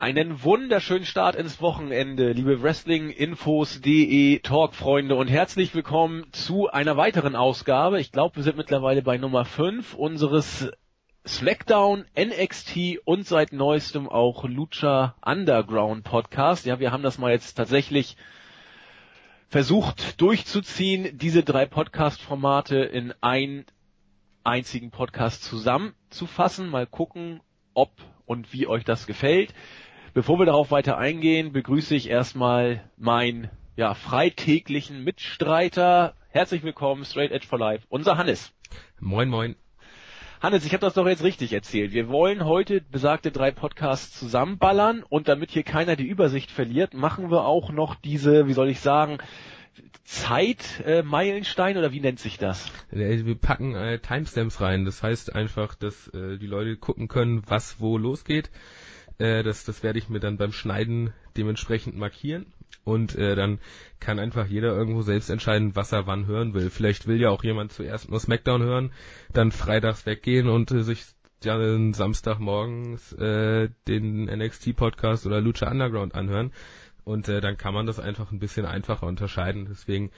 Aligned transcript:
Einen 0.00 0.44
wunderschönen 0.44 1.04
Start 1.04 1.34
ins 1.34 1.60
Wochenende, 1.60 2.30
liebe 2.30 2.62
Wrestling-Infos.de 2.62 4.38
Talk-Freunde 4.38 5.16
und 5.16 5.26
herzlich 5.26 5.74
willkommen 5.74 6.24
zu 6.30 6.70
einer 6.70 6.96
weiteren 6.96 7.34
Ausgabe. 7.34 8.00
Ich 8.00 8.12
glaube, 8.12 8.36
wir 8.36 8.44
sind 8.44 8.56
mittlerweile 8.56 9.02
bei 9.02 9.18
Nummer 9.18 9.44
5 9.44 9.94
unseres 9.94 10.70
SmackDown, 11.26 12.04
NXT 12.16 13.00
und 13.06 13.26
seit 13.26 13.52
neuestem 13.52 14.08
auch 14.08 14.44
Lucha 14.44 15.16
Underground 15.20 16.04
Podcast. 16.04 16.64
Ja, 16.64 16.78
wir 16.78 16.92
haben 16.92 17.02
das 17.02 17.18
mal 17.18 17.32
jetzt 17.32 17.54
tatsächlich 17.54 18.16
versucht 19.48 20.20
durchzuziehen, 20.20 21.18
diese 21.18 21.42
drei 21.42 21.66
Podcast-Formate 21.66 22.76
in 22.76 23.14
einen 23.20 23.66
einzigen 24.44 24.92
Podcast 24.92 25.42
zusammenzufassen. 25.42 26.68
Mal 26.68 26.86
gucken, 26.86 27.40
ob 27.74 27.90
und 28.26 28.52
wie 28.52 28.68
euch 28.68 28.84
das 28.84 29.08
gefällt. 29.08 29.52
Bevor 30.14 30.38
wir 30.38 30.46
darauf 30.46 30.70
weiter 30.70 30.96
eingehen, 30.96 31.52
begrüße 31.52 31.94
ich 31.94 32.08
erstmal 32.08 32.82
meinen 32.96 33.50
ja, 33.76 33.92
freitäglichen 33.92 35.04
Mitstreiter. 35.04 36.14
Herzlich 36.30 36.62
willkommen, 36.62 37.04
Straight 37.04 37.30
Edge 37.30 37.46
for 37.46 37.58
Life, 37.58 37.86
unser 37.90 38.16
Hannes. 38.16 38.52
Moin, 39.00 39.28
moin. 39.28 39.54
Hannes, 40.40 40.64
ich 40.64 40.72
habe 40.72 40.80
das 40.80 40.94
doch 40.94 41.06
jetzt 41.06 41.24
richtig 41.24 41.52
erzählt. 41.52 41.92
Wir 41.92 42.08
wollen 42.08 42.44
heute 42.44 42.80
besagte 42.80 43.30
drei 43.30 43.50
Podcasts 43.50 44.18
zusammenballern 44.18 45.02
und 45.02 45.28
damit 45.28 45.50
hier 45.50 45.62
keiner 45.62 45.94
die 45.94 46.06
Übersicht 46.06 46.50
verliert, 46.50 46.94
machen 46.94 47.30
wir 47.30 47.44
auch 47.44 47.70
noch 47.70 47.94
diese, 47.94 48.46
wie 48.46 48.54
soll 48.54 48.70
ich 48.70 48.80
sagen, 48.80 49.18
Zeitmeilenstein 50.04 51.76
äh, 51.76 51.78
oder 51.80 51.92
wie 51.92 52.00
nennt 52.00 52.18
sich 52.18 52.38
das? 52.38 52.72
Wir 52.90 53.34
packen 53.34 53.74
äh, 53.74 53.98
Timestamps 53.98 54.60
rein. 54.60 54.86
Das 54.86 55.02
heißt 55.02 55.34
einfach, 55.34 55.74
dass 55.74 56.08
äh, 56.08 56.38
die 56.38 56.46
Leute 56.46 56.76
gucken 56.76 57.08
können, 57.08 57.42
was 57.46 57.78
wo 57.78 57.98
losgeht. 57.98 58.50
Äh, 59.18 59.42
das, 59.42 59.64
das 59.64 59.82
werde 59.82 59.98
ich 59.98 60.08
mir 60.08 60.20
dann 60.20 60.36
beim 60.36 60.52
Schneiden 60.52 61.12
dementsprechend 61.36 61.96
markieren. 61.96 62.46
Und 62.84 63.16
äh, 63.16 63.34
dann 63.34 63.58
kann 64.00 64.18
einfach 64.18 64.46
jeder 64.46 64.74
irgendwo 64.74 65.02
selbst 65.02 65.28
entscheiden, 65.28 65.76
was 65.76 65.92
er 65.92 66.06
wann 66.06 66.26
hören 66.26 66.54
will. 66.54 66.70
Vielleicht 66.70 67.06
will 67.06 67.20
ja 67.20 67.28
auch 67.28 67.44
jemand 67.44 67.72
zuerst 67.72 68.08
nur 68.08 68.20
SmackDown 68.20 68.62
hören, 68.62 68.92
dann 69.32 69.52
freitags 69.52 70.06
weggehen 70.06 70.48
und 70.48 70.70
äh, 70.70 70.82
sich 70.82 71.04
dann 71.40 71.92
Samstagmorgens 71.92 73.12
äh, 73.12 73.68
den 73.86 74.24
NXT-Podcast 74.24 75.26
oder 75.26 75.40
Lucha 75.40 75.70
Underground 75.70 76.14
anhören. 76.14 76.52
Und 77.04 77.28
äh, 77.28 77.40
dann 77.40 77.56
kann 77.56 77.74
man 77.74 77.86
das 77.86 78.00
einfach 78.00 78.32
ein 78.32 78.38
bisschen 78.38 78.66
einfacher 78.66 79.06
unterscheiden. 79.06 79.66
Deswegen 79.68 80.10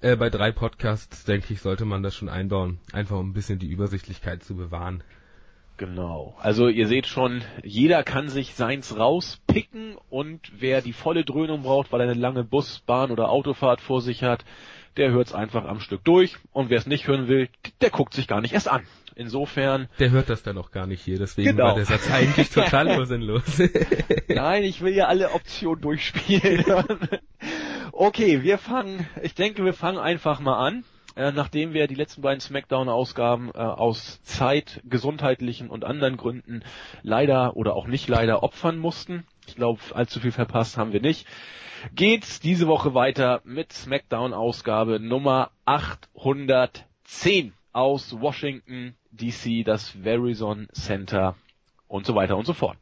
äh, 0.00 0.16
bei 0.16 0.30
drei 0.30 0.52
Podcasts, 0.52 1.24
denke 1.24 1.52
ich, 1.52 1.60
sollte 1.60 1.84
man 1.84 2.02
das 2.02 2.14
schon 2.14 2.28
einbauen. 2.28 2.78
Einfach 2.92 3.18
um 3.18 3.30
ein 3.30 3.34
bisschen 3.34 3.58
die 3.58 3.70
Übersichtlichkeit 3.70 4.42
zu 4.42 4.56
bewahren. 4.56 5.02
Genau. 5.82 6.36
Also 6.38 6.68
ihr 6.68 6.86
seht 6.86 7.08
schon, 7.08 7.42
jeder 7.64 8.04
kann 8.04 8.28
sich 8.28 8.54
seins 8.54 8.96
rauspicken 8.96 9.96
und 10.10 10.52
wer 10.56 10.80
die 10.80 10.92
volle 10.92 11.24
Dröhnung 11.24 11.62
braucht, 11.62 11.90
weil 11.90 12.02
er 12.02 12.08
eine 12.08 12.20
lange 12.20 12.44
Bus, 12.44 12.78
Bahn 12.86 13.10
oder 13.10 13.30
Autofahrt 13.30 13.80
vor 13.80 14.00
sich 14.00 14.22
hat, 14.22 14.44
der 14.96 15.10
hört's 15.10 15.34
einfach 15.34 15.64
am 15.64 15.80
Stück 15.80 16.04
durch 16.04 16.36
und 16.52 16.70
wer 16.70 16.78
es 16.78 16.86
nicht 16.86 17.08
hören 17.08 17.26
will, 17.26 17.48
der 17.80 17.90
guckt 17.90 18.14
sich 18.14 18.28
gar 18.28 18.40
nicht 18.40 18.54
erst 18.54 18.70
an. 18.70 18.84
Insofern. 19.16 19.88
Der 19.98 20.12
hört 20.12 20.30
das 20.30 20.44
dann 20.44 20.56
auch 20.56 20.70
gar 20.70 20.86
nicht 20.86 21.02
hier, 21.02 21.18
deswegen 21.18 21.56
genau. 21.56 21.64
war 21.64 21.74
der 21.74 21.86
Satz 21.86 22.08
eigentlich 22.12 22.50
total 22.54 23.04
sinnlos. 23.04 23.60
Nein, 24.28 24.62
ich 24.62 24.82
will 24.82 24.94
ja 24.94 25.06
alle 25.06 25.32
Optionen 25.32 25.82
durchspielen. 25.82 26.64
okay, 27.92 28.44
wir 28.44 28.58
fangen, 28.58 29.04
ich 29.20 29.34
denke, 29.34 29.64
wir 29.64 29.74
fangen 29.74 29.98
einfach 29.98 30.38
mal 30.38 30.64
an 30.64 30.84
äh, 31.16 31.32
nachdem 31.32 31.74
wir 31.74 31.86
die 31.86 31.94
letzten 31.94 32.22
beiden 32.22 32.40
Smackdown-Ausgaben 32.40 33.50
äh, 33.54 33.58
aus 33.58 34.22
Zeit, 34.22 34.80
gesundheitlichen 34.84 35.70
und 35.70 35.84
anderen 35.84 36.16
Gründen 36.16 36.62
leider 37.02 37.56
oder 37.56 37.74
auch 37.74 37.86
nicht 37.86 38.08
leider 38.08 38.42
opfern 38.42 38.78
mussten. 38.78 39.24
Ich 39.46 39.56
glaube, 39.56 39.80
allzu 39.92 40.20
viel 40.20 40.32
verpasst 40.32 40.76
haben 40.76 40.92
wir 40.92 41.00
nicht. 41.00 41.26
Geht's 41.94 42.40
diese 42.40 42.68
Woche 42.68 42.94
weiter 42.94 43.40
mit 43.44 43.72
Smackdown-Ausgabe 43.72 45.00
Nummer 45.00 45.50
810 45.64 47.52
aus 47.72 48.20
Washington 48.20 48.94
DC, 49.10 49.64
das 49.64 49.90
Verizon 49.90 50.68
Center 50.72 51.36
und 51.88 52.06
so 52.06 52.14
weiter 52.14 52.36
und 52.36 52.46
so 52.46 52.54
fort. 52.54 52.78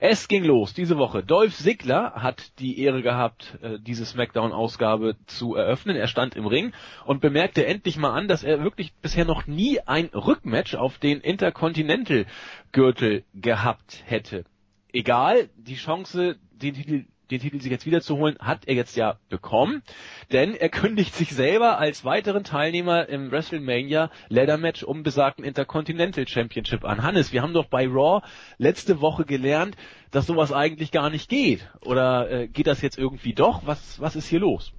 Es 0.00 0.28
ging 0.28 0.44
los 0.44 0.74
diese 0.74 0.98
Woche. 0.98 1.22
Dolph 1.22 1.54
Ziggler 1.54 2.12
hat 2.14 2.58
die 2.58 2.80
Ehre 2.80 3.02
gehabt, 3.02 3.58
äh, 3.62 3.78
diese 3.78 4.04
Smackdown-Ausgabe 4.04 5.16
zu 5.26 5.54
eröffnen. 5.54 5.96
Er 5.96 6.08
stand 6.08 6.36
im 6.36 6.46
Ring 6.46 6.72
und 7.04 7.20
bemerkte 7.20 7.66
endlich 7.66 7.96
mal 7.96 8.12
an, 8.12 8.28
dass 8.28 8.44
er 8.44 8.62
wirklich 8.62 8.94
bisher 8.94 9.24
noch 9.24 9.46
nie 9.46 9.80
ein 9.80 10.06
Rückmatch 10.06 10.74
auf 10.74 10.98
den 10.98 11.20
Intercontinental-Gürtel 11.20 13.24
gehabt 13.34 14.02
hätte. 14.06 14.44
Egal, 14.92 15.48
die 15.56 15.76
Chance, 15.76 16.36
den 16.52 16.74
Titel 16.74 17.06
den 17.30 17.40
Titel 17.40 17.60
sich 17.60 17.70
jetzt 17.70 17.86
wiederzuholen, 17.86 18.36
hat 18.38 18.66
er 18.66 18.74
jetzt 18.74 18.96
ja 18.96 19.18
bekommen, 19.28 19.82
denn 20.32 20.54
er 20.54 20.68
kündigt 20.68 21.14
sich 21.14 21.30
selber 21.30 21.78
als 21.78 22.04
weiteren 22.04 22.44
Teilnehmer 22.44 23.08
im 23.08 23.30
WrestleMania 23.30 24.10
Ladder 24.28 24.58
Match 24.58 24.82
um 24.82 25.02
besagten 25.02 25.44
Intercontinental 25.44 26.28
Championship 26.28 26.84
an. 26.84 27.02
Hannes, 27.02 27.32
wir 27.32 27.42
haben 27.42 27.54
doch 27.54 27.66
bei 27.66 27.86
Raw 27.86 28.22
letzte 28.58 29.00
Woche 29.00 29.24
gelernt, 29.24 29.76
dass 30.14 30.26
sowas 30.28 30.52
eigentlich 30.52 30.92
gar 30.92 31.10
nicht 31.10 31.28
geht. 31.28 31.68
Oder 31.80 32.30
äh, 32.30 32.46
geht 32.46 32.68
das 32.68 32.80
jetzt 32.82 32.96
irgendwie 32.96 33.34
doch? 33.34 33.66
Was, 33.66 34.00
was 34.00 34.14
ist 34.14 34.28
hier 34.28 34.38
los? 34.38 34.72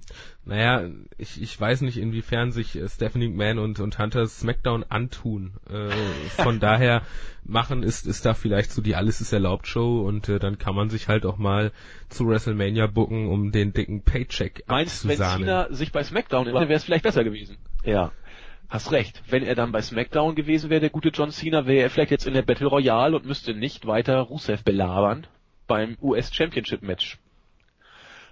Naja, 0.46 0.88
ich, 1.18 1.42
ich 1.42 1.60
weiß 1.60 1.82
nicht, 1.82 1.98
inwiefern 1.98 2.52
sich 2.52 2.74
äh, 2.74 2.88
Stephanie 2.88 3.28
McMahon 3.28 3.58
und, 3.58 3.80
und 3.80 3.98
Hunter 3.98 4.26
SmackDown 4.26 4.84
antun. 4.88 5.52
Äh, 5.68 5.90
von 6.42 6.58
daher 6.58 7.02
machen 7.44 7.82
ist, 7.82 8.06
ist 8.06 8.24
da 8.24 8.32
vielleicht 8.32 8.70
so 8.70 8.80
die 8.80 8.96
Alles 8.96 9.20
ist 9.20 9.34
erlaubt 9.34 9.66
Show 9.66 10.00
und 10.00 10.26
äh, 10.30 10.38
dann 10.38 10.56
kann 10.56 10.74
man 10.74 10.88
sich 10.88 11.06
halt 11.06 11.26
auch 11.26 11.36
mal 11.36 11.70
zu 12.08 12.26
WrestleMania 12.26 12.86
booken, 12.86 13.28
um 13.28 13.52
den 13.52 13.74
dicken 13.74 14.02
Paycheck 14.02 14.64
Meinst, 14.68 15.06
wenn 15.06 15.18
Cena 15.18 15.70
sich 15.70 15.92
bei 15.92 16.02
SmackDown 16.02 16.46
wäre 16.46 16.72
es 16.72 16.84
vielleicht 16.84 17.04
besser 17.04 17.24
gewesen? 17.24 17.58
Ja. 17.84 18.10
Hast 18.68 18.90
recht. 18.90 19.22
Wenn 19.28 19.44
er 19.44 19.54
dann 19.54 19.72
bei 19.72 19.80
SmackDown 19.80 20.34
gewesen 20.34 20.70
wäre, 20.70 20.80
der 20.80 20.90
gute 20.90 21.10
John 21.10 21.30
Cena, 21.30 21.66
wäre 21.66 21.82
er 21.82 21.90
vielleicht 21.90 22.10
jetzt 22.10 22.26
in 22.26 22.34
der 22.34 22.42
Battle 22.42 22.66
Royale 22.66 23.16
und 23.16 23.24
müsste 23.24 23.54
nicht 23.54 23.86
weiter 23.86 24.20
Rusev 24.20 24.64
belabern 24.64 25.26
beim 25.66 25.96
US 26.00 26.34
Championship 26.34 26.82
Match. 26.82 27.18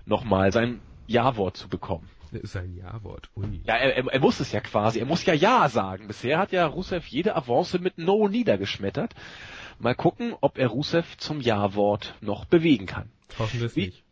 Nochmal 0.07 0.53
sein 0.53 0.81
ja-Wort 1.07 1.57
zu 1.57 1.69
bekommen. 1.69 2.09
Sein 2.43 2.75
Ja-Wort, 2.75 3.31
ui. 3.37 3.61
Ja, 3.65 3.77
er, 3.77 3.97
er, 3.97 4.07
er 4.13 4.21
muss 4.21 4.41
es 4.41 4.51
ja 4.51 4.61
quasi, 4.61 4.99
er 4.99 5.07
muss 5.07 5.25
ja 5.25 5.35
Ja 5.35 5.69
sagen. 5.69 6.09
Bisher 6.09 6.39
hat 6.39 6.51
ja 6.51 6.67
Rusev 6.67 7.07
jede 7.07 7.37
Avance 7.37 7.79
mit 7.79 7.99
No 7.99 8.27
niedergeschmettert. 8.27 9.15
Mal 9.79 9.95
gucken, 9.95 10.35
ob 10.41 10.59
er 10.59 10.69
Rusev 10.69 11.17
zum 11.19 11.41
Ja-Wort 11.41 12.15
noch 12.21 12.45
bewegen 12.45 12.87
kann. 12.87 13.11
Hoffen 13.39 13.61
wir 13.61 13.67
es 13.67 13.77
nicht. 13.77 14.04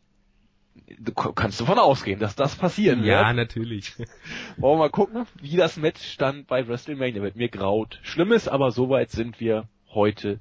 Du 0.99 1.12
kannst 1.12 1.60
davon 1.60 1.78
ausgehen, 1.78 2.21
dass 2.21 2.34
das 2.37 2.56
passieren 2.56 3.00
wird. 3.00 3.09
Ja, 3.09 3.33
natürlich. 3.33 3.94
Wollen 4.56 4.78
wir 4.78 4.84
mal 4.84 4.91
gucken, 4.91 5.27
wie 5.41 5.56
das 5.56 5.77
Match 5.77 6.16
dann 6.16 6.44
bei 6.44 6.66
WrestleMania 6.66 7.22
wird. 7.22 7.37
Mir 7.37 7.49
graut. 7.49 7.99
Schlimmes, 8.03 8.49
aber 8.49 8.71
soweit 8.71 9.11
sind 9.11 9.41
wir 9.41 9.69
heute 9.88 10.41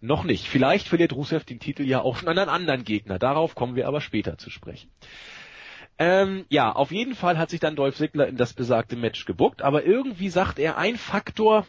noch 0.00 0.24
nicht. 0.24 0.46
Vielleicht 0.46 0.88
verliert 0.88 1.14
Rusev 1.14 1.44
den 1.44 1.58
Titel 1.58 1.82
ja 1.82 2.00
auch 2.02 2.16
schon 2.16 2.28
an 2.28 2.38
einen 2.38 2.50
anderen 2.50 2.84
Gegner. 2.84 3.18
Darauf 3.18 3.54
kommen 3.54 3.74
wir 3.74 3.88
aber 3.88 4.00
später 4.00 4.38
zu 4.38 4.50
sprechen. 4.50 4.90
Ähm, 5.98 6.44
ja, 6.48 6.72
auf 6.72 6.90
jeden 6.90 7.14
Fall 7.14 7.38
hat 7.38 7.50
sich 7.50 7.60
dann 7.60 7.76
Dolph 7.76 7.96
Ziggler 7.96 8.26
in 8.26 8.36
das 8.36 8.52
besagte 8.52 8.96
Match 8.96 9.24
gebuckt, 9.26 9.62
aber 9.62 9.84
irgendwie 9.84 10.28
sagt 10.28 10.58
er, 10.58 10.76
ein 10.76 10.96
Faktor, 10.96 11.66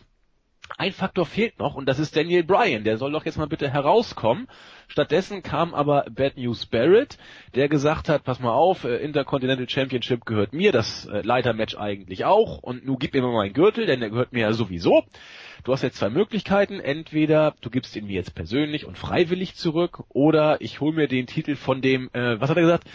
ein 0.78 0.92
Faktor 0.92 1.26
fehlt 1.26 1.60
noch 1.60 1.76
und 1.76 1.88
das 1.88 2.00
ist 2.00 2.16
Daniel 2.16 2.44
Bryan. 2.44 2.84
Der 2.84 2.98
soll 2.98 3.12
doch 3.12 3.26
jetzt 3.26 3.38
mal 3.38 3.48
bitte 3.48 3.70
herauskommen. 3.70 4.48
Stattdessen 4.88 5.44
kam 5.44 5.74
aber 5.74 6.06
Bad 6.10 6.38
News 6.38 6.66
Barrett, 6.66 7.18
der 7.56 7.70
gesagt 7.70 8.10
hat, 8.10 8.24
pass 8.24 8.40
mal 8.40 8.54
auf, 8.54 8.84
äh, 8.84 8.98
Intercontinental 8.98 9.70
Championship 9.70 10.26
gehört 10.26 10.54
mir, 10.54 10.72
das 10.72 11.06
äh, 11.06 11.22
Leitermatch 11.22 11.78
eigentlich 11.78 12.26
auch 12.26 12.60
und 12.60 12.86
nun 12.86 12.98
gib 13.00 13.14
mir 13.14 13.22
mal 13.22 13.34
meinen 13.34 13.54
Gürtel, 13.54 13.86
denn 13.86 14.00
der 14.00 14.10
gehört 14.10 14.34
mir 14.34 14.42
ja 14.42 14.54
sowieso. 14.54 15.04
Du 15.64 15.74
hast 15.74 15.82
jetzt 15.82 15.98
zwei 15.98 16.10
Möglichkeiten. 16.10 16.80
Entweder 16.80 17.56
du 17.62 17.70
gibst 17.70 17.96
ihn 17.96 18.06
mir 18.06 18.14
jetzt 18.14 18.36
persönlich 18.36 18.86
und 18.86 18.98
freiwillig 18.98 19.56
zurück 19.56 20.04
oder 20.10 20.62
ich 20.62 20.80
hole 20.80 20.96
mir 20.96 21.08
den 21.08 21.26
Titel 21.26 21.56
von 21.56 21.82
dem, 21.82 22.10
äh, 22.14 22.40
was 22.40 22.50
hat 22.50 22.58
er 22.58 22.64
gesagt? 22.64 22.88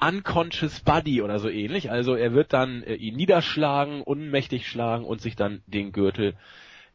Unconscious 0.00 0.80
Buddy 0.80 1.22
oder 1.22 1.38
so 1.38 1.48
ähnlich. 1.48 1.90
Also 1.90 2.14
er 2.14 2.32
wird 2.32 2.52
dann 2.52 2.82
äh, 2.82 2.94
ihn 2.94 3.16
niederschlagen, 3.16 4.02
unmächtig 4.02 4.68
schlagen 4.68 5.04
und 5.04 5.20
sich 5.20 5.36
dann 5.36 5.62
den 5.66 5.92
Gürtel 5.92 6.34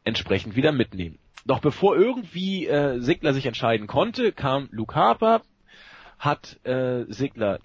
entsprechend 0.06 0.56
wieder 0.56 0.72
mitnehmen. 0.72 1.18
Doch 1.44 1.60
bevor 1.60 1.96
irgendwie 1.96 2.66
äh, 2.66 3.00
Sigler 3.00 3.34
sich 3.34 3.46
entscheiden 3.46 3.86
konnte, 3.86 4.32
kam 4.32 4.68
Luke 4.72 4.94
Harper, 4.94 5.42
hat 6.18 6.58
äh, 6.64 7.04
Sigler 7.08 7.60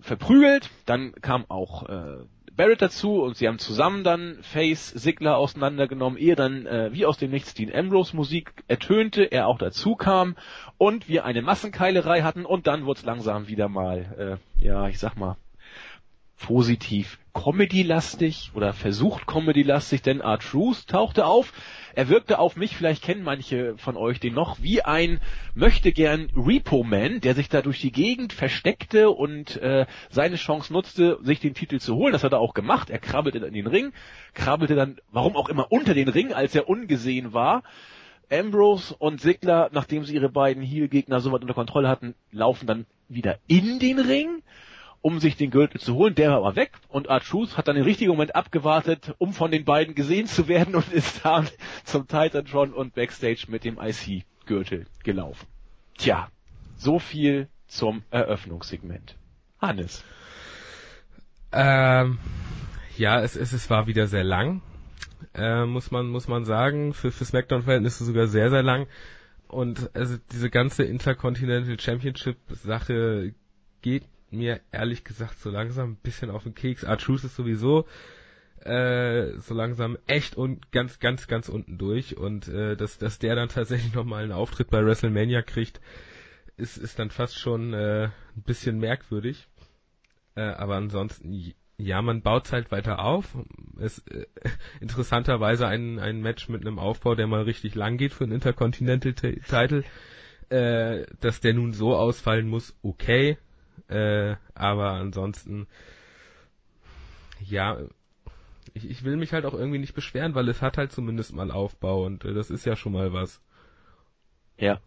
verprügelt, 0.00 0.70
dann 0.86 1.12
kam 1.12 1.44
auch 1.48 1.88
äh, 1.88 2.24
Barrett 2.56 2.82
dazu 2.82 3.22
und 3.22 3.36
sie 3.36 3.46
haben 3.46 3.58
zusammen 3.58 4.02
dann 4.02 4.38
Face 4.42 4.88
Sigler 4.88 5.36
auseinandergenommen, 5.36 6.18
ehe 6.18 6.34
dann 6.34 6.66
äh, 6.66 6.92
wie 6.92 7.06
aus 7.06 7.18
dem 7.18 7.30
Nichts 7.30 7.54
Dean 7.54 7.72
Ambrose 7.72 8.16
Musik 8.16 8.52
ertönte, 8.66 9.24
er 9.24 9.46
auch 9.46 9.58
dazu 9.58 9.94
kam 9.94 10.36
und 10.76 11.08
wir 11.08 11.24
eine 11.24 11.42
Massenkeilerei 11.42 12.22
hatten 12.22 12.44
und 12.44 12.66
dann 12.66 12.84
wurde 12.84 12.98
es 12.98 13.06
langsam 13.06 13.46
wieder 13.48 13.68
mal, 13.68 14.40
äh, 14.60 14.64
ja, 14.64 14.88
ich 14.88 14.98
sag 14.98 15.16
mal, 15.16 15.36
positiv 16.38 17.18
Comedy-lastig 17.38 18.50
oder 18.54 18.72
versucht 18.72 19.28
Comedy-lastig, 19.28 20.02
denn 20.02 20.22
Art 20.22 20.42
Truth 20.42 20.88
tauchte 20.88 21.24
auf. 21.24 21.52
Er 21.94 22.08
wirkte 22.08 22.40
auf 22.40 22.56
mich, 22.56 22.76
vielleicht 22.76 23.04
kennen 23.04 23.22
manche 23.22 23.76
von 23.76 23.96
euch 23.96 24.18
den 24.18 24.34
noch, 24.34 24.60
wie 24.60 24.82
ein 24.82 25.20
möchte 25.54 25.92
gern 25.92 26.30
Repo-Man, 26.36 27.20
der 27.20 27.36
sich 27.36 27.48
da 27.48 27.62
durch 27.62 27.80
die 27.80 27.92
Gegend 27.92 28.32
versteckte 28.32 29.10
und 29.10 29.56
äh, 29.62 29.86
seine 30.10 30.34
Chance 30.34 30.72
nutzte, 30.72 31.18
sich 31.22 31.38
den 31.38 31.54
Titel 31.54 31.78
zu 31.78 31.94
holen. 31.94 32.12
Das 32.12 32.24
hat 32.24 32.32
er 32.32 32.40
auch 32.40 32.54
gemacht. 32.54 32.90
Er 32.90 32.98
krabbelte 32.98 33.38
in 33.38 33.54
den 33.54 33.68
Ring, 33.68 33.92
krabbelte 34.34 34.74
dann, 34.74 34.96
warum 35.12 35.36
auch 35.36 35.48
immer, 35.48 35.70
unter 35.70 35.94
den 35.94 36.08
Ring, 36.08 36.32
als 36.32 36.56
er 36.56 36.68
ungesehen 36.68 37.32
war. 37.32 37.62
Ambrose 38.30 38.96
und 38.98 39.20
Sigler, 39.20 39.70
nachdem 39.72 40.04
sie 40.04 40.14
ihre 40.14 40.28
beiden 40.28 40.62
Heel-Gegner 40.62 41.20
soweit 41.20 41.42
unter 41.42 41.54
Kontrolle 41.54 41.88
hatten, 41.88 42.16
laufen 42.32 42.66
dann 42.66 42.86
wieder 43.08 43.38
in 43.46 43.78
den 43.78 44.00
Ring 44.00 44.42
um 45.00 45.20
sich 45.20 45.36
den 45.36 45.50
Gürtel 45.50 45.80
zu 45.80 45.94
holen. 45.94 46.14
Der 46.14 46.30
war 46.30 46.38
aber 46.38 46.56
weg 46.56 46.72
und 46.88 47.06
R-Truth 47.06 47.56
hat 47.56 47.68
dann 47.68 47.76
den 47.76 47.84
richtigen 47.84 48.10
Moment 48.10 48.34
abgewartet, 48.34 49.14
um 49.18 49.32
von 49.32 49.50
den 49.50 49.64
beiden 49.64 49.94
gesehen 49.94 50.26
zu 50.26 50.48
werden 50.48 50.74
und 50.74 50.92
ist 50.92 51.24
dann 51.24 51.48
zum 51.84 52.06
Titantron 52.06 52.72
und 52.72 52.94
Backstage 52.94 53.46
mit 53.48 53.64
dem 53.64 53.78
IC-Gürtel 53.78 54.86
gelaufen. 55.04 55.46
Tja, 55.96 56.28
so 56.76 56.98
viel 56.98 57.48
zum 57.66 58.02
Eröffnungssegment. 58.10 59.16
Hannes. 59.60 60.04
Ähm, 61.52 62.18
ja, 62.96 63.20
es, 63.20 63.36
es, 63.36 63.52
es 63.52 63.70
war 63.70 63.86
wieder 63.86 64.06
sehr 64.06 64.24
lang, 64.24 64.62
äh, 65.34 65.64
muss 65.64 65.90
man 65.90 66.08
muss 66.08 66.28
man 66.28 66.44
sagen. 66.44 66.92
Für, 66.92 67.10
für 67.10 67.24
SmackDown-Verhältnisse 67.24 68.04
sogar 68.04 68.26
sehr 68.26 68.50
sehr 68.50 68.62
lang. 68.62 68.86
Und 69.48 69.90
also 69.94 70.16
diese 70.32 70.50
ganze 70.50 70.84
Intercontinental 70.84 71.80
Championship 71.80 72.36
Sache 72.50 73.32
geht 73.80 74.04
mir 74.30 74.60
ehrlich 74.72 75.04
gesagt 75.04 75.38
so 75.40 75.50
langsam 75.50 75.92
ein 75.92 75.96
bisschen 75.96 76.30
auf 76.30 76.44
den 76.44 76.54
Keks. 76.54 76.82
R-Truth 76.82 77.24
ist 77.24 77.36
sowieso 77.36 77.86
äh, 78.64 79.38
so 79.38 79.54
langsam 79.54 79.98
echt 80.06 80.36
und 80.36 80.72
ganz, 80.72 80.98
ganz, 80.98 81.26
ganz 81.26 81.48
unten 81.48 81.78
durch 81.78 82.16
und 82.16 82.48
äh, 82.48 82.76
dass, 82.76 82.98
dass 82.98 83.18
der 83.18 83.36
dann 83.36 83.48
tatsächlich 83.48 83.94
nochmal 83.94 84.22
einen 84.22 84.32
Auftritt 84.32 84.70
bei 84.70 84.84
WrestleMania 84.84 85.42
kriegt, 85.42 85.80
ist, 86.56 86.76
ist 86.76 86.98
dann 86.98 87.10
fast 87.10 87.38
schon 87.38 87.72
äh, 87.72 88.10
ein 88.36 88.42
bisschen 88.42 88.78
merkwürdig. 88.78 89.48
Äh, 90.34 90.42
aber 90.42 90.76
ansonsten, 90.76 91.54
ja, 91.78 92.02
man 92.02 92.22
baut 92.22 92.50
halt 92.52 92.70
weiter 92.72 93.04
auf. 93.04 93.36
Es 93.78 94.00
äh, 94.08 94.26
interessanterweise 94.80 95.66
ein, 95.66 95.98
ein 95.98 96.20
Match 96.20 96.48
mit 96.48 96.62
einem 96.62 96.78
Aufbau, 96.78 97.14
der 97.14 97.26
mal 97.28 97.42
richtig 97.42 97.74
lang 97.74 97.96
geht 97.96 98.12
für 98.12 98.24
einen 98.24 98.34
Intercontinental 98.34 99.14
Title. 99.14 99.84
Äh, 100.50 101.06
dass 101.20 101.40
der 101.40 101.54
nun 101.54 101.72
so 101.72 101.94
ausfallen 101.94 102.48
muss, 102.48 102.74
okay, 102.82 103.36
äh, 103.88 104.36
aber 104.54 104.90
ansonsten, 104.92 105.66
ja, 107.40 107.78
ich, 108.74 108.88
ich 108.88 109.04
will 109.04 109.16
mich 109.16 109.32
halt 109.32 109.46
auch 109.46 109.54
irgendwie 109.54 109.78
nicht 109.78 109.94
beschweren, 109.94 110.34
weil 110.34 110.48
es 110.48 110.62
hat 110.62 110.78
halt 110.78 110.92
zumindest 110.92 111.34
mal 111.34 111.50
Aufbau 111.50 112.04
und 112.04 112.24
äh, 112.24 112.34
das 112.34 112.50
ist 112.50 112.66
ja 112.66 112.76
schon 112.76 112.92
mal 112.92 113.12
was. 113.12 113.40
Ja, 114.58 114.80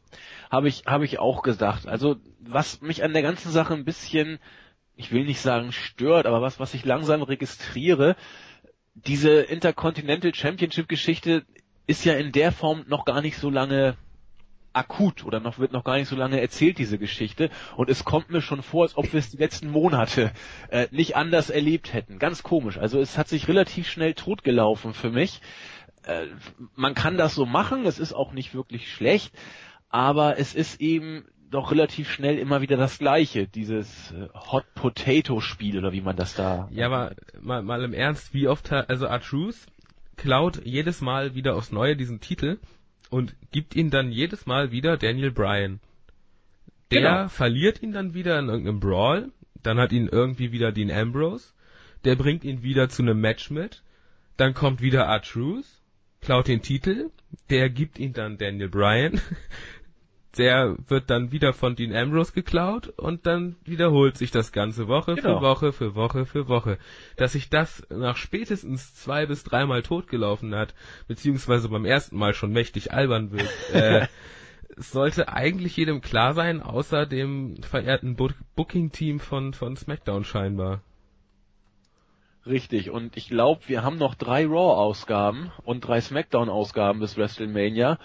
habe 0.50 0.68
ich 0.68 0.84
habe 0.86 1.06
ich 1.06 1.20
auch 1.20 1.44
gesagt. 1.44 1.88
Also 1.88 2.18
was 2.40 2.82
mich 2.82 3.04
an 3.04 3.14
der 3.14 3.22
ganzen 3.22 3.52
Sache 3.52 3.74
ein 3.74 3.86
bisschen, 3.86 4.40
ich 4.96 5.12
will 5.12 5.26
nicht 5.26 5.40
sagen 5.40 5.72
stört, 5.72 6.26
aber 6.26 6.42
was 6.42 6.60
was 6.60 6.74
ich 6.74 6.86
langsam 6.86 7.22
registriere, 7.22 8.16
diese 8.94 9.42
Intercontinental 9.42 10.36
Championship 10.36 10.90
Geschichte 10.90 11.46
ist 11.88 12.06
ja 12.06 12.14
in 12.14 12.32
der 12.32 12.52
Form 12.52 12.84
noch 12.88 13.06
gar 13.06 13.22
nicht 13.22 13.38
so 13.38 13.50
lange 13.50 13.96
akut 14.74 15.26
oder 15.26 15.40
noch 15.40 15.60
wird 15.60 15.72
noch 15.72 15.84
gar 15.84 15.98
nicht 15.98 16.08
so 16.08 16.16
lange 16.16 16.40
erzählt 16.42 16.78
diese 16.78 16.98
Geschichte 16.98 17.50
und 17.76 17.90
es 17.90 18.06
kommt 18.06 18.30
mir 18.30 18.42
schon 18.42 18.62
vor, 18.62 18.84
als 18.84 18.98
ob 18.98 19.12
wir 19.12 19.20
es 19.20 19.30
die 19.30 19.38
letzten 19.38 19.70
Monate 19.70 20.32
äh, 20.70 20.88
nicht 20.92 21.16
anders 21.16 21.50
erlebt 21.50 21.94
hätten. 21.94 22.20
Ganz 22.20 22.44
komisch. 22.44 22.78
Also 22.78 23.00
es 23.00 23.18
hat 23.18 23.28
sich 23.28 23.48
relativ 23.48 23.90
schnell 23.90 24.14
totgelaufen 24.14 24.94
für 24.94 25.10
mich. 25.10 25.42
Äh, 26.04 26.28
man 26.76 26.94
kann 26.94 27.18
das 27.18 27.36
so 27.36 27.46
machen, 27.46 27.86
es 27.86 28.00
ist 28.00 28.14
auch 28.14 28.34
nicht 28.34 28.54
wirklich 28.54 28.92
schlecht, 28.92 29.34
aber 29.90 30.40
es 30.40 30.56
ist 30.56 30.82
eben 30.82 31.26
doch 31.50 31.72
relativ 31.72 32.10
schnell 32.10 32.38
immer 32.38 32.62
wieder 32.62 32.78
das 32.78 32.98
Gleiche, 32.98 33.48
dieses 33.48 34.12
äh, 34.12 34.30
Hot 34.34 34.66
Potato 34.74 35.42
Spiel 35.42 35.78
oder 35.78 35.92
wie 35.92 36.02
man 36.02 36.16
das 36.16 36.34
da. 36.34 36.70
Ja, 36.72 36.86
aber 36.86 37.14
mal, 37.42 37.62
mal 37.62 37.84
im 37.84 37.94
Ernst, 37.94 38.34
wie 38.34 38.48
oft, 38.48 38.72
also 38.72 39.06
R-Truth 39.06 39.68
klaut 40.16 40.62
jedes 40.66 41.02
Mal 41.02 41.36
wieder 41.36 41.56
aufs 41.56 41.72
Neue 41.72 41.98
diesen 41.98 42.22
Titel 42.22 42.60
und 43.12 43.36
gibt 43.52 43.76
ihn 43.76 43.92
dann 43.92 44.12
jedes 44.12 44.48
Mal 44.48 44.72
wieder 44.72 44.98
Daniel 44.98 45.32
Bryan. 45.32 45.80
Der 46.90 47.02
genau. 47.02 47.28
verliert 47.28 47.84
ihn 47.84 47.92
dann 47.92 48.14
wieder 48.14 48.40
in 48.40 48.48
irgendeinem 48.48 48.80
Brawl, 48.80 49.32
dann 49.62 49.78
hat 49.78 49.92
ihn 49.92 50.08
irgendwie 50.08 50.52
wieder 50.52 50.72
Dean 50.72 50.90
Ambrose, 50.90 51.54
der 52.04 52.16
bringt 52.16 52.44
ihn 52.44 52.64
wieder 52.64 52.90
zu 52.90 53.04
einem 53.04 53.22
Match 53.22 53.52
mit, 53.52 53.84
dann 54.38 54.54
kommt 54.54 54.82
wieder 54.82 55.04
R-Truth, 55.04 55.66
klaut 56.22 56.48
den 56.48 56.62
Titel, 56.62 57.12
der 57.50 57.70
gibt 57.70 58.00
ihn 58.00 58.14
dann 58.14 58.38
Daniel 58.38 58.70
Bryan, 58.70 59.22
der 60.38 60.76
wird 60.88 61.10
dann 61.10 61.32
wieder 61.32 61.54
von 61.54 61.76
Dean 61.76 61.96
Ambrose 61.96 62.32
geklaut 62.32 62.88
und 62.88 63.26
dann 63.26 63.58
wiederholt 63.66 64.18
sich 64.18 64.32
das 64.32 64.52
ganze 64.52 64.88
Woche 64.88 65.16
genau. 65.16 65.40
für 65.40 65.42
Woche 65.42 65.74
für 65.74 65.96
Woche 65.96 66.26
für 66.26 66.48
Woche. 66.48 66.78
Dass 67.18 67.34
sich 67.34 67.50
das 67.50 67.86
nach 67.90 68.16
spätestens 68.16 68.96
zwei 68.96 69.26
bis 69.26 69.44
dreimal 69.44 69.84
totgelaufen 69.84 70.56
hat, 70.56 70.74
beziehungsweise 71.08 71.70
beim 71.70 71.86
ersten 71.86 72.18
Mal 72.18 72.34
schon 72.34 72.52
mächtig 72.52 72.94
albern 72.94 73.32
wird, 73.32 73.50
äh, 73.74 74.08
sollte 74.78 75.30
eigentlich 75.30 75.76
jedem 75.76 76.02
klar 76.02 76.34
sein, 76.34 76.62
außer 76.62 77.06
dem 77.06 77.62
verehrten 77.64 78.16
Booking-Team 78.56 79.20
von, 79.20 79.54
von 79.54 79.76
SmackDown 79.76 80.24
scheinbar. 80.24 80.82
Richtig, 82.46 82.90
und 82.90 83.18
ich 83.18 83.28
glaube, 83.28 83.62
wir 83.68 83.84
haben 83.84 83.98
noch 83.98 84.16
drei 84.16 84.48
Raw-Ausgaben 84.48 85.52
und 85.64 85.82
drei 85.82 86.02
SmackDown-Ausgaben 86.02 87.00
bis 87.00 87.16
WrestleMania. 87.16 88.00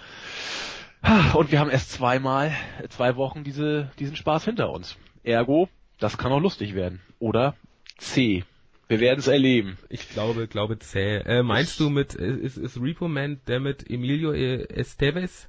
Und 1.34 1.52
wir 1.52 1.60
haben 1.60 1.70
erst 1.70 1.92
zweimal, 1.92 2.52
zwei 2.88 3.16
Wochen 3.16 3.44
diese, 3.44 3.90
diesen 3.98 4.16
Spaß 4.16 4.44
hinter 4.44 4.70
uns. 4.70 4.96
Ergo, 5.22 5.68
das 5.98 6.18
kann 6.18 6.32
auch 6.32 6.40
lustig 6.40 6.74
werden. 6.74 7.00
Oder 7.18 7.54
C. 7.96 8.44
Wir 8.88 9.00
werden 9.00 9.20
es 9.20 9.26
erleben. 9.26 9.78
Ich 9.88 10.08
glaube, 10.08 10.46
glaube 10.48 10.78
C. 10.78 11.16
Äh, 11.18 11.42
meinst 11.42 11.72
ich, 11.72 11.78
du 11.78 11.90
mit, 11.90 12.14
ist, 12.14 12.56
ist 12.56 12.80
Repo 12.80 13.08
Man 13.08 13.40
der 13.46 13.60
mit 13.60 13.88
Emilio 13.88 14.32
Estevez? 14.32 15.48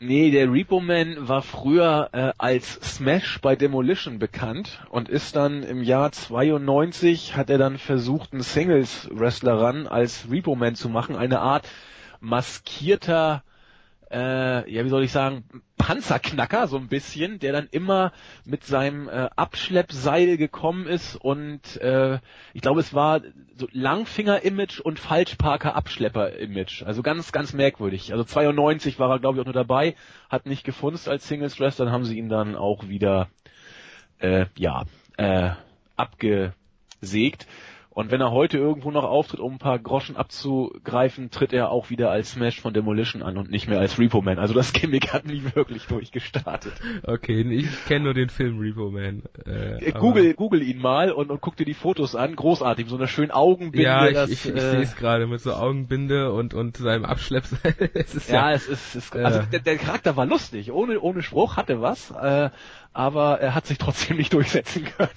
Nee, 0.00 0.30
der 0.30 0.52
Repo 0.52 0.80
Man 0.80 1.28
war 1.28 1.42
früher 1.42 2.10
äh, 2.12 2.32
als 2.36 2.74
Smash 2.74 3.40
bei 3.40 3.56
Demolition 3.56 4.18
bekannt 4.18 4.84
und 4.90 5.08
ist 5.08 5.36
dann 5.36 5.62
im 5.62 5.82
Jahr 5.82 6.12
92 6.12 7.36
hat 7.36 7.48
er 7.48 7.58
dann 7.58 7.78
versucht, 7.78 8.32
einen 8.32 8.42
Singles-Wrestler 8.42 9.60
ran 9.60 9.86
als 9.86 10.30
Repo 10.30 10.56
Man 10.56 10.74
zu 10.74 10.88
machen, 10.88 11.16
eine 11.16 11.40
Art 11.40 11.68
maskierter 12.20 13.44
äh, 14.14 14.70
ja, 14.70 14.84
wie 14.84 14.88
soll 14.88 15.02
ich 15.02 15.10
sagen, 15.10 15.44
Panzerknacker 15.76 16.68
so 16.68 16.76
ein 16.78 16.88
bisschen, 16.88 17.40
der 17.40 17.52
dann 17.52 17.68
immer 17.70 18.12
mit 18.44 18.64
seinem 18.64 19.08
äh, 19.08 19.28
Abschleppseil 19.34 20.36
gekommen 20.36 20.86
ist 20.86 21.16
und 21.16 21.76
äh, 21.80 22.20
ich 22.52 22.62
glaube, 22.62 22.80
es 22.80 22.94
war 22.94 23.20
so 23.56 23.66
Langfinger-Image 23.72 24.80
und 24.80 25.00
Falschparker-Abschlepper-Image. 25.00 26.84
Also 26.84 27.02
ganz, 27.02 27.32
ganz 27.32 27.52
merkwürdig. 27.52 28.12
Also 28.12 28.24
92 28.24 28.98
war 28.98 29.10
er, 29.10 29.18
glaube 29.18 29.36
ich, 29.36 29.40
auch 29.42 29.46
nur 29.46 29.52
dabei, 29.52 29.96
hat 30.30 30.46
nicht 30.46 30.64
gefunzt 30.64 31.08
als 31.08 31.26
Singles 31.26 31.58
Wrestler, 31.58 31.86
dann 31.86 31.94
haben 31.94 32.04
sie 32.04 32.16
ihn 32.16 32.28
dann 32.28 32.54
auch 32.54 32.88
wieder 32.88 33.28
äh, 34.20 34.46
ja, 34.56 34.84
äh, 35.16 35.50
abgesägt. 35.96 37.46
Und 37.94 38.10
wenn 38.10 38.20
er 38.20 38.32
heute 38.32 38.58
irgendwo 38.58 38.90
noch 38.90 39.04
auftritt, 39.04 39.38
um 39.38 39.52
ein 39.52 39.58
paar 39.58 39.78
Groschen 39.78 40.16
abzugreifen, 40.16 41.30
tritt 41.30 41.52
er 41.52 41.70
auch 41.70 41.90
wieder 41.90 42.10
als 42.10 42.32
Smash 42.32 42.60
von 42.60 42.74
Demolition 42.74 43.22
an 43.22 43.38
und 43.38 43.52
nicht 43.52 43.68
mehr 43.68 43.78
als 43.78 44.00
Repo 44.00 44.20
Man. 44.20 44.40
Also 44.40 44.52
das 44.52 44.72
Gimmick 44.72 45.12
hat 45.12 45.26
nie 45.26 45.44
wirklich 45.54 45.86
durchgestartet. 45.86 46.72
Okay, 47.04 47.42
ich 47.42 47.84
kenne 47.86 48.06
nur 48.06 48.14
den 48.14 48.30
Film 48.30 48.58
Repo 48.58 48.90
Man. 48.90 49.22
Äh, 49.46 49.92
Google, 49.92 50.34
Google 50.34 50.62
ihn 50.62 50.78
mal 50.78 51.12
und, 51.12 51.30
und 51.30 51.40
guck 51.40 51.54
dir 51.54 51.64
die 51.64 51.74
Fotos 51.74 52.16
an. 52.16 52.34
Großartig, 52.34 52.88
so 52.88 52.96
eine 52.96 53.06
schöne 53.06 53.32
Augenbinde. 53.32 53.86
Ja, 53.86 54.08
ich, 54.08 54.14
das, 54.14 54.30
ich, 54.30 54.44
ich 54.46 54.56
äh, 54.56 54.60
sehe 54.60 54.80
es 54.80 54.96
gerade 54.96 55.28
mit 55.28 55.40
so 55.40 55.52
Augenbinde 55.54 56.32
und, 56.32 56.52
und 56.52 56.76
seinem 56.76 57.04
Abschleppseil. 57.04 57.76
ja, 58.28 58.34
ja, 58.34 58.52
es 58.52 58.66
ist, 58.66 58.96
es, 58.96 59.12
also 59.12 59.38
äh, 59.38 59.46
der, 59.52 59.60
der 59.60 59.76
Charakter 59.76 60.16
war 60.16 60.26
lustig, 60.26 60.72
ohne, 60.72 60.98
ohne 60.98 61.22
Spruch, 61.22 61.56
hatte 61.56 61.80
was, 61.80 62.10
äh, 62.10 62.50
aber 62.92 63.38
er 63.40 63.54
hat 63.54 63.66
sich 63.66 63.78
trotzdem 63.78 64.16
nicht 64.16 64.32
durchsetzen 64.32 64.84
können 64.84 65.10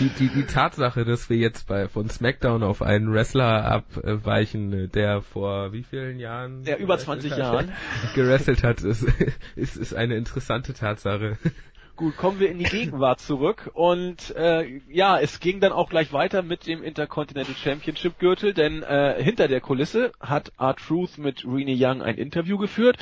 die, 0.00 0.08
die, 0.08 0.28
die 0.28 0.44
Tatsache, 0.44 1.04
dass 1.04 1.28
wir 1.28 1.36
jetzt 1.36 1.66
bei 1.66 1.88
von 1.88 2.08
SmackDown 2.08 2.62
auf 2.62 2.82
einen 2.82 3.12
Wrestler 3.12 3.64
abweichen, 3.64 4.90
der 4.92 5.22
vor 5.22 5.72
wie 5.72 5.82
vielen 5.82 6.18
Jahren? 6.18 6.64
Der 6.64 6.78
über 6.78 6.98
20 6.98 7.32
hat, 7.32 7.38
Jahren 7.38 7.72
gerestelt 8.14 8.62
hat, 8.62 8.82
ist, 8.82 9.06
ist, 9.56 9.76
ist 9.76 9.94
eine 9.94 10.16
interessante 10.16 10.74
Tatsache. 10.74 11.38
Gut, 11.96 12.18
kommen 12.18 12.40
wir 12.40 12.50
in 12.50 12.58
die 12.58 12.64
Gegenwart 12.64 13.20
zurück 13.20 13.70
und 13.72 14.36
äh, 14.36 14.82
ja, 14.86 15.18
es 15.18 15.40
ging 15.40 15.60
dann 15.60 15.72
auch 15.72 15.88
gleich 15.88 16.12
weiter 16.12 16.42
mit 16.42 16.66
dem 16.66 16.82
Intercontinental 16.82 17.54
Championship 17.54 18.18
Gürtel, 18.18 18.52
denn 18.52 18.82
äh, 18.82 19.22
hinter 19.22 19.48
der 19.48 19.62
Kulisse 19.62 20.12
hat 20.20 20.52
R-Truth 20.58 21.16
mit 21.16 21.46
Rene 21.46 21.74
Young 21.74 22.02
ein 22.02 22.18
Interview 22.18 22.58
geführt 22.58 22.98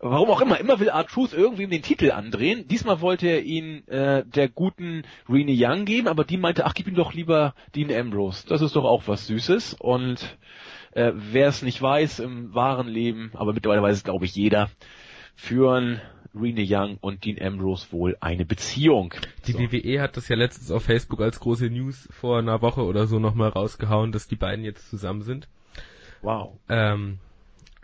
Warum 0.00 0.30
auch 0.30 0.40
immer, 0.40 0.60
immer 0.60 0.78
will 0.78 0.88
R-Truth 0.88 1.32
irgendwie 1.32 1.66
den 1.66 1.82
Titel 1.82 2.12
andrehen. 2.12 2.68
Diesmal 2.68 3.00
wollte 3.00 3.26
er 3.26 3.42
ihn 3.42 3.86
äh, 3.88 4.24
der 4.24 4.48
guten 4.48 5.02
Rene 5.28 5.54
Young 5.56 5.86
geben, 5.86 6.06
aber 6.06 6.24
die 6.24 6.36
meinte, 6.36 6.66
ach, 6.66 6.74
gib 6.74 6.86
ihm 6.86 6.94
doch 6.94 7.14
lieber 7.14 7.54
Dean 7.74 7.92
Ambrose. 7.92 8.46
Das 8.46 8.62
ist 8.62 8.76
doch 8.76 8.84
auch 8.84 9.08
was 9.08 9.26
Süßes. 9.26 9.74
Und 9.74 10.38
äh, 10.92 11.12
wer 11.14 11.48
es 11.48 11.62
nicht 11.62 11.82
weiß, 11.82 12.20
im 12.20 12.54
wahren 12.54 12.86
Leben, 12.86 13.32
aber 13.34 13.52
mittlerweile 13.52 13.82
weiß 13.82 13.96
es 13.96 14.04
glaube 14.04 14.24
ich 14.24 14.36
jeder, 14.36 14.70
führen 15.34 16.00
Rene 16.32 16.64
Young 16.64 16.98
und 17.00 17.24
Dean 17.24 17.40
Ambrose 17.40 17.90
wohl 17.90 18.16
eine 18.20 18.44
Beziehung. 18.44 19.14
Die 19.46 19.52
so. 19.52 19.58
WWE 19.58 20.00
hat 20.00 20.16
das 20.16 20.28
ja 20.28 20.36
letztens 20.36 20.70
auf 20.70 20.84
Facebook 20.84 21.20
als 21.20 21.40
große 21.40 21.70
News 21.70 22.08
vor 22.12 22.38
einer 22.38 22.62
Woche 22.62 22.84
oder 22.84 23.06
so 23.08 23.18
nochmal 23.18 23.48
rausgehauen, 23.48 24.12
dass 24.12 24.28
die 24.28 24.36
beiden 24.36 24.64
jetzt 24.64 24.90
zusammen 24.90 25.22
sind. 25.22 25.48
Wow. 26.22 26.58
Ähm, 26.68 27.18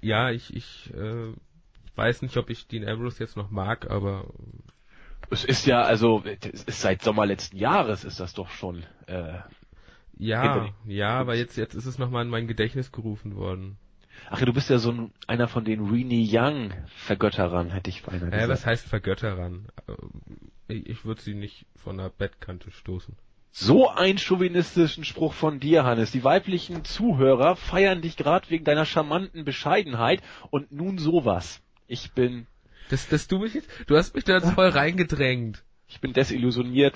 ja, 0.01 0.31
ich, 0.31 0.55
ich 0.55 0.93
äh, 0.95 1.33
weiß 1.97 2.23
nicht, 2.23 2.37
ob 2.37 2.51
ich 2.51 2.67
Dean 2.67 2.89
Ambrose 2.89 3.21
jetzt 3.21 3.37
noch 3.37 3.51
mag, 3.51 3.91
aber 3.91 4.27
es 5.31 5.45
ist 5.45 5.67
ja, 5.67 5.83
also 5.83 6.23
es 6.25 6.65
ist 6.65 6.81
seit 6.81 7.03
Sommer 7.03 7.27
letzten 7.27 7.57
Jahres 7.57 8.05
ist 8.05 8.21
das 8.21 8.35
doch 8.35 8.51
schon. 8.51 8.85
Äh, 9.07 9.39
ja, 10.17 10.69
ja, 10.87 11.19
aber 11.19 11.35
jetzt 11.35 11.57
jetzt 11.57 11.75
ist 11.75 11.87
es 11.87 11.99
nochmal 11.99 12.25
in 12.25 12.31
mein 12.31 12.47
Gedächtnis 12.47 12.93
gerufen 12.93 13.37
worden. 13.37 13.77
Ach 14.31 14.39
ja, 14.39 14.47
du 14.47 14.53
bist 14.53 14.71
ja 14.71 14.79
so 14.79 14.93
ein, 14.93 15.13
einer 15.27 15.49
von 15.49 15.65
den 15.65 15.89
Rene 15.89 16.25
Young 16.27 16.73
Vergötterern, 16.87 17.71
hätte 17.71 17.91
ich 17.91 18.03
beinahe 18.03 18.27
gesagt. 18.27 18.43
Ja, 18.43 18.49
was 18.49 18.65
heißt 18.65 18.87
Vergötterern? 18.87 19.67
Äh, 19.89 20.75
ich, 20.75 20.87
ich 20.87 21.05
würde 21.05 21.21
sie 21.21 21.35
nicht 21.35 21.67
von 21.77 21.99
der 21.99 22.11
Bettkante 22.11 22.71
stoßen. 22.71 23.17
So 23.51 23.89
einen 23.89 24.19
chauvinistischen 24.19 25.05
Spruch 25.05 25.33
von 25.33 25.61
dir, 25.61 25.85
Hannes. 25.85 26.11
Die 26.11 26.25
weiblichen 26.25 26.85
Zuhörer 26.85 27.55
feiern 27.55 28.03
dich 28.03 28.17
gerade 28.17 28.51
wegen 28.51 28.65
deiner 28.65 28.85
charmanten 28.85 29.45
Bescheidenheit 29.45 30.23
und 30.51 30.73
nun 30.73 30.99
sowas. 30.99 31.63
Ich 31.87 32.13
bin. 32.13 32.47
Das, 32.91 33.09
das 33.09 33.29
du 33.29 33.39
mich 33.39 33.55
jetzt, 33.55 33.69
du 33.87 33.97
hast 33.97 34.15
mich 34.15 34.25
da 34.25 34.35
jetzt 34.35 34.51
voll 34.53 34.69
reingedrängt. 34.69 35.65
Ich 35.87 36.01
bin 36.01 36.13
desillusioniert. 36.13 36.95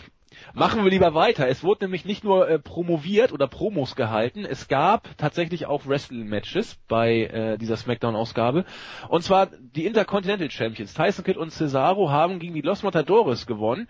Machen 0.52 0.84
wir 0.84 0.90
lieber 0.90 1.14
weiter. 1.14 1.48
Es 1.48 1.62
wurde 1.62 1.84
nämlich 1.84 2.04
nicht 2.04 2.24
nur 2.24 2.48
äh, 2.48 2.58
promoviert 2.58 3.32
oder 3.32 3.48
Promos 3.48 3.96
gehalten, 3.96 4.44
es 4.44 4.68
gab 4.68 5.16
tatsächlich 5.16 5.66
auch 5.66 5.86
Wrestling-Matches 5.86 6.76
bei 6.86 7.24
äh, 7.24 7.58
dieser 7.58 7.76
Smackdown-Ausgabe. 7.76 8.64
Und 9.08 9.22
zwar 9.22 9.46
die 9.46 9.86
Intercontinental 9.86 10.50
Champions. 10.50 10.94
Tyson 10.94 11.24
Kidd 11.24 11.38
und 11.38 11.50
Cesaro 11.50 12.10
haben 12.10 12.38
gegen 12.38 12.54
die 12.54 12.60
Los 12.60 12.82
Matadores 12.82 13.46
gewonnen. 13.46 13.88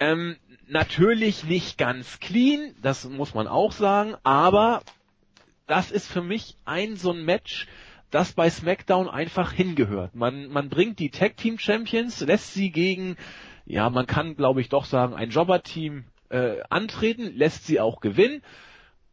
Ähm, 0.00 0.36
natürlich 0.66 1.44
nicht 1.44 1.78
ganz 1.78 2.18
clean, 2.18 2.74
das 2.80 3.08
muss 3.08 3.34
man 3.34 3.46
auch 3.46 3.72
sagen, 3.72 4.16
aber 4.24 4.82
das 5.66 5.90
ist 5.90 6.10
für 6.10 6.22
mich 6.22 6.56
ein 6.64 6.96
so 6.96 7.12
ein 7.12 7.24
Match, 7.24 7.68
das 8.12 8.32
bei 8.32 8.48
SmackDown 8.48 9.08
einfach 9.08 9.52
hingehört. 9.52 10.14
Man, 10.14 10.48
man 10.48 10.68
bringt 10.68 10.98
die 11.00 11.10
Tag 11.10 11.36
Team 11.36 11.58
Champions, 11.58 12.20
lässt 12.20 12.54
sie 12.54 12.70
gegen, 12.70 13.16
ja, 13.64 13.90
man 13.90 14.06
kann 14.06 14.36
glaube 14.36 14.60
ich 14.60 14.68
doch 14.68 14.84
sagen, 14.84 15.14
ein 15.14 15.30
Jobber-Team 15.30 16.04
äh, 16.28 16.60
antreten, 16.70 17.34
lässt 17.34 17.66
sie 17.66 17.80
auch 17.80 18.00
gewinnen 18.00 18.42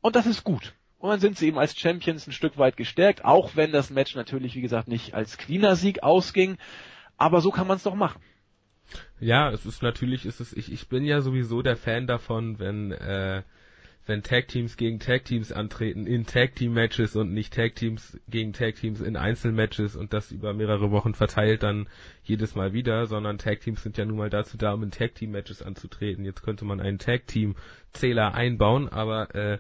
und 0.01 0.15
das 0.15 0.27
ist 0.27 0.43
gut. 0.43 0.75
Und 0.99 1.09
dann 1.09 1.19
sind 1.21 1.37
sie 1.37 1.47
eben 1.47 1.57
als 1.57 1.79
Champions 1.79 2.27
ein 2.27 2.33
Stück 2.33 2.57
weit 2.57 2.75
gestärkt, 2.75 3.23
auch 3.23 3.55
wenn 3.55 3.71
das 3.71 3.89
Match 3.89 4.15
natürlich, 4.15 4.55
wie 4.55 4.61
gesagt, 4.61 4.89
nicht 4.89 5.13
als 5.13 5.37
cleaner 5.37 5.77
Sieg 5.77 6.03
ausging. 6.03 6.57
Aber 7.17 7.39
so 7.39 7.51
kann 7.51 7.67
man 7.67 7.77
es 7.77 7.83
doch 7.83 7.95
machen. 7.95 8.21
Ja, 9.19 9.49
es 9.49 9.65
ist 9.65 9.81
natürlich, 9.81 10.25
ist 10.25 10.41
es, 10.41 10.51
ich, 10.51 10.71
ich 10.71 10.89
bin 10.89 11.05
ja 11.05 11.21
sowieso 11.21 11.61
der 11.61 11.77
Fan 11.77 12.05
davon, 12.05 12.59
wenn, 12.59 12.91
äh, 12.91 13.43
wenn 14.09 14.23
Tag 14.23 14.47
Teams 14.47 14.75
gegen 14.75 14.99
Tag 14.99 15.25
Teams 15.25 15.51
antreten 15.51 16.07
in 16.07 16.25
Tag 16.25 16.55
Team 16.55 16.73
Matches 16.73 17.15
und 17.15 17.31
nicht 17.31 17.53
Tag 17.53 17.75
Teams 17.75 18.19
gegen 18.27 18.53
Tag 18.53 18.75
Teams 18.75 19.01
in 19.01 19.15
Einzelmatches 19.15 19.95
und 19.95 20.13
das 20.13 20.31
über 20.31 20.51
mehrere 20.53 20.89
Wochen 20.89 21.13
verteilt 21.13 21.61
dann 21.61 21.87
jedes 22.23 22.55
Mal 22.55 22.73
wieder, 22.73 23.05
sondern 23.05 23.37
Tag 23.37 23.61
Teams 23.61 23.83
sind 23.83 23.97
ja 23.97 24.05
nun 24.05 24.17
mal 24.17 24.31
dazu 24.31 24.57
da, 24.57 24.73
um 24.73 24.81
in 24.81 24.89
Tag 24.89 25.13
Team 25.13 25.29
Matches 25.31 25.61
anzutreten. 25.61 26.25
Jetzt 26.25 26.41
könnte 26.41 26.65
man 26.65 26.81
einen 26.81 26.97
Tag 26.97 27.27
Team 27.27 27.55
Zähler 27.93 28.33
einbauen, 28.33 28.89
aber 28.89 29.35
äh, 29.35 29.59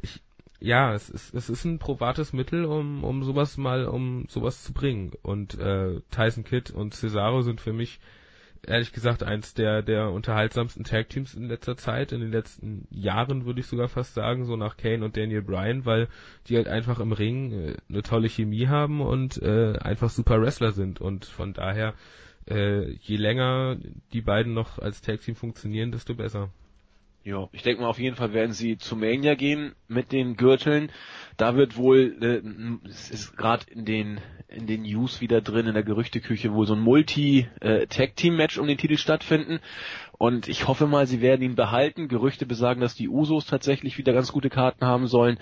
ich, 0.00 0.20
ja, 0.60 0.94
es 0.94 1.10
ist, 1.10 1.34
es 1.34 1.50
ist 1.50 1.64
ein 1.64 1.80
probates 1.80 2.32
Mittel, 2.32 2.66
um, 2.66 3.02
um 3.02 3.24
sowas 3.24 3.56
mal, 3.56 3.86
um 3.86 4.26
sowas 4.28 4.62
zu 4.62 4.72
bringen. 4.72 5.12
Und 5.22 5.58
äh, 5.58 6.00
Tyson 6.12 6.44
Kidd 6.44 6.72
und 6.72 6.94
Cesaro 6.94 7.42
sind 7.42 7.60
für 7.60 7.72
mich 7.72 7.98
ehrlich 8.66 8.92
gesagt 8.92 9.22
eins 9.22 9.54
der, 9.54 9.82
der 9.82 10.10
unterhaltsamsten 10.10 10.84
Tag-Teams 10.84 11.34
in 11.34 11.48
letzter 11.48 11.76
Zeit, 11.76 12.12
in 12.12 12.20
den 12.20 12.30
letzten 12.30 12.86
Jahren 12.90 13.44
würde 13.46 13.60
ich 13.60 13.66
sogar 13.66 13.88
fast 13.88 14.14
sagen, 14.14 14.44
so 14.44 14.56
nach 14.56 14.76
Kane 14.76 15.04
und 15.04 15.16
Daniel 15.16 15.42
Bryan, 15.42 15.84
weil 15.84 16.08
die 16.46 16.56
halt 16.56 16.68
einfach 16.68 17.00
im 17.00 17.12
Ring 17.12 17.52
äh, 17.52 17.76
eine 17.88 18.02
tolle 18.02 18.28
Chemie 18.28 18.68
haben 18.68 19.00
und 19.00 19.40
äh, 19.42 19.78
einfach 19.78 20.10
super 20.10 20.40
Wrestler 20.40 20.72
sind 20.72 21.00
und 21.00 21.24
von 21.24 21.52
daher 21.52 21.94
äh, 22.48 22.90
je 22.92 23.16
länger 23.16 23.76
die 24.12 24.22
beiden 24.22 24.54
noch 24.54 24.78
als 24.78 25.00
Tag-Team 25.00 25.34
funktionieren, 25.34 25.92
desto 25.92 26.14
besser. 26.14 26.50
Ja, 27.22 27.48
ich 27.52 27.62
denke 27.62 27.82
mal 27.82 27.88
auf 27.88 27.98
jeden 27.98 28.16
Fall 28.16 28.32
werden 28.32 28.52
sie 28.52 28.78
zu 28.78 28.96
Mania 28.96 29.34
gehen 29.34 29.74
mit 29.88 30.10
den 30.10 30.36
Gürteln. 30.36 30.90
Da 31.36 31.54
wird 31.54 31.76
wohl, 31.76 32.16
äh, 32.22 32.88
es 32.88 33.10
ist 33.10 33.36
gerade 33.36 33.70
in 33.70 33.84
den 33.84 34.20
in 34.50 34.66
den 34.66 34.82
News 34.82 35.20
wieder 35.20 35.40
drin, 35.40 35.66
in 35.66 35.74
der 35.74 35.82
Gerüchteküche, 35.82 36.52
wohl 36.52 36.66
so 36.66 36.74
ein 36.74 36.80
Multi-Tag-Team-Match 36.80 38.58
um 38.58 38.66
den 38.66 38.78
Titel 38.78 38.96
stattfinden. 38.96 39.60
Und 40.18 40.48
ich 40.48 40.66
hoffe 40.66 40.86
mal, 40.86 41.06
sie 41.06 41.20
werden 41.20 41.42
ihn 41.42 41.54
behalten. 41.54 42.08
Gerüchte 42.08 42.46
besagen, 42.46 42.80
dass 42.80 42.94
die 42.94 43.08
Usos 43.08 43.46
tatsächlich 43.46 43.96
wieder 43.96 44.12
ganz 44.12 44.32
gute 44.32 44.50
Karten 44.50 44.84
haben 44.84 45.06
sollen. 45.06 45.38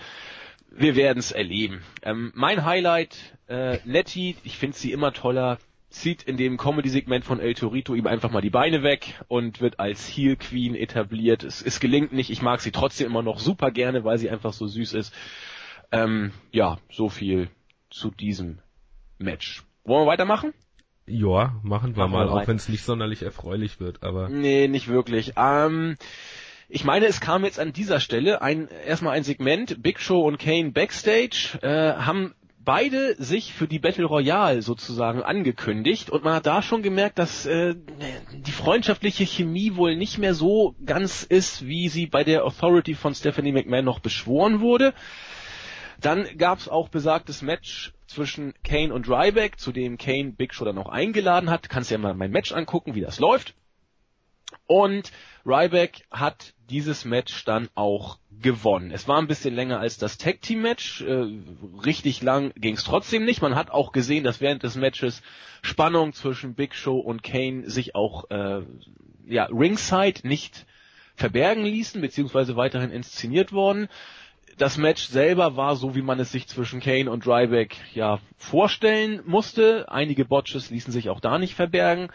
Wir 0.71 0.95
werden 0.95 1.19
es 1.19 1.33
erleben. 1.33 1.83
Ähm, 2.03 2.33
mein 2.35 2.65
Highlight, 2.65 3.39
äh, 3.49 3.79
Nettie, 3.85 4.37
ich 4.45 4.59
finde 4.59 4.77
sie 4.77 4.93
immer 4.93 5.13
toller, 5.13 5.59
zieht 5.91 6.23
in 6.23 6.37
dem 6.37 6.57
Comedy-Segment 6.57 7.25
von 7.25 7.41
El 7.41 7.55
Torito 7.55 7.95
ihm 7.95 8.07
einfach 8.07 8.31
mal 8.31 8.43
die 8.43 8.51
Beine 8.51 8.83
weg 8.83 9.21
und 9.29 9.61
wird 9.61 9.81
als 9.81 10.07
Heel 10.07 10.37
Queen 10.37 10.75
etabliert. 10.75 11.45
Es, 11.45 11.63
es 11.63 11.81
gelingt 11.81 12.13
nicht, 12.13 12.31
ich 12.31 12.43
mag 12.43 12.61
sie 12.61 12.73
trotzdem 12.73 13.07
immer 13.07 13.23
noch 13.23 13.39
super 13.39 13.71
gerne, 13.71 14.05
weil 14.05 14.19
sie 14.19 14.31
einfach 14.31 14.53
so 14.53 14.67
süß 14.67 14.95
ist. 14.95 15.15
Ähm, 15.91 16.33
ja, 16.53 16.79
so 16.91 17.09
viel 17.09 17.49
zu 17.91 18.11
diesem 18.11 18.59
Match. 19.19 19.65
Wollen 19.85 20.05
wir 20.05 20.11
weitermachen? 20.11 20.53
Ja, 21.07 21.59
machen 21.63 21.97
wir 21.97 22.03
machen 22.03 22.13
mal, 22.13 22.27
wir 22.27 22.33
auch 22.33 22.47
wenn 22.47 22.57
es 22.57 22.69
nicht 22.69 22.85
sonderlich 22.85 23.23
erfreulich 23.23 23.81
wird, 23.81 24.03
aber. 24.03 24.29
Nee, 24.29 24.69
nicht 24.69 24.89
wirklich. 24.89 25.33
Ähm, 25.37 25.97
ich 26.69 26.85
meine, 26.85 27.07
es 27.07 27.23
kam 27.23 27.45
jetzt 27.45 27.59
an 27.59 27.73
dieser 27.73 27.99
Stelle 27.99 28.43
ein 28.43 28.69
erstmal 28.69 29.17
ein 29.17 29.23
Segment, 29.23 29.83
Big 29.83 30.01
Show 30.01 30.21
und 30.21 30.39
Kane 30.39 30.73
Backstage, 30.73 31.59
äh, 31.63 31.95
haben 31.95 32.35
beide 32.69 33.15
sich 33.17 33.55
für 33.55 33.67
die 33.67 33.79
Battle 33.79 34.05
Royale 34.05 34.61
sozusagen 34.61 35.23
angekündigt 35.23 36.11
und 36.11 36.23
man 36.23 36.35
hat 36.35 36.45
da 36.45 36.61
schon 36.61 36.83
gemerkt, 36.83 37.19
dass 37.19 37.47
äh, 37.47 37.75
die 38.31 38.53
freundschaftliche 38.53 39.25
Chemie 39.25 39.75
wohl 39.77 39.97
nicht 39.97 40.19
mehr 40.19 40.35
so 40.35 40.75
ganz 40.85 41.23
ist, 41.23 41.67
wie 41.67 41.89
sie 41.89 42.05
bei 42.05 42.25
der 42.25 42.45
Authority 42.45 42.95
von 42.95 43.15
Stephanie 43.15 43.53
McMahon 43.53 43.87
noch 43.87 44.01
beschworen 44.01 44.61
wurde. 44.61 44.93
Dann 45.99 46.27
gab 46.37 46.59
es 46.59 46.69
auch 46.69 46.91
besagtes 46.91 47.41
Match 47.41 47.95
zwischen 48.07 48.53
Kane 48.63 48.93
und 48.93 49.09
Ryback, 49.09 49.59
zu 49.59 49.73
dem 49.73 49.97
Kane 49.97 50.33
Big 50.33 50.53
Show 50.53 50.67
dann 50.67 50.75
noch 50.75 50.91
eingeladen 50.91 51.49
hat. 51.49 51.71
Kannst 51.71 51.91
ja 51.91 51.97
mal 51.97 52.13
mein 52.13 52.33
Match 52.33 52.53
angucken, 52.53 52.95
wie 52.95 53.01
das 53.01 53.19
läuft. 53.19 53.55
Und 54.67 55.13
Ryback 55.45 56.05
hat 56.11 56.55
dieses 56.69 57.05
Match 57.05 57.45
dann 57.45 57.69
auch 57.75 58.19
gewonnen. 58.41 58.91
Es 58.91 59.09
war 59.09 59.19
ein 59.19 59.27
bisschen 59.27 59.55
länger 59.55 59.81
als 59.81 59.99
das 59.99 60.19
Tag 60.19 60.43
Team 60.43 60.63
Match, 60.63 61.01
äh, 61.01 61.27
richtig 61.85 62.23
lang 62.23 62.53
ging 62.55 62.75
es 62.75 62.85
trotzdem 62.85 63.25
nicht. 63.25 63.43
Man 63.43 63.55
hat 63.55 63.71
auch 63.71 63.93
gesehen, 63.93 64.25
dass 64.25 64.41
während 64.41 64.63
des 64.63 64.77
Matches 64.77 65.23
Spannung 65.63 66.13
zwischen 66.13 66.55
Big 66.55 66.75
Show 66.75 66.99
und 66.99 67.23
Kane 67.23 67.69
sich 67.69 67.95
auch 67.95 68.31
äh, 68.31 68.63
ja 69.27 69.45
ringside 69.47 70.27
nicht 70.27 70.67
verbergen 71.17 71.65
ließen, 71.65 72.01
beziehungsweise 72.01 72.57
weiterhin 72.57 72.91
inszeniert 72.91 73.53
worden 73.53 73.89
das 74.59 74.77
Match 74.77 75.05
selber 75.07 75.57
war 75.57 75.77
so, 75.77 75.95
wie 75.95 76.03
man 76.03 76.19
es 76.19 76.33
sich 76.33 76.49
zwischen 76.49 76.81
Kane 76.81 77.11
und 77.11 77.27
Ryback 77.27 77.77
ja 77.95 78.19
vorstellen 78.37 79.23
musste. 79.25 79.87
Einige 79.89 80.25
Botches 80.25 80.71
ließen 80.71 80.93
sich 80.93 81.09
auch 81.09 81.21
da 81.21 81.39
nicht 81.39 81.55
verbergen. 81.55 82.11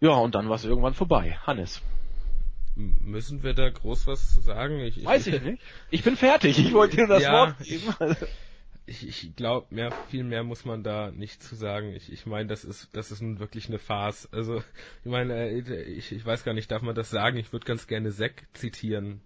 Ja, 0.00 0.12
und 0.12 0.34
dann 0.34 0.48
war 0.48 0.56
es 0.56 0.64
irgendwann 0.64 0.94
vorbei. 0.94 1.38
Hannes. 1.46 1.82
Müssen 2.74 3.42
wir 3.42 3.52
da 3.52 3.68
groß 3.68 4.06
was 4.06 4.34
sagen? 4.34 4.80
Ich, 4.80 5.04
Weiß 5.04 5.26
ich, 5.26 5.34
ich 5.34 5.42
nicht. 5.42 5.62
Ich 5.90 6.02
bin 6.02 6.16
fertig. 6.16 6.58
Ich 6.58 6.72
wollte 6.72 6.96
dir 6.96 7.06
das 7.06 7.22
ja, 7.22 7.32
Wort 7.32 7.58
geben. 7.60 7.94
Ich, 8.86 9.06
ich 9.06 9.36
glaube, 9.36 9.72
mehr, 9.72 9.92
viel 10.08 10.24
mehr 10.24 10.42
muss 10.42 10.64
man 10.64 10.82
da 10.82 11.12
nicht 11.12 11.44
zu 11.44 11.54
sagen. 11.54 11.94
Ich, 11.94 12.10
ich 12.10 12.26
meine, 12.26 12.48
das 12.48 12.64
ist, 12.64 12.88
das 12.92 13.12
ist 13.12 13.20
nun 13.20 13.38
wirklich 13.38 13.68
eine 13.68 13.78
Farce. 13.78 14.28
Also, 14.32 14.64
ich 15.04 15.10
meine, 15.10 15.48
äh, 15.48 15.82
ich, 15.84 16.10
ich 16.10 16.26
weiß 16.26 16.42
gar 16.42 16.54
nicht, 16.54 16.72
darf 16.72 16.82
man 16.82 16.96
das 16.96 17.08
sagen? 17.08 17.36
Ich 17.36 17.52
würde 17.52 17.66
ganz 17.66 17.86
gerne 17.86 18.10
Zack 18.10 18.48
zitieren 18.52 19.20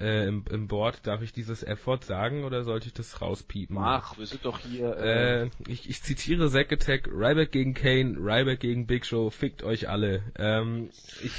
äh, 0.00 0.26
im, 0.26 0.44
im 0.50 0.68
Board. 0.68 1.06
Darf 1.06 1.22
ich 1.22 1.32
dieses 1.32 1.62
F-Wort 1.62 2.04
sagen 2.04 2.44
oder 2.44 2.64
sollte 2.64 2.88
ich 2.88 2.94
das 2.94 3.20
rauspiepen? 3.20 3.76
Mach, 3.76 4.18
wir 4.18 4.26
sind 4.26 4.44
doch 4.44 4.58
hier. 4.58 4.96
Äh, 4.96 5.42
äh 5.42 5.50
ich, 5.68 5.88
ich 5.88 6.02
zitiere 6.02 6.50
Zack 6.50 6.72
Attack, 6.72 7.08
Ryback 7.08 7.52
gegen 7.52 7.74
Kane, 7.74 8.16
Ryback 8.18 8.60
gegen 8.60 8.86
Big 8.86 9.06
Show, 9.06 9.30
fickt 9.30 9.62
euch 9.62 9.88
alle. 9.88 10.22
Ähm, 10.38 10.90
ich 11.22 11.32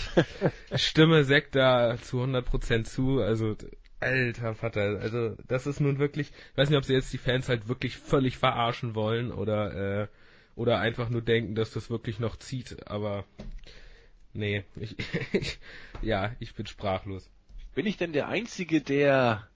stimme 0.82 1.26
Zack 1.26 1.52
da 1.52 1.98
zu 1.98 2.22
100% 2.22 2.84
zu, 2.84 3.22
also 3.22 3.56
Alter 4.00 4.54
Vater, 4.54 5.00
also 5.02 5.36
das 5.48 5.66
ist 5.66 5.80
nun 5.80 5.98
wirklich, 5.98 6.32
ich 6.52 6.58
weiß 6.58 6.70
nicht, 6.70 6.78
ob 6.78 6.86
sie 6.86 6.94
jetzt 6.94 7.12
die 7.14 7.18
Fans 7.18 7.50
halt 7.50 7.68
wirklich 7.68 7.98
völlig 7.98 8.38
verarschen 8.38 8.94
wollen 8.94 9.32
oder 9.32 10.04
äh, 10.04 10.08
oder 10.56 10.80
einfach 10.80 11.10
nur 11.10 11.22
denken, 11.22 11.56
dass 11.56 11.72
das 11.72 11.90
wirklich 11.90 12.20
noch 12.20 12.36
zieht, 12.36 12.88
aber 12.88 13.26
nee, 14.34 14.64
ich, 14.76 14.96
ich 15.34 15.60
ja, 16.02 16.36
ich 16.40 16.54
bin 16.54 16.66
sprachlos. 16.66 17.30
Bin 17.78 17.86
ich 17.86 17.98
denn 17.98 18.12
der 18.12 18.28
Einzige, 18.28 18.82
der 18.82 19.48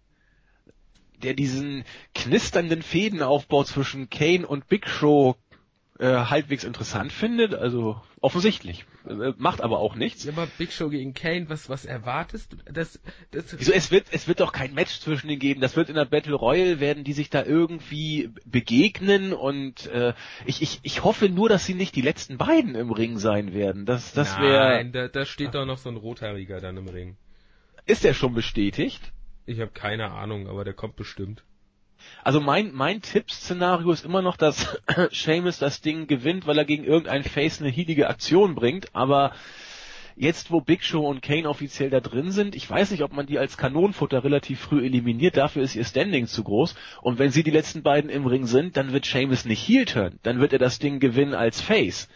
der 1.24 1.34
diesen 1.34 1.86
knisternden 2.14 2.84
Fädenaufbau 2.84 3.64
zwischen 3.64 4.12
Kane 4.12 4.46
und 4.46 4.68
Big 4.68 4.88
Show 4.88 5.38
äh, 5.98 6.06
halbwegs 6.06 6.64
interessant 6.64 7.12
findet, 7.12 7.56
also 7.56 8.00
offensichtlich. 8.20 8.86
Äh, 9.08 9.34
macht 9.40 9.62
aber 9.62 9.80
auch 9.80 9.96
nichts. 9.96 10.24
Ja, 10.24 10.34
aber 10.34 10.46
Big 10.60 10.72
Show 10.72 10.90
gegen 10.90 11.16
Kane, 11.16 11.50
was, 11.50 11.68
was 11.68 11.84
erwartest 11.84 12.54
du? 12.54 12.58
Das, 12.72 13.00
das 13.32 13.60
Wieso, 13.60 13.72
es 13.72 13.90
wird, 13.90 14.06
es 14.12 14.28
wird 14.28 14.40
doch 14.40 14.52
kein 14.52 14.76
Match 14.76 15.00
zwischen 15.00 15.28
denen 15.28 15.40
geben. 15.40 15.60
Das 15.60 15.76
wird 15.76 15.90
in 15.90 15.96
der 15.96 16.06
Battle 16.06 16.36
Royale, 16.36 16.80
werden 16.80 17.04
die 17.04 17.14
sich 17.14 17.32
da 17.32 17.44
irgendwie 17.44 18.30
begegnen 18.46 19.34
und 19.34 19.88
äh, 19.88 20.14
ich, 20.46 20.62
ich, 20.62 20.80
ich 20.84 21.04
hoffe 21.04 21.28
nur, 21.28 21.50
dass 21.50 21.66
sie 21.66 21.74
nicht 21.74 21.96
die 21.96 22.02
letzten 22.02 22.38
beiden 22.38 22.76
im 22.76 22.92
Ring 22.92 23.18
sein 23.18 23.56
werden. 23.56 23.88
Das, 23.88 24.14
das 24.14 24.38
wäre. 24.38 24.70
Nein, 24.70 24.92
da, 24.92 25.08
da 25.08 25.26
steht 25.26 25.56
doch 25.56 25.66
noch 25.66 25.80
so 25.80 25.90
ein 25.90 25.98
Rothaariger 25.98 26.62
dann 26.62 26.78
im 26.78 26.88
Ring. 26.88 27.18
Ist 27.86 28.04
der 28.04 28.14
schon 28.14 28.34
bestätigt? 28.34 29.14
Ich 29.46 29.60
habe 29.60 29.72
keine 29.72 30.12
Ahnung, 30.12 30.48
aber 30.48 30.64
der 30.64 30.74
kommt 30.74 30.96
bestimmt. 30.96 31.44
Also 32.24 32.40
mein, 32.40 32.74
mein 32.74 33.02
Tippszenario 33.02 33.92
ist 33.92 34.06
immer 34.06 34.22
noch, 34.22 34.38
dass 34.38 34.80
Seamus 35.12 35.60
das 35.60 35.82
Ding 35.82 36.08
gewinnt, 36.08 36.48
weil 36.48 36.58
er 36.58 36.66
gegen 36.66 36.84
irgendeinen 36.84 37.24
Face 37.24 37.60
eine 37.60 37.70
hielige 37.70 38.10
Aktion 38.10 38.56
bringt, 38.56 38.96
aber 38.96 39.34
jetzt 40.16 40.52
wo 40.52 40.62
Big 40.62 40.84
Show 40.84 41.08
und 41.08 41.22
Kane 41.22 41.48
offiziell 41.48 41.90
da 41.90 42.00
drin 42.00 42.32
sind, 42.32 42.56
ich 42.56 42.70
weiß 42.70 42.92
nicht, 42.92 43.04
ob 43.04 43.14
man 43.14 43.26
die 43.26 43.40
als 43.40 43.58
Kanonenfutter 43.58 44.24
relativ 44.24 44.60
früh 44.60 44.86
eliminiert, 44.86 45.38
dafür 45.38 45.64
ist 45.64 45.76
ihr 45.76 45.86
Standing 45.86 46.28
zu 46.28 46.44
groß 46.44 46.76
und 47.02 47.18
wenn 47.18 47.32
sie 47.32 47.44
die 47.44 47.52
letzten 47.52 47.82
beiden 47.82 48.10
im 48.10 48.26
Ring 48.26 48.46
sind, 48.46 48.78
dann 48.78 48.94
wird 48.94 49.06
Seamus 49.06 49.46
nicht 49.46 49.68
Heel 49.68 49.86
turn, 49.86 50.20
dann 50.24 50.40
wird 50.40 50.54
er 50.54 50.60
das 50.60 50.80
Ding 50.80 51.00
gewinnen 51.00 51.34
als 51.34 51.62
Face. 51.62 52.10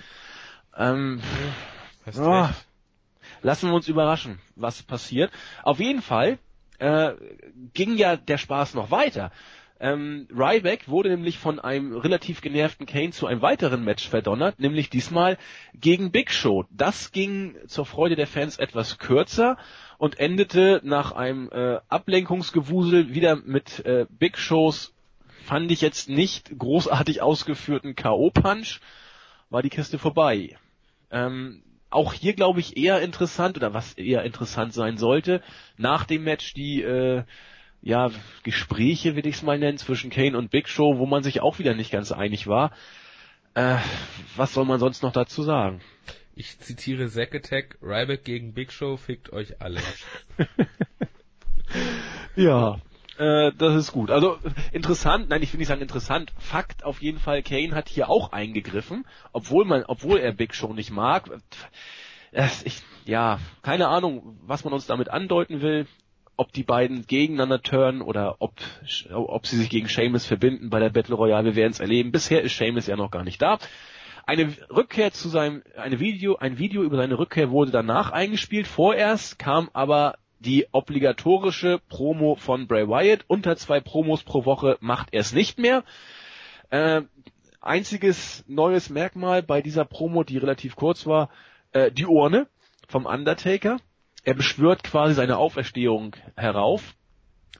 Ähm, 0.77 1.21
oh, 2.17 2.49
lassen 3.45 3.69
wir 3.69 3.75
uns 3.75 3.87
überraschen, 3.87 4.39
was 4.55 4.81
passiert. 4.81 5.31
Auf 5.61 5.79
jeden 5.79 6.01
Fall 6.01 6.39
äh, 6.79 7.13
ging 7.73 7.95
ja 7.95 8.17
der 8.17 8.39
Spaß 8.39 8.73
noch 8.73 8.89
weiter. 8.89 9.31
Ähm, 9.79 10.27
Ryback 10.35 10.87
wurde 10.87 11.09
nämlich 11.09 11.37
von 11.37 11.59
einem 11.59 11.95
relativ 11.95 12.41
genervten 12.41 12.87
Kane 12.87 13.11
zu 13.11 13.27
einem 13.27 13.43
weiteren 13.43 13.83
Match 13.83 14.07
verdonnert, 14.07 14.59
nämlich 14.59 14.89
diesmal 14.89 15.37
gegen 15.75 16.11
Big 16.11 16.31
Show. 16.31 16.65
Das 16.71 17.11
ging 17.11 17.55
zur 17.67 17.85
Freude 17.85 18.15
der 18.15 18.25
Fans 18.25 18.57
etwas 18.57 18.97
kürzer 18.97 19.57
und 19.99 20.17
endete 20.17 20.81
nach 20.83 21.11
einem 21.11 21.49
äh, 21.51 21.79
Ablenkungsgewusel 21.87 23.13
wieder 23.13 23.35
mit 23.35 23.85
äh, 23.85 24.07
Big 24.09 24.39
Shows, 24.39 24.93
fand 25.43 25.69
ich 25.71 25.81
jetzt 25.81 26.09
nicht 26.09 26.57
großartig 26.57 27.21
ausgeführten 27.21 27.95
K.O.-Punch, 27.95 28.79
war 29.51 29.61
die 29.61 29.69
Kiste 29.69 29.99
vorbei. 29.99 30.57
Ähm, 31.11 31.61
auch 31.95 32.13
hier 32.13 32.33
glaube 32.33 32.59
ich 32.59 32.77
eher 32.77 33.01
interessant 33.01 33.57
oder 33.57 33.73
was 33.73 33.93
eher 33.93 34.23
interessant 34.23 34.73
sein 34.73 34.97
sollte, 34.97 35.41
nach 35.77 36.05
dem 36.05 36.23
Match 36.23 36.53
die 36.53 36.81
äh, 36.81 37.23
ja, 37.81 38.09
Gespräche, 38.43 39.15
will 39.15 39.27
ich 39.27 39.35
es 39.35 39.43
mal 39.43 39.59
nennen, 39.59 39.77
zwischen 39.77 40.09
Kane 40.09 40.37
und 40.37 40.49
Big 40.49 40.67
Show, 40.67 40.97
wo 40.97 41.05
man 41.05 41.21
sich 41.21 41.41
auch 41.41 41.59
wieder 41.59 41.75
nicht 41.75 41.91
ganz 41.91 42.11
einig 42.11 42.47
war. 42.47 42.71
Äh, 43.53 43.77
was 44.35 44.53
soll 44.53 44.65
man 44.65 44.79
sonst 44.79 45.03
noch 45.03 45.13
dazu 45.13 45.43
sagen? 45.43 45.81
Ich 46.35 46.59
zitiere 46.59 47.07
Zack 47.09 47.35
Attack, 47.35 47.77
Ryback 47.81 48.25
gegen 48.25 48.53
Big 48.53 48.71
Show, 48.71 48.97
fickt 48.97 49.31
euch 49.31 49.61
alle. 49.61 49.79
ja, 52.35 52.79
äh, 53.17 53.51
das 53.57 53.75
ist 53.75 53.91
gut. 53.91 54.11
Also 54.11 54.37
interessant, 54.71 55.29
nein, 55.29 55.41
ich 55.41 55.53
will 55.53 55.59
nicht 55.59 55.67
sagen 55.67 55.81
interessant. 55.81 56.33
Fakt 56.37 56.83
auf 56.83 57.01
jeden 57.01 57.19
Fall, 57.19 57.43
Kane 57.43 57.73
hat 57.73 57.89
hier 57.89 58.09
auch 58.09 58.31
eingegriffen, 58.31 59.05
obwohl 59.31 59.65
man, 59.65 59.83
obwohl 59.85 60.19
er 60.19 60.33
Big 60.33 60.53
Show 60.53 60.73
nicht 60.73 60.91
mag. 60.91 61.29
Ich, 62.65 62.81
ja, 63.05 63.39
keine 63.61 63.87
Ahnung, 63.87 64.37
was 64.45 64.63
man 64.65 64.73
uns 64.73 64.87
damit 64.87 65.09
andeuten 65.09 65.61
will 65.61 65.87
ob 66.37 66.51
die 66.51 66.63
beiden 66.63 67.07
gegeneinander 67.07 67.61
turnen 67.61 68.01
oder 68.01 68.37
ob, 68.39 68.53
ob 69.13 69.47
sie 69.47 69.57
sich 69.57 69.69
gegen 69.69 69.87
Seamus 69.87 70.25
verbinden 70.25 70.69
bei 70.69 70.79
der 70.79 70.89
Battle 70.89 71.15
Royale, 71.15 71.45
wir 71.45 71.55
werden 71.55 71.71
es 71.71 71.79
erleben. 71.79 72.11
Bisher 72.11 72.41
ist 72.41 72.57
Seamus 72.57 72.87
ja 72.87 72.95
noch 72.95 73.11
gar 73.11 73.23
nicht 73.23 73.41
da. 73.41 73.57
Eine 74.25 74.53
Rückkehr 74.69 75.11
zu 75.11 75.29
seinem, 75.29 75.63
eine 75.77 75.99
Video, 75.99 76.35
ein 76.37 76.57
Video 76.57 76.83
über 76.83 76.97
seine 76.97 77.17
Rückkehr 77.17 77.51
wurde 77.51 77.71
danach 77.71 78.11
eingespielt. 78.11 78.67
Vorerst 78.67 79.37
kam 79.37 79.69
aber 79.73 80.15
die 80.39 80.67
obligatorische 80.71 81.79
Promo 81.89 82.35
von 82.35 82.67
Bray 82.67 82.87
Wyatt. 82.87 83.25
Unter 83.27 83.55
zwei 83.57 83.79
Promos 83.79 84.23
pro 84.23 84.45
Woche 84.45 84.77
macht 84.79 85.13
er 85.13 85.21
es 85.21 85.33
nicht 85.33 85.57
mehr. 85.59 85.83
Äh, 86.69 87.01
einziges 87.61 88.43
neues 88.47 88.89
Merkmal 88.89 89.43
bei 89.43 89.61
dieser 89.61 89.85
Promo, 89.85 90.23
die 90.23 90.37
relativ 90.37 90.75
kurz 90.75 91.05
war, 91.05 91.29
äh, 91.71 91.91
die 91.91 92.05
Urne 92.05 92.47
vom 92.87 93.05
Undertaker 93.05 93.79
er 94.25 94.33
beschwört 94.33 94.83
quasi 94.83 95.13
seine 95.13 95.37
Auferstehung 95.37 96.15
herauf. 96.35 96.95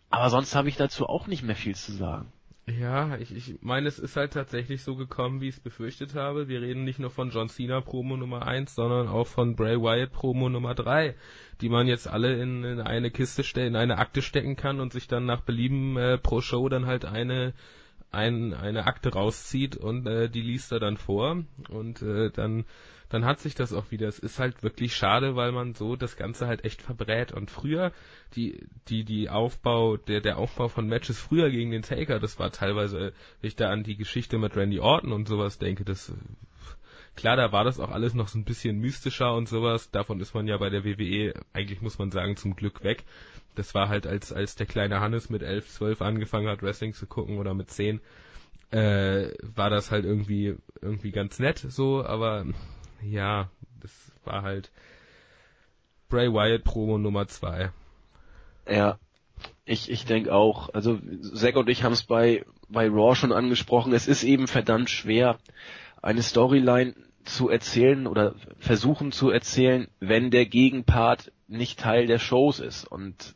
Aber 0.09 0.31
sonst 0.31 0.55
habe 0.55 0.67
ich 0.67 0.75
dazu 0.75 1.05
auch 1.05 1.27
nicht 1.27 1.43
mehr 1.43 1.55
viel 1.55 1.75
zu 1.75 1.91
sagen. 1.91 2.33
Ja, 2.67 3.15
ich, 3.17 3.31
ich 3.35 3.61
meine, 3.61 3.87
es 3.87 3.99
ist 3.99 4.15
halt 4.15 4.33
tatsächlich 4.33 4.81
so 4.81 4.95
gekommen, 4.95 5.39
wie 5.39 5.49
ich 5.49 5.55
es 5.55 5.61
befürchtet 5.61 6.15
habe. 6.15 6.47
Wir 6.47 6.61
reden 6.61 6.83
nicht 6.83 6.97
nur 6.97 7.11
von 7.11 7.29
John 7.29 7.47
Cena 7.47 7.79
Promo 7.79 8.17
Nummer 8.17 8.47
1, 8.47 8.73
sondern 8.73 9.07
auch 9.07 9.27
von 9.27 9.55
Bray 9.55 9.79
Wyatt 9.79 10.11
Promo 10.11 10.49
Nummer 10.49 10.73
3, 10.73 11.15
die 11.61 11.69
man 11.69 11.85
jetzt 11.85 12.07
alle 12.07 12.41
in, 12.41 12.63
in 12.63 12.81
eine 12.81 13.11
Kiste 13.11 13.43
stellen, 13.43 13.69
in 13.69 13.75
eine 13.75 13.99
Akte 13.99 14.23
stecken 14.23 14.55
kann 14.55 14.79
und 14.79 14.93
sich 14.93 15.07
dann 15.07 15.27
nach 15.27 15.41
Belieben 15.41 15.95
äh, 15.95 16.17
pro 16.17 16.41
Show 16.41 16.67
dann 16.67 16.87
halt 16.87 17.05
eine 17.05 17.53
ein, 18.15 18.53
eine 18.53 18.87
Akte 18.87 19.13
rauszieht 19.13 19.75
und 19.75 20.07
äh, 20.07 20.29
die 20.29 20.41
liest 20.41 20.71
er 20.71 20.79
dann 20.79 20.97
vor 20.97 21.43
und 21.69 22.01
äh, 22.01 22.31
dann 22.31 22.65
dann 23.15 23.23
hat 23.23 23.39
sich 23.39 23.55
das 23.55 23.71
auch 23.71 23.91
wieder. 23.91 24.09
Es 24.09 24.19
ist 24.19 24.39
halt 24.39 24.61
wirklich 24.61 24.93
schade, 24.93 25.37
weil 25.37 25.53
man 25.53 25.73
so 25.73 25.95
das 25.95 26.17
Ganze 26.17 26.47
halt 26.47 26.65
echt 26.65 26.81
verbrät. 26.81 27.31
Und 27.31 27.49
früher, 27.49 27.93
die, 28.35 28.67
die, 28.89 29.05
die 29.05 29.29
Aufbau, 29.29 29.95
der, 29.95 30.19
der 30.19 30.37
Aufbau 30.37 30.67
von 30.67 30.85
Matches 30.87 31.17
früher 31.17 31.49
gegen 31.49 31.71
den 31.71 31.81
Taker, 31.81 32.19
das 32.19 32.39
war 32.39 32.51
teilweise, 32.51 33.13
wenn 33.39 33.47
ich 33.47 33.55
da 33.55 33.69
an 33.69 33.83
die 33.83 33.95
Geschichte 33.95 34.37
mit 34.37 34.57
Randy 34.57 34.81
Orton 34.81 35.13
und 35.13 35.29
sowas 35.29 35.57
denke, 35.59 35.85
das, 35.85 36.11
klar, 37.15 37.37
da 37.37 37.53
war 37.53 37.63
das 37.63 37.79
auch 37.79 37.89
alles 37.89 38.13
noch 38.15 38.27
so 38.27 38.37
ein 38.37 38.43
bisschen 38.43 38.79
mystischer 38.79 39.33
und 39.33 39.47
sowas. 39.47 39.91
Davon 39.91 40.19
ist 40.19 40.33
man 40.33 40.45
ja 40.45 40.57
bei 40.57 40.69
der 40.69 40.83
WWE, 40.83 41.35
eigentlich 41.53 41.81
muss 41.81 41.97
man 41.97 42.11
sagen, 42.11 42.35
zum 42.35 42.57
Glück 42.57 42.83
weg. 42.83 43.05
Das 43.55 43.73
war 43.73 43.87
halt, 43.87 44.07
als, 44.07 44.33
als 44.33 44.57
der 44.57 44.65
kleine 44.65 44.99
Hannes 44.99 45.29
mit 45.29 45.41
11, 45.41 45.69
12 45.69 46.01
angefangen 46.01 46.49
hat, 46.49 46.61
Wrestling 46.61 46.91
zu 46.91 47.07
gucken 47.07 47.37
oder 47.37 47.53
mit 47.53 47.69
10, 47.69 48.01
äh, 48.71 49.29
war 49.41 49.69
das 49.69 49.91
halt 49.91 50.03
irgendwie, 50.03 50.57
irgendwie 50.81 51.11
ganz 51.11 51.39
nett 51.39 51.59
so, 51.59 52.03
aber 52.03 52.45
ja, 53.01 53.49
das 53.81 53.91
war 54.23 54.43
halt 54.43 54.71
Bray 56.09 56.31
Wyatt 56.31 56.63
Promo 56.63 56.97
Nummer 56.97 57.27
zwei. 57.27 57.71
Ja, 58.67 58.97
ich, 59.65 59.89
ich 59.89 60.05
denke 60.05 60.33
auch. 60.33 60.69
Also 60.73 60.99
Zack 61.33 61.55
und 61.55 61.69
ich 61.69 61.83
haben 61.83 61.93
es 61.93 62.03
bei, 62.03 62.45
bei 62.69 62.87
Raw 62.87 63.15
schon 63.15 63.31
angesprochen. 63.31 63.93
Es 63.93 64.07
ist 64.07 64.23
eben 64.23 64.47
verdammt 64.47 64.89
schwer, 64.89 65.37
eine 66.01 66.21
Storyline 66.21 66.95
zu 67.23 67.49
erzählen 67.49 68.05
oder 68.05 68.35
versuchen 68.59 69.11
zu 69.11 69.29
erzählen, 69.31 69.87
wenn 69.99 70.29
der 70.29 70.45
Gegenpart 70.45 71.31
nicht 71.47 71.79
Teil 71.79 72.05
der 72.07 72.19
Shows 72.19 72.59
ist. 72.59 72.85
Und 72.85 73.35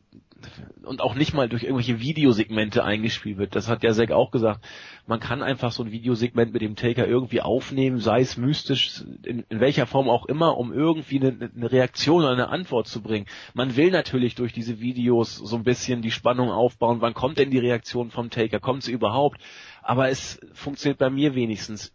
und 0.84 1.02
auch 1.02 1.15
nicht 1.15 1.34
mal 1.34 1.49
durch 1.49 1.63
irgendwelche 1.63 1.99
Videosegmente 1.99 2.84
eingespielt 2.84 3.38
wird. 3.38 3.56
Das 3.56 3.67
hat 3.67 3.84
ja 3.84 3.93
Zack 3.93 4.12
auch 4.12 4.32
gesagt. 4.32 4.65
Man 5.08 5.19
kann 5.19 5.41
einfach 5.41 5.71
so 5.71 5.84
ein 5.84 5.91
Videosegment 5.91 6.54
mit 6.54 6.62
dem 6.62 6.75
Taker 6.75 7.08
irgendwie 7.08 7.41
aufnehmen, 7.41 7.99
sei 7.99 8.21
es 8.21 8.38
mystisch, 8.38 9.04
in, 9.23 9.43
in 9.49 9.60
welcher 9.60 9.86
Form 9.86 10.10
auch 10.10 10.25
immer, 10.25 10.58
um 10.58 10.73
irgendwie 10.73 11.19
eine, 11.19 11.52
eine, 11.56 11.71
Reaktion 11.71 12.23
oder 12.23 12.34
eine 12.34 12.49
Antwort 12.49 12.88
zu 12.88 13.02
bringen. 13.02 13.28
Man 13.54 13.75
will 13.75 13.91
natürlich 13.91 14.36
durch 14.36 14.54
diese 14.54 14.80
Videos 14.80 15.36
so 15.36 15.56
ein 15.56 15.63
bisschen 15.63 16.02
die 16.02 16.12
Spannung 16.12 16.49
aufbauen. 16.49 17.02
Wann 17.02 17.13
kommt 17.13 17.38
denn 17.38 17.52
die 17.52 17.60
Reaktion 17.60 18.12
vom 18.12 18.30
Taker? 18.30 18.60
Kommt 18.60 18.84
sie 18.84 18.91
überhaupt? 18.91 19.39
Aber 19.82 20.10
es 20.10 20.39
funktioniert 20.54 20.99
bei 20.99 21.10
mir 21.10 21.36
wenigstens 21.36 21.93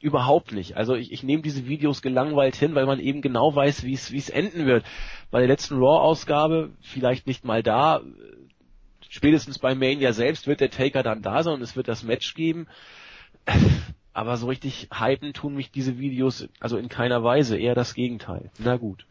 überhaupt 0.00 0.52
nicht. 0.52 0.76
Also 0.76 0.94
ich, 0.94 1.12
ich 1.12 1.22
nehme 1.22 1.42
diese 1.42 1.66
Videos 1.66 2.02
gelangweilt 2.02 2.56
hin, 2.56 2.74
weil 2.74 2.86
man 2.86 3.00
eben 3.00 3.22
genau 3.22 3.54
weiß, 3.54 3.84
wie 3.84 3.94
es 3.94 4.28
enden 4.28 4.66
wird. 4.66 4.84
Bei 5.30 5.40
der 5.40 5.48
letzten 5.48 5.76
Raw-Ausgabe, 5.76 6.70
vielleicht 6.80 7.26
nicht 7.26 7.44
mal 7.44 7.62
da, 7.62 8.02
spätestens 9.08 9.58
bei 9.58 9.74
Mania 9.74 10.12
selbst 10.12 10.46
wird 10.46 10.60
der 10.60 10.70
Taker 10.70 11.02
dann 11.02 11.22
da 11.22 11.42
sein 11.42 11.54
und 11.54 11.62
es 11.62 11.76
wird 11.76 11.88
das 11.88 12.02
Match 12.02 12.34
geben. 12.34 12.66
Aber 14.12 14.36
so 14.36 14.48
richtig 14.48 14.88
hypen 14.92 15.32
tun 15.32 15.54
mich 15.54 15.70
diese 15.70 15.98
Videos 15.98 16.48
also 16.60 16.76
in 16.76 16.88
keiner 16.88 17.22
Weise, 17.22 17.56
eher 17.56 17.74
das 17.74 17.94
Gegenteil. 17.94 18.50
Na 18.58 18.76
gut. 18.76 19.06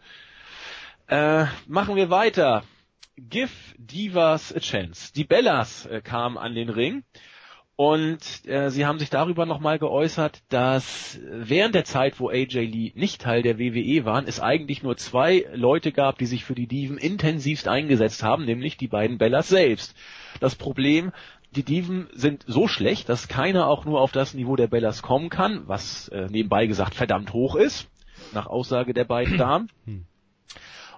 Äh, 1.08 1.46
machen 1.68 1.96
wir 1.96 2.10
weiter. 2.10 2.64
Give 3.18 3.50
Divas 3.78 4.54
a 4.54 4.60
Chance. 4.60 5.14
Die 5.14 5.24
Bellas 5.24 5.86
äh, 5.86 6.02
kamen 6.02 6.38
an 6.38 6.56
den 6.56 6.70
Ring 6.70 7.04
und 7.78 8.44
äh, 8.48 8.72
sie 8.72 8.88
haben 8.88 8.98
sich 8.98 9.12
darüber 9.12 9.46
nochmal 9.46 9.78
geäußert, 9.78 10.42
dass 10.50 11.20
während 11.30 11.76
der 11.76 11.86
Zeit, 11.86 12.20
wo 12.20 12.28
AJ 12.28 12.66
Lee 12.66 12.92
nicht 12.96 13.22
Teil 13.22 13.44
der 13.44 13.60
WWE 13.60 14.04
waren, 14.04 14.26
es 14.28 14.40
eigentlich 14.40 14.82
nur 14.82 14.98
zwei 14.98 15.46
Leute 15.54 15.92
gab, 15.92 16.18
die 16.18 16.26
sich 16.26 16.44
für 16.44 16.56
die 16.56 16.66
Diven 16.66 16.98
intensivst 16.98 17.68
eingesetzt 17.68 18.24
haben, 18.24 18.46
nämlich 18.46 18.78
die 18.78 18.88
beiden 18.88 19.20
Bellas 19.20 19.50
selbst. 19.50 19.96
Das 20.40 20.56
Problem, 20.56 21.12
die 21.52 21.62
Diven 21.62 22.10
sind 22.14 22.44
so 22.48 22.68
schlecht, 22.68 23.10
dass 23.10 23.28
keiner 23.28 23.68
auch 23.68 23.86
nur 23.86 24.02
auf 24.02 24.12
das 24.12 24.34
Niveau 24.34 24.56
der 24.56 24.68
Bellas 24.68 25.04
kommen 25.04 25.30
kann, 25.30 25.68
was 25.68 26.08
äh, 26.08 26.26
nebenbei 26.32 26.66
gesagt 26.66 26.96
verdammt 26.96 27.32
hoch 27.32 27.56
ist, 27.56 27.92
nach 28.34 28.48
Aussage 28.48 28.96
der 28.96 29.06
beiden 29.06 29.38
Damen. 29.38 29.70
Hm. 29.86 30.08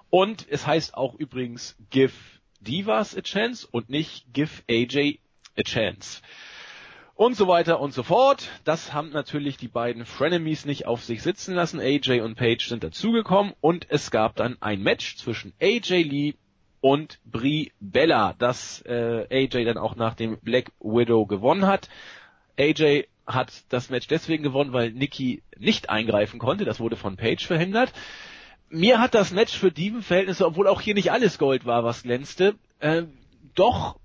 Und 0.08 0.46
es 0.48 0.66
heißt 0.66 0.94
auch 0.94 1.14
übrigens 1.14 1.76
Give 1.90 2.14
Divas 2.62 3.14
a 3.14 3.20
Chance 3.20 3.68
und 3.70 3.90
nicht 3.90 4.32
Give 4.32 4.62
AJ 4.66 5.18
a 5.58 5.62
Chance. 5.62 6.22
Und 7.20 7.36
so 7.36 7.48
weiter 7.48 7.80
und 7.80 7.92
so 7.92 8.02
fort. 8.02 8.48
Das 8.64 8.94
haben 8.94 9.10
natürlich 9.10 9.58
die 9.58 9.68
beiden 9.68 10.06
Frenemies 10.06 10.64
nicht 10.64 10.86
auf 10.86 11.04
sich 11.04 11.22
sitzen 11.22 11.54
lassen. 11.54 11.78
AJ 11.78 12.22
und 12.22 12.34
Paige 12.34 12.64
sind 12.66 12.82
dazugekommen 12.82 13.52
und 13.60 13.86
es 13.90 14.10
gab 14.10 14.36
dann 14.36 14.56
ein 14.62 14.82
Match 14.82 15.16
zwischen 15.16 15.52
AJ 15.60 16.02
Lee 16.04 16.34
und 16.80 17.18
Brie 17.26 17.72
Bella, 17.78 18.34
das 18.38 18.80
äh, 18.86 19.26
AJ 19.30 19.66
dann 19.66 19.76
auch 19.76 19.96
nach 19.96 20.14
dem 20.14 20.38
Black 20.40 20.72
Widow 20.80 21.26
gewonnen 21.26 21.66
hat. 21.66 21.90
AJ 22.58 23.04
hat 23.26 23.64
das 23.68 23.90
Match 23.90 24.06
deswegen 24.06 24.42
gewonnen, 24.42 24.72
weil 24.72 24.90
Nikki 24.90 25.42
nicht 25.58 25.90
eingreifen 25.90 26.40
konnte. 26.40 26.64
Das 26.64 26.80
wurde 26.80 26.96
von 26.96 27.18
Paige 27.18 27.44
verhindert. 27.44 27.92
Mir 28.70 28.98
hat 28.98 29.14
das 29.14 29.30
Match 29.30 29.58
für 29.58 29.70
Dieven-Verhältnisse, 29.70 30.46
obwohl 30.46 30.68
auch 30.68 30.80
hier 30.80 30.94
nicht 30.94 31.12
alles 31.12 31.36
Gold 31.36 31.66
war, 31.66 31.84
was 31.84 32.02
glänzte, 32.02 32.54
äh, 32.78 33.02
doch 33.54 33.99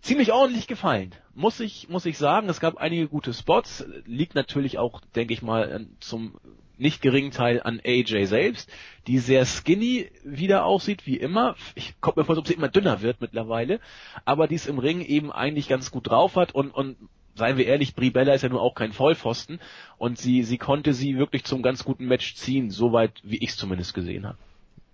ziemlich 0.00 0.32
ordentlich 0.32 0.66
gefallen. 0.66 1.14
Muss 1.34 1.60
ich, 1.60 1.88
muss 1.88 2.06
ich 2.06 2.18
sagen, 2.18 2.48
es 2.48 2.60
gab 2.60 2.76
einige 2.76 3.08
gute 3.08 3.32
Spots, 3.32 3.84
liegt 4.06 4.34
natürlich 4.34 4.78
auch, 4.78 5.00
denke 5.14 5.34
ich 5.34 5.42
mal, 5.42 5.86
zum 6.00 6.34
nicht 6.78 7.00
geringen 7.00 7.30
Teil 7.30 7.62
an 7.62 7.80
AJ 7.84 8.26
selbst, 8.26 8.70
die 9.06 9.18
sehr 9.18 9.46
skinny 9.46 10.10
wieder 10.24 10.64
aussieht, 10.64 11.06
wie 11.06 11.16
immer. 11.16 11.54
Ich 11.74 11.94
komme 12.00 12.14
mir 12.18 12.24
vor, 12.24 12.34
als 12.34 12.40
ob 12.40 12.48
sie 12.48 12.54
immer 12.54 12.68
dünner 12.68 13.02
wird 13.02 13.20
mittlerweile, 13.20 13.80
aber 14.24 14.48
die 14.48 14.56
es 14.56 14.66
im 14.66 14.78
Ring 14.78 15.00
eben 15.00 15.30
eigentlich 15.30 15.68
ganz 15.68 15.90
gut 15.90 16.08
drauf 16.08 16.36
hat 16.36 16.54
und, 16.54 16.70
und 16.72 16.96
seien 17.34 17.56
wir 17.56 17.66
ehrlich, 17.66 17.94
Brie 17.94 18.10
Bella 18.10 18.34
ist 18.34 18.42
ja 18.42 18.48
nur 18.48 18.60
auch 18.60 18.74
kein 18.74 18.92
Vollpfosten 18.92 19.60
und 19.96 20.18
sie, 20.18 20.42
sie 20.42 20.58
konnte 20.58 20.92
sie 20.92 21.16
wirklich 21.16 21.44
zum 21.44 21.62
ganz 21.62 21.84
guten 21.84 22.06
Match 22.06 22.34
ziehen, 22.34 22.70
soweit 22.70 23.12
wie 23.22 23.38
ich 23.38 23.50
es 23.50 23.56
zumindest 23.56 23.94
gesehen 23.94 24.26
habe. 24.26 24.38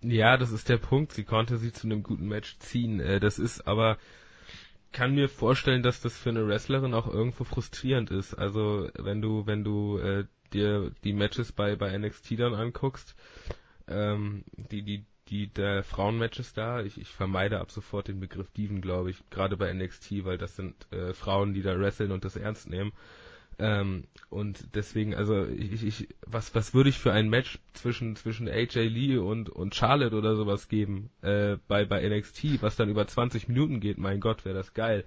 Ja, 0.02 0.36
das 0.36 0.52
ist 0.52 0.68
der 0.68 0.76
Punkt. 0.76 1.12
Sie 1.12 1.24
konnte 1.24 1.58
sie 1.58 1.72
zu 1.72 1.88
einem 1.88 2.04
guten 2.04 2.28
Match 2.28 2.58
ziehen. 2.58 3.00
Äh, 3.00 3.18
das 3.18 3.40
ist 3.40 3.66
aber 3.66 3.98
kann 4.92 5.14
mir 5.14 5.28
vorstellen, 5.28 5.82
dass 5.82 6.00
das 6.00 6.16
für 6.16 6.30
eine 6.30 6.46
Wrestlerin 6.46 6.94
auch 6.94 7.06
irgendwo 7.06 7.44
frustrierend 7.44 8.10
ist. 8.10 8.34
Also 8.34 8.88
wenn 8.94 9.20
du, 9.20 9.46
wenn 9.46 9.64
du 9.64 9.98
äh, 9.98 10.24
dir 10.52 10.92
die 11.04 11.12
Matches 11.12 11.52
bei, 11.52 11.76
bei 11.76 11.96
NXT 11.96 12.38
dann 12.38 12.54
anguckst, 12.54 13.14
ähm, 13.86 14.44
die, 14.56 14.82
die, 14.82 15.04
die 15.28 15.48
der 15.48 15.82
Frauenmatches 15.82 16.54
da, 16.54 16.82
ich, 16.82 16.98
ich 16.98 17.08
vermeide 17.08 17.60
ab 17.60 17.70
sofort 17.70 18.08
den 18.08 18.20
Begriff 18.20 18.50
Diven, 18.52 18.80
glaube 18.80 19.10
ich, 19.10 19.18
gerade 19.30 19.56
bei 19.56 19.72
NXT, 19.72 20.24
weil 20.24 20.38
das 20.38 20.56
sind 20.56 20.90
äh, 20.92 21.12
Frauen, 21.12 21.54
die 21.54 21.62
da 21.62 21.78
wresteln 21.78 22.12
und 22.12 22.24
das 22.24 22.36
ernst 22.36 22.68
nehmen. 22.68 22.92
Ähm, 23.58 24.04
und 24.30 24.74
deswegen, 24.74 25.14
also 25.14 25.44
ich, 25.46 25.84
ich, 25.84 26.08
was, 26.24 26.54
was 26.54 26.74
würde 26.74 26.90
ich 26.90 26.98
für 26.98 27.12
ein 27.12 27.28
Match 27.28 27.58
zwischen 27.72 28.14
zwischen 28.14 28.48
AJ 28.48 28.86
Lee 28.86 29.16
und 29.16 29.50
und 29.50 29.74
Charlotte 29.74 30.14
oder 30.14 30.36
sowas 30.36 30.68
geben 30.68 31.10
äh, 31.22 31.56
bei 31.66 31.84
bei 31.84 32.06
NXT, 32.08 32.62
was 32.62 32.76
dann 32.76 32.88
über 32.88 33.06
20 33.06 33.48
Minuten 33.48 33.80
geht? 33.80 33.98
Mein 33.98 34.20
Gott, 34.20 34.44
wäre 34.44 34.54
das 34.54 34.74
geil. 34.74 35.04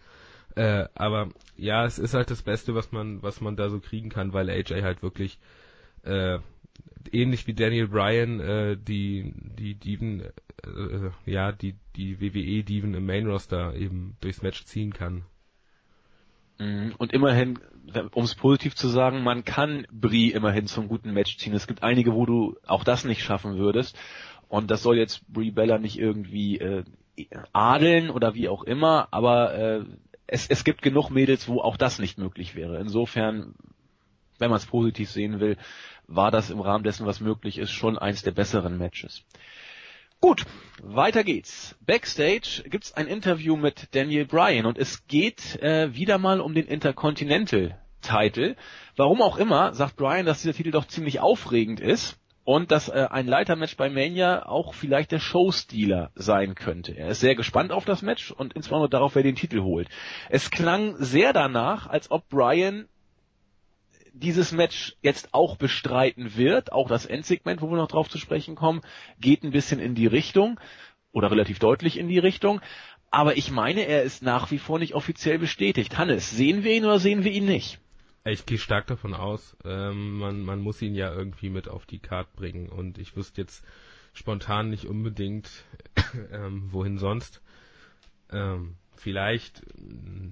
Äh, 0.55 0.87
aber 0.95 1.29
ja, 1.55 1.85
es 1.85 1.97
ist 1.97 2.13
halt 2.13 2.29
das 2.29 2.41
Beste, 2.41 2.75
was 2.75 2.91
man 2.91 3.21
was 3.23 3.39
man 3.39 3.55
da 3.55 3.69
so 3.69 3.79
kriegen 3.79 4.09
kann, 4.09 4.33
weil 4.33 4.49
AJ 4.49 4.81
halt 4.81 5.01
wirklich 5.01 5.39
äh, 6.03 6.39
ähnlich 7.11 7.47
wie 7.47 7.53
Daniel 7.53 7.87
Bryan 7.87 8.39
äh, 8.41 8.77
die 8.77 9.33
die 9.35 9.75
Diven 9.75 10.23
äh, 10.65 11.11
ja 11.25 11.53
die 11.53 11.75
die 11.95 12.19
WWE 12.19 12.63
Diven 12.63 12.95
im 12.95 13.05
Main 13.05 13.27
Roster 13.27 13.75
eben 13.75 14.17
durchs 14.19 14.41
Match 14.41 14.65
ziehen 14.65 14.93
kann. 14.93 15.23
Mhm. 16.61 16.93
Und 16.97 17.11
immerhin, 17.11 17.59
um 18.11 18.23
es 18.23 18.35
positiv 18.35 18.75
zu 18.75 18.87
sagen, 18.87 19.23
man 19.23 19.43
kann 19.43 19.87
Brie 19.91 20.31
immerhin 20.31 20.67
zum 20.67 20.87
guten 20.87 21.11
Match 21.11 21.37
ziehen. 21.37 21.53
Es 21.53 21.65
gibt 21.65 21.81
einige, 21.81 22.13
wo 22.13 22.25
du 22.25 22.55
auch 22.67 22.83
das 22.83 23.03
nicht 23.03 23.23
schaffen 23.23 23.57
würdest. 23.57 23.97
Und 24.47 24.69
das 24.69 24.83
soll 24.83 24.97
jetzt 24.97 25.27
Brie 25.27 25.51
Bella 25.51 25.79
nicht 25.79 25.97
irgendwie 25.97 26.59
äh, 26.59 26.83
adeln 27.51 28.09
oder 28.11 28.35
wie 28.35 28.47
auch 28.47 28.63
immer, 28.63 29.07
aber 29.11 29.53
äh, 29.53 29.85
es, 30.27 30.47
es 30.47 30.63
gibt 30.63 30.81
genug 30.81 31.09
Mädels, 31.09 31.47
wo 31.47 31.61
auch 31.61 31.77
das 31.77 31.99
nicht 31.99 32.17
möglich 32.17 32.55
wäre. 32.55 32.79
Insofern, 32.79 33.55
wenn 34.37 34.49
man 34.49 34.57
es 34.57 34.65
positiv 34.65 35.09
sehen 35.09 35.39
will, 35.39 35.57
war 36.07 36.31
das 36.31 36.51
im 36.51 36.59
Rahmen 36.59 36.83
dessen, 36.83 37.05
was 37.05 37.21
möglich 37.21 37.57
ist, 37.57 37.71
schon 37.71 37.97
eins 37.97 38.21
der 38.21 38.31
besseren 38.31 38.77
Matches. 38.77 39.23
Gut, 40.23 40.45
weiter 40.83 41.23
geht's. 41.23 41.75
Backstage 41.83 42.61
gibt's 42.69 42.93
ein 42.93 43.07
Interview 43.07 43.57
mit 43.57 43.95
Daniel 43.95 44.27
Bryan 44.27 44.67
und 44.67 44.77
es 44.77 45.07
geht 45.07 45.59
äh, 45.63 45.95
wieder 45.95 46.19
mal 46.19 46.41
um 46.41 46.53
den 46.53 46.67
Intercontinental 46.67 47.79
Title. 48.01 48.55
Warum 48.95 49.23
auch 49.23 49.37
immer, 49.37 49.73
sagt 49.73 49.95
Bryan, 49.95 50.27
dass 50.27 50.43
dieser 50.43 50.53
Titel 50.53 50.69
doch 50.69 50.85
ziemlich 50.85 51.21
aufregend 51.21 51.79
ist 51.79 52.19
und 52.43 52.69
dass 52.69 52.87
äh, 52.87 53.07
ein 53.09 53.25
Leitermatch 53.25 53.75
bei 53.77 53.89
Mania 53.89 54.45
auch 54.45 54.75
vielleicht 54.75 55.11
der 55.11 55.19
Showstealer 55.19 56.11
sein 56.13 56.53
könnte. 56.53 56.95
Er 56.95 57.09
ist 57.09 57.19
sehr 57.19 57.33
gespannt 57.33 57.71
auf 57.71 57.85
das 57.85 58.03
Match 58.03 58.29
und 58.29 58.53
insbesondere 58.53 58.91
darauf, 58.91 59.15
wer 59.15 59.23
den 59.23 59.35
Titel 59.35 59.61
holt. 59.61 59.89
Es 60.29 60.51
klang 60.51 60.97
sehr 60.97 61.33
danach, 61.33 61.87
als 61.87 62.11
ob 62.11 62.29
Bryan 62.29 62.87
dieses 64.13 64.51
Match 64.51 64.95
jetzt 65.01 65.33
auch 65.33 65.55
bestreiten 65.55 66.35
wird, 66.35 66.71
auch 66.71 66.87
das 66.87 67.05
Endsegment, 67.05 67.61
wo 67.61 67.69
wir 67.69 67.77
noch 67.77 67.87
drauf 67.87 68.09
zu 68.09 68.17
sprechen 68.17 68.55
kommen, 68.55 68.81
geht 69.19 69.43
ein 69.43 69.51
bisschen 69.51 69.79
in 69.79 69.95
die 69.95 70.07
Richtung 70.07 70.59
oder 71.11 71.31
relativ 71.31 71.59
deutlich 71.59 71.97
in 71.97 72.07
die 72.07 72.19
Richtung. 72.19 72.61
Aber 73.09 73.37
ich 73.37 73.51
meine, 73.51 73.81
er 73.81 74.03
ist 74.03 74.23
nach 74.23 74.51
wie 74.51 74.57
vor 74.57 74.79
nicht 74.79 74.95
offiziell 74.95 75.37
bestätigt. 75.37 75.97
Hannes, 75.97 76.31
sehen 76.31 76.63
wir 76.63 76.73
ihn 76.73 76.85
oder 76.85 76.99
sehen 76.99 77.23
wir 77.23 77.31
ihn 77.31 77.45
nicht? 77.45 77.79
Ich 78.23 78.45
gehe 78.45 78.59
stark 78.59 78.85
davon 78.85 79.15
aus, 79.15 79.57
ähm, 79.65 80.19
man, 80.19 80.41
man 80.43 80.59
muss 80.59 80.81
ihn 80.81 80.93
ja 80.93 81.11
irgendwie 81.11 81.49
mit 81.49 81.67
auf 81.67 81.87
die 81.87 81.97
Karte 81.97 82.29
bringen 82.35 82.69
und 82.69 82.99
ich 82.99 83.15
wüsste 83.15 83.41
jetzt 83.41 83.65
spontan 84.13 84.69
nicht 84.69 84.85
unbedingt, 84.85 85.49
ähm, 86.31 86.67
wohin 86.71 86.99
sonst. 86.99 87.41
Ähm, 88.31 88.75
vielleicht, 89.01 89.63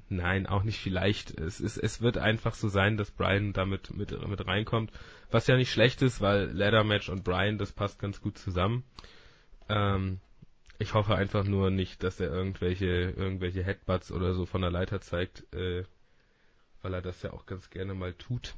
nein, 0.10 0.46
auch 0.46 0.64
nicht 0.64 0.80
vielleicht. 0.80 1.38
Es 1.40 1.60
ist, 1.60 1.78
es 1.78 2.02
wird 2.02 2.18
einfach 2.18 2.54
so 2.54 2.68
sein, 2.68 2.98
dass 2.98 3.12
Brian 3.12 3.54
damit 3.54 3.96
mit, 3.96 4.12
mit 4.28 4.48
reinkommt. 4.48 4.92
Was 5.32 5.48
ja 5.48 5.58
nicht 5.58 5.72
schlecht 5.72 6.02
ist, 6.02 6.22
weil 6.22 6.52
Ladder 6.52 6.84
Match 6.84 7.10
und 7.10 7.24
Brian, 7.24 7.58
das 7.58 7.72
passt 7.72 8.00
ganz 8.00 8.22
gut 8.22 8.38
zusammen. 8.38 8.84
Ähm, 9.68 10.20
ich 10.78 10.94
hoffe 10.94 11.16
einfach 11.16 11.44
nur 11.44 11.72
nicht, 11.72 12.04
dass 12.04 12.20
er 12.20 12.32
irgendwelche, 12.32 12.86
irgendwelche 12.86 13.64
Headbutts 13.64 14.12
oder 14.12 14.34
so 14.34 14.46
von 14.46 14.62
der 14.62 14.72
Leiter 14.72 15.02
zeigt, 15.02 15.52
äh, 15.54 15.84
weil 16.82 16.94
er 16.94 17.02
das 17.02 17.22
ja 17.22 17.34
auch 17.34 17.46
ganz 17.46 17.70
gerne 17.70 17.94
mal 17.94 18.14
tut. 18.14 18.56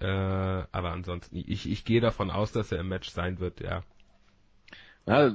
Äh, 0.00 0.06
aber 0.06 0.90
ansonsten, 0.90 1.36
ich, 1.36 1.70
ich 1.70 1.84
gehe 1.84 2.00
davon 2.00 2.30
aus, 2.30 2.52
dass 2.52 2.72
er 2.72 2.80
im 2.80 2.88
Match 2.88 3.10
sein 3.10 3.38
wird, 3.38 3.60
ja. 3.60 3.84
Ja, 5.06 5.32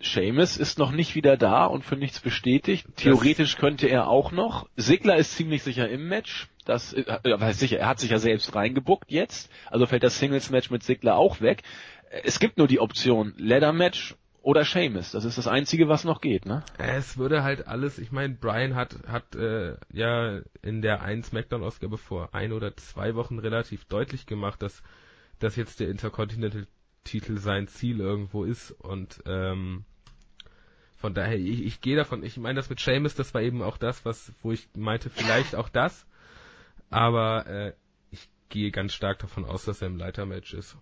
Seamus 0.00 0.56
ist 0.56 0.78
noch 0.78 0.92
nicht 0.92 1.14
wieder 1.14 1.36
da 1.36 1.64
und 1.64 1.84
für 1.84 1.96
nichts 1.96 2.20
bestätigt. 2.20 2.86
Theoretisch 2.96 3.56
könnte 3.56 3.86
er 3.86 4.08
auch 4.08 4.30
noch. 4.30 4.68
Sigler 4.76 5.16
ist 5.16 5.36
ziemlich 5.36 5.62
sicher 5.62 5.88
im 5.88 6.08
Match. 6.08 6.48
Das 6.64 6.92
äh, 6.92 7.04
äh 7.22 7.52
sicher, 7.52 7.78
er 7.78 7.88
hat 7.88 8.00
sich 8.00 8.10
ja 8.10 8.18
selbst 8.18 8.54
reingebuckt 8.54 9.10
jetzt. 9.10 9.50
Also 9.70 9.86
fällt 9.86 10.02
das 10.02 10.18
Singles 10.18 10.50
Match 10.50 10.70
mit 10.70 10.82
Sigler 10.82 11.16
auch 11.16 11.40
weg. 11.40 11.62
Es 12.24 12.38
gibt 12.38 12.58
nur 12.58 12.68
die 12.68 12.80
Option 12.80 13.32
Leather 13.36 13.72
Match 13.72 14.14
oder 14.42 14.64
Seamus. 14.64 15.10
Das 15.10 15.24
ist 15.24 15.38
das 15.38 15.48
einzige, 15.48 15.88
was 15.88 16.04
noch 16.04 16.20
geht, 16.20 16.46
ne? 16.46 16.62
Es 16.78 17.16
würde 17.18 17.42
halt 17.42 17.66
alles, 17.66 17.98
ich 17.98 18.12
meine, 18.12 18.34
Brian 18.34 18.74
hat 18.74 18.94
hat 19.08 19.34
äh, 19.34 19.76
ja 19.92 20.40
in 20.62 20.82
der 20.82 21.02
1 21.02 21.28
Smackdown 21.28 21.64
Ausgabe 21.64 21.98
vor 21.98 22.34
ein 22.34 22.52
oder 22.52 22.76
zwei 22.76 23.14
Wochen 23.14 23.38
relativ 23.38 23.86
deutlich 23.86 24.26
gemacht, 24.26 24.62
dass 24.62 24.82
dass 25.38 25.56
jetzt 25.56 25.80
der 25.80 25.88
Intercontinental 25.88 26.66
Titel 27.06 27.38
sein 27.38 27.68
Ziel 27.68 28.00
irgendwo 28.00 28.44
ist 28.44 28.72
und 28.72 29.22
ähm, 29.26 29.84
von 30.96 31.14
daher, 31.14 31.38
ich, 31.38 31.64
ich 31.64 31.80
gehe 31.80 31.96
davon, 31.96 32.22
ich 32.22 32.36
meine 32.36 32.56
das 32.56 32.68
mit 32.68 32.80
Seamus, 32.80 33.14
das 33.14 33.32
war 33.32 33.42
eben 33.42 33.62
auch 33.62 33.78
das, 33.78 34.04
was, 34.04 34.32
wo 34.42 34.52
ich 34.52 34.68
meinte, 34.74 35.08
vielleicht 35.08 35.54
auch 35.54 35.68
das, 35.68 36.06
aber 36.90 37.46
äh, 37.46 37.72
ich 38.10 38.28
gehe 38.48 38.70
ganz 38.70 38.92
stark 38.92 39.18
davon 39.18 39.44
aus, 39.44 39.64
dass 39.64 39.82
er 39.82 39.88
im 39.88 39.96
Leitermatch 39.96 40.54
ist. 40.54 40.76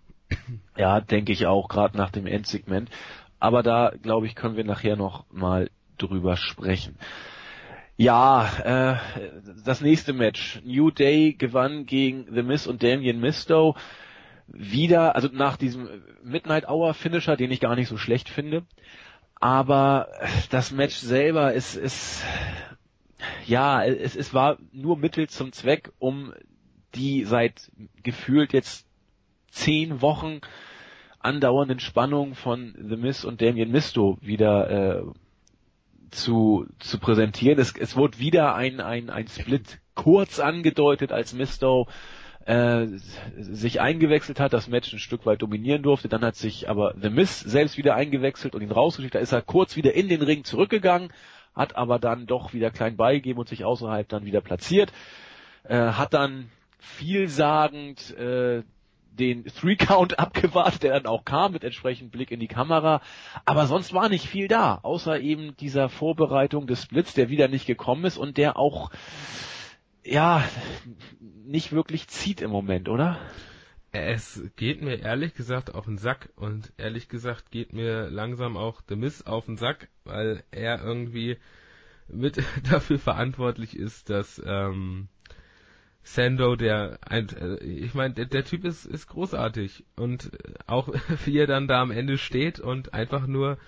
Ja, 0.76 1.00
denke 1.00 1.32
ich 1.32 1.46
auch, 1.46 1.68
gerade 1.68 1.96
nach 1.96 2.10
dem 2.10 2.26
Endsegment. 2.26 2.90
Aber 3.38 3.62
da, 3.62 3.92
glaube 4.02 4.26
ich, 4.26 4.34
können 4.34 4.56
wir 4.56 4.64
nachher 4.64 4.96
noch 4.96 5.30
mal 5.30 5.70
drüber 5.98 6.36
sprechen. 6.36 6.96
Ja, 7.96 9.00
äh, 9.12 9.42
das 9.64 9.80
nächste 9.80 10.12
Match. 10.12 10.60
New 10.64 10.90
Day 10.90 11.34
gewann 11.34 11.86
gegen 11.86 12.26
The 12.34 12.42
Miz 12.42 12.66
und 12.66 12.82
Damien 12.82 13.20
Misto 13.20 13.76
wieder, 14.46 15.14
also 15.14 15.28
nach 15.32 15.56
diesem 15.56 15.88
Midnight 16.22 16.68
Hour 16.68 16.94
Finisher, 16.94 17.36
den 17.36 17.50
ich 17.50 17.60
gar 17.60 17.76
nicht 17.76 17.88
so 17.88 17.96
schlecht 17.96 18.28
finde. 18.28 18.64
Aber 19.40 20.08
das 20.50 20.70
Match 20.70 20.96
selber 20.96 21.52
ist, 21.52 21.76
ist, 21.76 22.24
ja, 23.46 23.84
es, 23.84 24.16
es 24.16 24.32
war 24.32 24.58
nur 24.72 24.96
Mittel 24.96 25.28
zum 25.28 25.52
Zweck, 25.52 25.92
um 25.98 26.32
die 26.94 27.24
seit 27.24 27.70
gefühlt 28.02 28.52
jetzt 28.52 28.86
zehn 29.50 30.00
Wochen 30.00 30.40
andauernden 31.18 31.80
Spannung 31.80 32.34
von 32.34 32.74
The 32.76 32.96
Miz 32.96 33.24
und 33.24 33.40
Damien 33.40 33.70
Misto 33.70 34.18
wieder 34.20 34.70
äh, 34.70 35.02
zu, 36.10 36.66
zu 36.78 36.98
präsentieren. 36.98 37.58
Es, 37.58 37.74
es 37.76 37.96
wurde 37.96 38.18
wieder 38.18 38.54
ein, 38.54 38.80
ein, 38.80 39.10
ein 39.10 39.26
Split 39.28 39.80
kurz 39.94 40.38
angedeutet, 40.38 41.12
als 41.12 41.32
Misto 41.32 41.88
äh, 42.46 42.86
sich 43.38 43.80
eingewechselt 43.80 44.40
hat, 44.40 44.52
das 44.52 44.68
Match 44.68 44.92
ein 44.92 44.98
Stück 44.98 45.24
weit 45.26 45.42
dominieren 45.42 45.82
durfte. 45.82 46.08
Dann 46.08 46.24
hat 46.24 46.36
sich 46.36 46.68
aber 46.68 46.94
The 47.00 47.10
Miz 47.10 47.40
selbst 47.40 47.78
wieder 47.78 47.94
eingewechselt 47.94 48.54
und 48.54 48.62
ihn 48.62 48.70
rausgeschickt. 48.70 49.14
Da 49.14 49.18
ist 49.18 49.32
er 49.32 49.42
kurz 49.42 49.76
wieder 49.76 49.94
in 49.94 50.08
den 50.08 50.22
Ring 50.22 50.44
zurückgegangen, 50.44 51.10
hat 51.54 51.76
aber 51.76 51.98
dann 51.98 52.26
doch 52.26 52.52
wieder 52.52 52.70
klein 52.70 52.96
beigegeben 52.96 53.40
und 53.40 53.48
sich 53.48 53.64
außerhalb 53.64 54.08
dann 54.08 54.26
wieder 54.26 54.40
platziert. 54.40 54.92
Äh, 55.64 55.76
hat 55.76 56.12
dann 56.12 56.50
vielsagend 56.78 58.14
äh, 58.18 58.62
den 59.18 59.44
Three 59.46 59.76
Count 59.76 60.18
abgewartet, 60.18 60.82
der 60.82 60.92
dann 60.92 61.06
auch 61.06 61.24
kam 61.24 61.52
mit 61.52 61.64
entsprechend 61.64 62.12
Blick 62.12 62.30
in 62.30 62.40
die 62.40 62.48
Kamera. 62.48 63.00
Aber 63.46 63.66
sonst 63.66 63.94
war 63.94 64.08
nicht 64.08 64.26
viel 64.26 64.48
da, 64.48 64.80
außer 64.82 65.20
eben 65.20 65.56
dieser 65.56 65.88
Vorbereitung 65.88 66.66
des 66.66 66.82
Splits, 66.82 67.14
der 67.14 67.30
wieder 67.30 67.48
nicht 67.48 67.66
gekommen 67.66 68.04
ist 68.04 68.18
und 68.18 68.36
der 68.36 68.58
auch 68.58 68.90
ja 70.04 70.46
nicht 71.20 71.72
wirklich 71.72 72.08
zieht 72.08 72.40
im 72.40 72.50
Moment, 72.50 72.88
oder? 72.88 73.18
Es 73.92 74.42
geht 74.56 74.82
mir 74.82 75.00
ehrlich 75.00 75.34
gesagt 75.34 75.74
auf 75.74 75.84
den 75.84 75.98
Sack 75.98 76.28
und 76.34 76.72
ehrlich 76.78 77.08
gesagt 77.08 77.50
geht 77.50 77.72
mir 77.72 78.10
langsam 78.10 78.56
auch 78.56 78.80
The 78.88 78.96
Miss 78.96 79.24
auf 79.24 79.46
den 79.46 79.56
Sack, 79.56 79.88
weil 80.04 80.42
er 80.50 80.82
irgendwie 80.82 81.38
mit 82.08 82.42
dafür 82.70 82.98
verantwortlich 82.98 83.76
ist, 83.76 84.10
dass 84.10 84.42
ähm, 84.44 85.08
Sando, 86.02 86.54
der 86.56 86.98
ein, 87.06 87.28
äh, 87.30 87.64
ich 87.64 87.94
meine, 87.94 88.14
der, 88.14 88.26
der, 88.26 88.44
Typ 88.44 88.64
ist, 88.64 88.84
ist 88.84 89.06
großartig 89.06 89.84
und 89.96 90.30
auch 90.66 90.88
wie 91.24 91.38
er 91.38 91.46
dann 91.46 91.68
da 91.68 91.80
am 91.80 91.90
Ende 91.90 92.18
steht 92.18 92.60
und 92.60 92.92
einfach 92.94 93.26
nur 93.26 93.58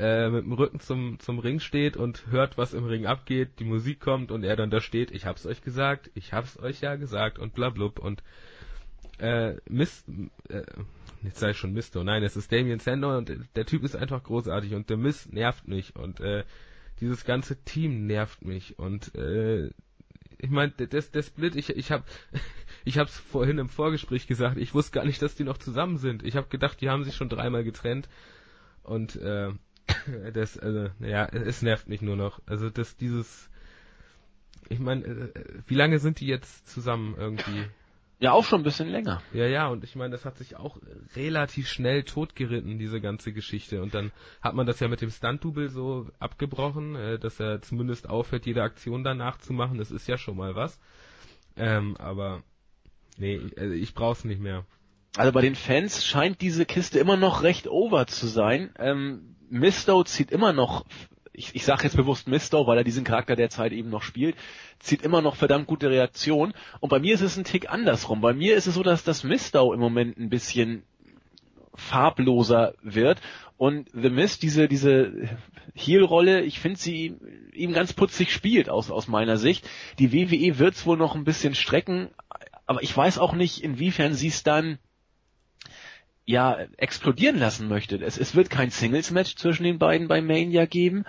äh, 0.00 0.30
mit 0.30 0.44
dem 0.44 0.52
Rücken 0.52 0.80
zum, 0.80 1.18
zum 1.18 1.38
Ring 1.38 1.60
steht 1.60 1.96
und 1.96 2.26
hört, 2.30 2.56
was 2.56 2.72
im 2.72 2.84
Ring 2.84 3.04
abgeht, 3.04 3.58
die 3.58 3.64
Musik 3.64 4.00
kommt 4.00 4.32
und 4.32 4.44
er 4.44 4.56
dann 4.56 4.70
da 4.70 4.80
steht, 4.80 5.10
ich 5.10 5.26
hab's 5.26 5.44
euch 5.44 5.60
gesagt, 5.60 6.10
ich 6.14 6.32
hab's 6.32 6.58
euch 6.58 6.80
ja 6.80 6.96
gesagt 6.96 7.38
und 7.38 7.52
bla 7.54 7.68
blub 7.68 7.98
und 7.98 8.22
äh, 9.18 9.56
Mist, 9.68 10.06
äh, 10.48 10.62
jetzt 11.22 11.40
sei 11.40 11.50
ich 11.50 11.58
schon 11.58 11.74
Misto, 11.74 12.02
nein, 12.02 12.22
es 12.22 12.34
ist 12.34 12.50
Damien 12.50 12.78
Sando 12.78 13.14
und 13.16 13.30
der 13.54 13.66
Typ 13.66 13.84
ist 13.84 13.94
einfach 13.94 14.22
großartig 14.22 14.74
und 14.74 14.88
der 14.88 14.96
Mist 14.96 15.34
nervt 15.34 15.68
mich 15.68 15.94
und 15.94 16.20
äh, 16.20 16.44
dieses 17.00 17.24
ganze 17.26 17.62
Team 17.62 18.06
nervt 18.06 18.42
mich 18.42 18.78
und 18.78 19.14
äh, 19.14 19.70
ich 20.38 20.48
meine, 20.48 20.72
der, 20.72 20.86
der 20.86 21.22
Split, 21.22 21.56
ich, 21.56 21.68
ich 21.68 21.92
habe 21.92 22.04
ich 22.86 22.96
hab's 22.96 23.18
vorhin 23.18 23.58
im 23.58 23.68
Vorgespräch 23.68 24.26
gesagt, 24.26 24.56
ich 24.56 24.72
wusste 24.72 24.92
gar 24.92 25.04
nicht, 25.04 25.20
dass 25.20 25.34
die 25.34 25.44
noch 25.44 25.58
zusammen 25.58 25.98
sind. 25.98 26.22
Ich 26.22 26.36
habe 26.36 26.48
gedacht, 26.48 26.80
die 26.80 26.88
haben 26.88 27.04
sich 27.04 27.14
schon 27.14 27.28
dreimal 27.28 27.64
getrennt 27.64 28.08
und 28.82 29.16
äh, 29.16 29.50
das, 30.32 30.58
also, 30.58 30.88
ja, 31.00 31.26
es 31.26 31.62
nervt 31.62 31.88
mich 31.88 32.02
nur 32.02 32.16
noch. 32.16 32.40
Also, 32.46 32.70
dass 32.70 32.96
dieses, 32.96 33.50
ich 34.68 34.78
meine, 34.78 35.04
äh, 35.04 35.32
wie 35.66 35.74
lange 35.74 35.98
sind 35.98 36.20
die 36.20 36.26
jetzt 36.26 36.68
zusammen 36.68 37.14
irgendwie? 37.18 37.64
Ja, 38.20 38.32
auch 38.32 38.44
schon 38.44 38.60
ein 38.60 38.64
bisschen 38.64 38.88
länger. 38.88 39.22
Ja, 39.32 39.46
ja, 39.46 39.68
und 39.68 39.82
ich 39.82 39.96
meine, 39.96 40.10
das 40.10 40.26
hat 40.26 40.36
sich 40.36 40.56
auch 40.56 40.76
relativ 41.16 41.68
schnell 41.68 42.02
totgeritten, 42.02 42.78
diese 42.78 43.00
ganze 43.00 43.32
Geschichte. 43.32 43.80
Und 43.80 43.94
dann 43.94 44.12
hat 44.42 44.54
man 44.54 44.66
das 44.66 44.78
ja 44.78 44.88
mit 44.88 45.00
dem 45.00 45.10
Stunt-Double 45.10 45.70
so 45.70 46.06
abgebrochen, 46.18 46.96
äh, 46.96 47.18
dass 47.18 47.40
er 47.40 47.62
zumindest 47.62 48.10
aufhört, 48.10 48.44
jede 48.44 48.62
Aktion 48.62 49.04
danach 49.04 49.38
zu 49.38 49.54
machen. 49.54 49.78
Das 49.78 49.90
ist 49.90 50.06
ja 50.06 50.18
schon 50.18 50.36
mal 50.36 50.54
was. 50.54 50.78
Ähm, 51.56 51.96
aber 51.96 52.42
nee, 53.16 53.40
also 53.56 53.72
ich 53.72 53.94
brauch's 53.94 54.24
nicht 54.24 54.40
mehr. 54.40 54.66
Also 55.16 55.32
bei 55.32 55.40
den 55.40 55.56
Fans 55.56 56.04
scheint 56.04 56.42
diese 56.42 56.66
Kiste 56.66 56.98
immer 56.98 57.16
noch 57.16 57.42
recht 57.42 57.68
over 57.68 58.06
zu 58.06 58.26
sein. 58.26 58.70
Ähm, 58.78 59.34
Misto 59.50 60.02
zieht 60.04 60.30
immer 60.30 60.52
noch, 60.52 60.86
ich, 61.32 61.54
ich 61.54 61.64
sage 61.64 61.84
jetzt 61.84 61.96
bewusst 61.96 62.28
Misto, 62.28 62.66
weil 62.66 62.78
er 62.78 62.84
diesen 62.84 63.04
Charakter 63.04 63.36
derzeit 63.36 63.72
eben 63.72 63.90
noch 63.90 64.02
spielt, 64.02 64.36
zieht 64.78 65.02
immer 65.02 65.22
noch 65.22 65.36
verdammt 65.36 65.66
gute 65.66 65.90
Reaktionen. 65.90 66.54
Und 66.80 66.88
bei 66.88 66.98
mir 66.98 67.14
ist 67.14 67.20
es 67.20 67.36
ein 67.36 67.44
Tick 67.44 67.70
andersrum. 67.70 68.20
Bei 68.20 68.32
mir 68.32 68.56
ist 68.56 68.66
es 68.66 68.74
so, 68.74 68.82
dass 68.82 69.04
das 69.04 69.24
Misto 69.24 69.72
im 69.72 69.80
Moment 69.80 70.18
ein 70.18 70.30
bisschen 70.30 70.84
farbloser 71.74 72.74
wird 72.82 73.20
und 73.56 73.88
The 73.92 74.10
Mist 74.10 74.42
diese 74.42 74.68
diese 74.68 75.28
Heel-Rolle, 75.74 76.42
ich 76.42 76.60
finde 76.60 76.78
sie 76.78 77.16
ihm 77.52 77.72
ganz 77.72 77.92
putzig 77.92 78.32
spielt 78.32 78.68
aus 78.68 78.90
aus 78.90 79.06
meiner 79.06 79.36
Sicht. 79.36 79.68
Die 79.98 80.12
WWE 80.12 80.58
wird's 80.58 80.86
wohl 80.86 80.96
noch 80.96 81.14
ein 81.14 81.24
bisschen 81.24 81.54
strecken, 81.54 82.08
aber 82.66 82.82
ich 82.82 82.96
weiß 82.96 83.18
auch 83.18 83.34
nicht, 83.34 83.62
inwiefern 83.62 84.14
sie 84.14 84.28
es 84.28 84.42
dann 84.42 84.78
ja 86.30 86.58
explodieren 86.76 87.38
lassen 87.38 87.68
möchte. 87.68 87.96
Es, 87.96 88.16
es 88.18 88.34
wird 88.34 88.50
kein 88.50 88.70
Singles-Match 88.70 89.34
zwischen 89.36 89.64
den 89.64 89.78
beiden 89.78 90.08
bei 90.08 90.22
Mania 90.22 90.64
geben. 90.66 91.04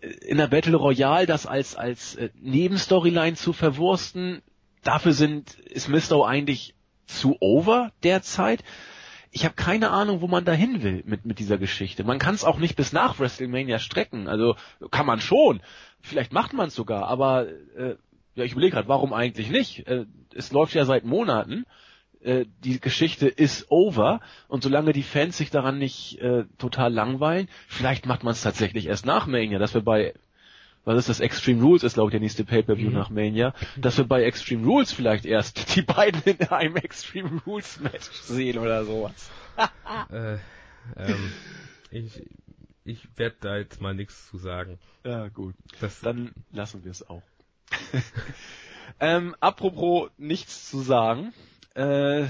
In 0.00 0.38
der 0.38 0.46
Battle 0.46 0.76
Royale 0.76 1.26
das 1.26 1.46
als 1.46 1.76
als 1.76 2.14
äh, 2.14 2.30
Nebenstoryline 2.40 3.36
zu 3.36 3.52
verwursten, 3.52 4.40
dafür 4.82 5.12
sind 5.12 5.58
ist 5.58 5.88
Misto 5.88 6.24
eigentlich 6.24 6.74
zu 7.06 7.36
over 7.40 7.92
derzeit. 8.02 8.64
Ich 9.32 9.44
habe 9.44 9.54
keine 9.54 9.90
Ahnung, 9.90 10.22
wo 10.22 10.26
man 10.26 10.44
dahin 10.44 10.82
will 10.82 11.02
mit 11.04 11.26
mit 11.26 11.38
dieser 11.38 11.58
Geschichte. 11.58 12.02
Man 12.04 12.18
kann 12.18 12.34
es 12.34 12.44
auch 12.44 12.58
nicht 12.58 12.76
bis 12.76 12.92
nach 12.92 13.18
WrestleMania 13.18 13.78
strecken. 13.78 14.26
Also 14.26 14.56
kann 14.90 15.06
man 15.06 15.20
schon. 15.20 15.60
Vielleicht 16.00 16.32
macht 16.32 16.54
man 16.54 16.68
es 16.68 16.74
sogar, 16.74 17.08
aber 17.08 17.46
äh, 17.76 17.96
ja, 18.36 18.44
ich 18.44 18.52
überlege 18.52 18.74
gerade, 18.74 18.88
warum 18.88 19.12
eigentlich 19.12 19.50
nicht? 19.50 19.86
Äh, 19.86 20.06
es 20.34 20.52
läuft 20.52 20.74
ja 20.74 20.84
seit 20.84 21.04
Monaten 21.04 21.66
äh, 22.22 22.44
die 22.64 22.80
Geschichte 22.80 23.28
ist 23.28 23.70
over 23.70 24.20
und 24.48 24.62
solange 24.62 24.92
die 24.92 25.02
Fans 25.02 25.38
sich 25.38 25.50
daran 25.50 25.78
nicht 25.78 26.18
äh, 26.20 26.44
total 26.58 26.92
langweilen, 26.92 27.48
vielleicht 27.66 28.06
macht 28.06 28.24
man 28.24 28.32
es 28.32 28.42
tatsächlich 28.42 28.86
erst 28.86 29.06
nach 29.06 29.26
Mania, 29.26 29.58
dass 29.58 29.74
wir 29.74 29.82
bei 29.82 30.14
was 30.84 30.96
ist 30.96 31.08
das 31.10 31.20
Extreme 31.20 31.62
Rules 31.62 31.82
ist 31.82 31.94
glaube 31.94 32.08
ich 32.08 32.12
der 32.12 32.20
nächste 32.20 32.44
Pay-per-View 32.44 32.90
mhm. 32.90 32.96
nach 32.96 33.10
Mania, 33.10 33.54
dass 33.76 33.98
wir 33.98 34.04
bei 34.04 34.24
Extreme 34.24 34.66
Rules 34.66 34.92
vielleicht 34.92 35.24
erst 35.24 35.74
die 35.76 35.82
beiden 35.82 36.22
in 36.24 36.40
einem 36.48 36.76
Extreme 36.76 37.40
Rules 37.46 37.80
Match 37.80 38.10
sehen 38.10 38.58
oder 38.58 38.84
sowas. 38.84 39.30
äh, 40.10 40.38
ähm, 40.96 41.32
ich 41.90 42.22
ich 42.84 43.08
werde 43.16 43.36
da 43.40 43.56
jetzt 43.58 43.80
mal 43.80 43.94
nichts 43.94 44.28
zu 44.28 44.38
sagen. 44.38 44.78
Ja, 45.04 45.28
gut. 45.28 45.54
Das, 45.80 46.00
Dann 46.00 46.32
lassen 46.50 46.82
wir 46.82 46.90
es 46.90 47.08
auch. 47.08 47.22
ähm, 49.00 49.36
apropos 49.38 50.10
nichts 50.16 50.68
zu 50.70 50.80
sagen 50.80 51.32
äh, 51.74 52.26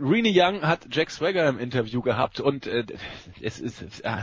Rene 0.00 0.30
Young 0.32 0.62
hat 0.62 0.88
Jack 0.90 1.10
Swagger 1.10 1.48
im 1.48 1.58
Interview 1.58 2.02
gehabt 2.02 2.40
und 2.40 2.66
äh, 2.66 2.84
es, 3.40 3.60
ist, 3.60 4.00
äh, 4.00 4.16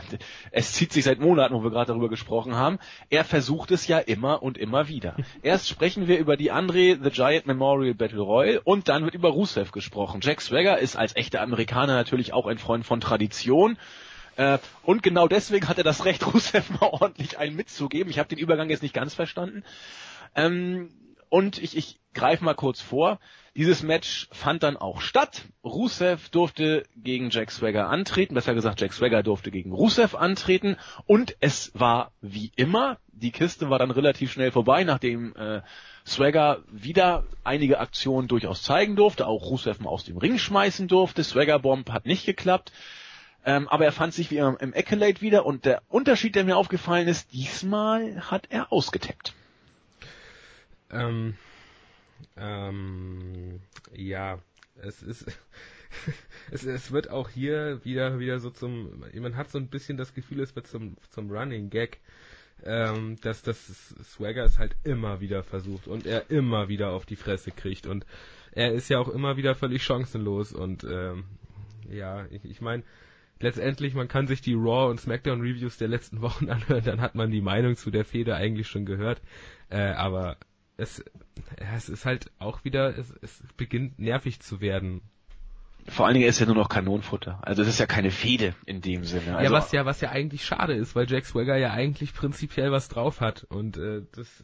es 0.52 0.74
zieht 0.74 0.92
sich 0.92 1.06
seit 1.06 1.20
Monaten, 1.20 1.54
wo 1.56 1.64
wir 1.64 1.70
gerade 1.70 1.88
darüber 1.88 2.10
gesprochen 2.10 2.56
haben. 2.56 2.78
Er 3.10 3.24
versucht 3.24 3.72
es 3.72 3.88
ja 3.88 4.00
immer 4.00 4.44
und 4.44 4.58
immer 4.58 4.90
wieder. 4.90 5.16
Erst 5.44 5.70
sprechen 5.70 6.08
wir 6.08 6.20
über 6.20 6.36
die 6.36 6.52
Andre 6.52 6.98
the 7.02 7.10
Giant 7.10 7.46
Memorial 7.48 7.94
Battle 7.94 8.22
Royal 8.22 8.62
und 8.64 8.90
dann 8.90 9.06
wird 9.06 9.16
über 9.16 9.30
Rusev 9.30 9.72
gesprochen. 9.72 10.20
Jack 10.22 10.42
Swagger 10.42 10.78
ist 10.80 10.98
als 10.98 11.16
echter 11.16 11.42
Amerikaner 11.42 11.94
natürlich 11.94 12.34
auch 12.34 12.48
ein 12.48 12.58
Freund 12.58 12.86
von 12.86 13.00
Tradition. 13.00 13.78
Äh, 14.36 14.58
und 14.84 15.04
genau 15.04 15.28
deswegen 15.28 15.70
hat 15.70 15.78
er 15.78 15.84
das 15.84 16.04
Recht, 16.04 16.26
Rusev 16.34 16.70
mal 16.82 16.90
ordentlich 16.90 17.38
einen 17.38 17.56
mitzugeben. 17.56 18.10
Ich 18.10 18.20
habe 18.20 18.30
den 18.30 18.40
Übergang 18.40 18.70
jetzt 18.70 18.84
nicht 18.84 18.94
ganz 18.94 19.14
verstanden. 19.14 19.64
Ähm, 20.36 20.90
und 21.30 21.64
ich, 21.64 21.78
ich 21.78 22.00
greife 22.14 22.44
mal 22.44 22.56
kurz 22.56 22.82
vor. 22.82 23.20
Dieses 23.54 23.84
Match 23.84 24.30
fand 24.32 24.64
dann 24.64 24.78
auch 24.78 25.02
statt. 25.02 25.44
Rusev 25.62 26.30
durfte 26.30 26.86
gegen 26.96 27.32
Jack 27.32 27.52
Swagger 27.52 27.90
antreten, 27.90 28.34
besser 28.34 28.54
gesagt 28.54 28.80
Jack 28.80 28.94
Swagger 28.94 29.24
durfte 29.24 29.52
gegen 29.52 29.74
Rusev 29.74 30.16
antreten 30.16 30.78
und 31.06 31.36
es 31.42 31.72
war 31.74 32.12
wie 32.22 32.54
immer, 32.56 32.98
die 33.12 33.32
Kiste 33.32 33.70
war 33.70 33.78
dann 33.78 33.92
relativ 33.92 34.32
schnell 34.32 34.52
vorbei, 34.52 34.86
nachdem 34.86 35.36
äh, 35.36 35.62
Swagger 36.08 36.64
wieder 36.72 37.26
einige 37.44 37.80
Aktionen 37.80 38.30
durchaus 38.30 38.64
zeigen 38.64 38.96
durfte, 38.96 39.28
auch 39.28 39.44
Rusev 39.44 39.82
mal 39.82 39.90
aus 39.90 40.06
dem 40.06 40.18
Ring 40.18 40.38
schmeißen 40.38 40.88
durfte. 40.88 41.24
Swagger 41.24 41.60
Bomb 41.60 41.92
hat 41.92 42.06
nicht 42.06 42.26
geklappt. 42.26 42.72
Ähm, 43.44 43.68
aber 43.68 43.86
er 43.86 43.92
fand 43.92 44.14
sich 44.14 44.30
wie 44.32 44.38
immer 44.38 44.62
im 44.62 44.74
Accolade 44.74 45.20
wieder 45.22 45.46
und 45.46 45.66
der 45.66 45.82
Unterschied, 45.90 46.36
der 46.36 46.44
mir 46.44 46.58
aufgefallen 46.58 47.08
ist, 47.08 47.34
diesmal 47.34 48.32
hat 48.32 48.48
er 48.50 48.72
ausgetappt. 48.72 49.34
Ähm, 50.92 51.36
ähm, 52.38 53.62
ja, 53.94 54.40
es 54.82 55.02
ist, 55.02 55.26
es, 56.52 56.64
es 56.66 56.92
wird 56.92 57.10
auch 57.10 57.30
hier 57.30 57.84
wieder, 57.84 58.20
wieder 58.20 58.40
so 58.40 58.50
zum, 58.50 59.04
man 59.14 59.36
hat 59.36 59.50
so 59.50 59.58
ein 59.58 59.68
bisschen 59.68 59.98
das 59.98 60.14
Gefühl, 60.14 60.40
es 60.42 60.56
wird 60.56 60.68
zum, 60.68 60.98
zum 61.10 61.32
Running 61.32 61.70
Gag, 61.70 62.00
ähm, 62.64 63.18
dass 63.22 63.42
das 63.42 63.96
Swagger 64.04 64.44
es 64.44 64.60
halt 64.60 64.76
immer 64.84 65.20
wieder 65.20 65.44
versucht 65.44 65.88
und 65.88 66.06
er 66.06 66.30
immer 66.30 66.70
wieder 66.70 66.92
auf 66.92 67.06
die 67.06 67.16
Fresse 67.16 67.52
kriegt 67.52 67.88
und 67.88 68.06
er 68.52 68.74
ist 68.74 68.90
ja 68.90 69.00
auch 69.00 69.10
immer 69.10 69.38
wieder 69.38 69.56
völlig 69.56 69.84
chancenlos 69.84 70.54
und, 70.54 70.84
ähm, 70.84 71.24
ja, 71.90 72.26
ich, 72.30 72.44
ich 72.46 72.62
meine, 72.62 72.84
letztendlich, 73.40 73.94
man 73.94 74.08
kann 74.08 74.28
sich 74.28 74.42
die 74.42 74.54
Raw 74.54 74.90
und 74.90 75.00
SmackDown 75.00 75.42
Reviews 75.42 75.78
der 75.78 75.88
letzten 75.88 76.22
Wochen 76.22 76.50
anhören, 76.50 76.84
dann 76.84 77.02
hat 77.02 77.16
man 77.16 77.32
die 77.32 77.42
Meinung 77.42 77.76
zu 77.76 77.92
der 77.92 78.06
Feder 78.06 78.36
eigentlich 78.36 78.68
schon 78.68 78.86
gehört, 78.86 79.22
äh, 79.70 79.92
aber 79.92 80.38
es, 80.78 81.04
ja, 81.60 81.76
es 81.76 81.90
ist 81.90 82.06
halt 82.06 82.32
auch 82.40 82.64
wieder, 82.64 82.98
es, 82.98 83.14
es 83.22 83.44
beginnt 83.58 84.00
nervig 84.00 84.40
zu 84.40 84.62
werden. 84.62 85.02
Vor 85.88 86.06
allen 86.06 86.14
Dingen 86.14 86.28
ist 86.28 86.40
ja 86.40 86.46
nur 86.46 86.56
noch 86.56 86.70
Kanonenfutter. 86.70 87.40
Also 87.42 87.64
es 87.64 87.68
ist 87.68 87.80
ja 87.80 87.88
keine 87.88 88.12
Fehde 88.12 88.54
in 88.66 88.82
dem 88.82 89.04
Sinne. 89.04 89.36
Also 89.38 89.52
ja, 89.52 89.60
was 89.60 89.72
ja, 89.72 89.86
was 89.86 90.02
ja 90.02 90.10
eigentlich 90.10 90.46
schade 90.46 90.74
ist, 90.74 90.96
weil 90.96 91.10
Jack 91.10 91.26
Swagger 91.26 91.58
ja 91.58 91.72
eigentlich 91.72 92.14
prinzipiell 92.14 92.72
was 92.72 92.88
drauf 92.88 93.20
hat 93.20 93.46
und 93.46 93.78
äh, 93.78 94.04
das 94.12 94.44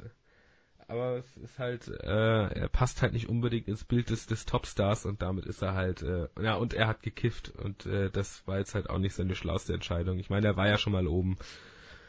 aber 0.89 1.17
es 1.17 1.37
ist 1.37 1.59
halt, 1.59 1.89
äh, 1.89 2.47
er 2.47 2.69
passt 2.69 3.01
halt 3.01 3.11
nicht 3.11 3.27
unbedingt 3.27 3.67
ins 3.67 3.83
Bild 3.83 4.09
des, 4.09 4.25
des 4.25 4.45
Topstars 4.45 5.05
und 5.05 5.21
damit 5.21 5.45
ist 5.45 5.61
er 5.61 5.73
halt, 5.73 6.01
äh, 6.01 6.29
ja, 6.41 6.55
und 6.55 6.73
er 6.73 6.87
hat 6.87 7.01
gekifft 7.01 7.49
und 7.49 7.85
äh, 7.85 8.09
das 8.09 8.47
war 8.47 8.57
jetzt 8.57 8.73
halt 8.73 8.89
auch 8.89 8.97
nicht 8.97 9.13
seine 9.13 9.35
schlauste 9.35 9.73
Entscheidung. 9.73 10.17
Ich 10.17 10.29
meine, 10.29 10.47
er 10.47 10.55
war 10.55 10.67
ja 10.67 10.77
schon 10.77 10.93
mal 10.93 11.07
oben. 11.07 11.37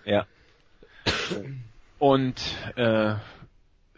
Ja. 0.04 0.26
Und, 1.98 2.40
äh, 2.76 3.16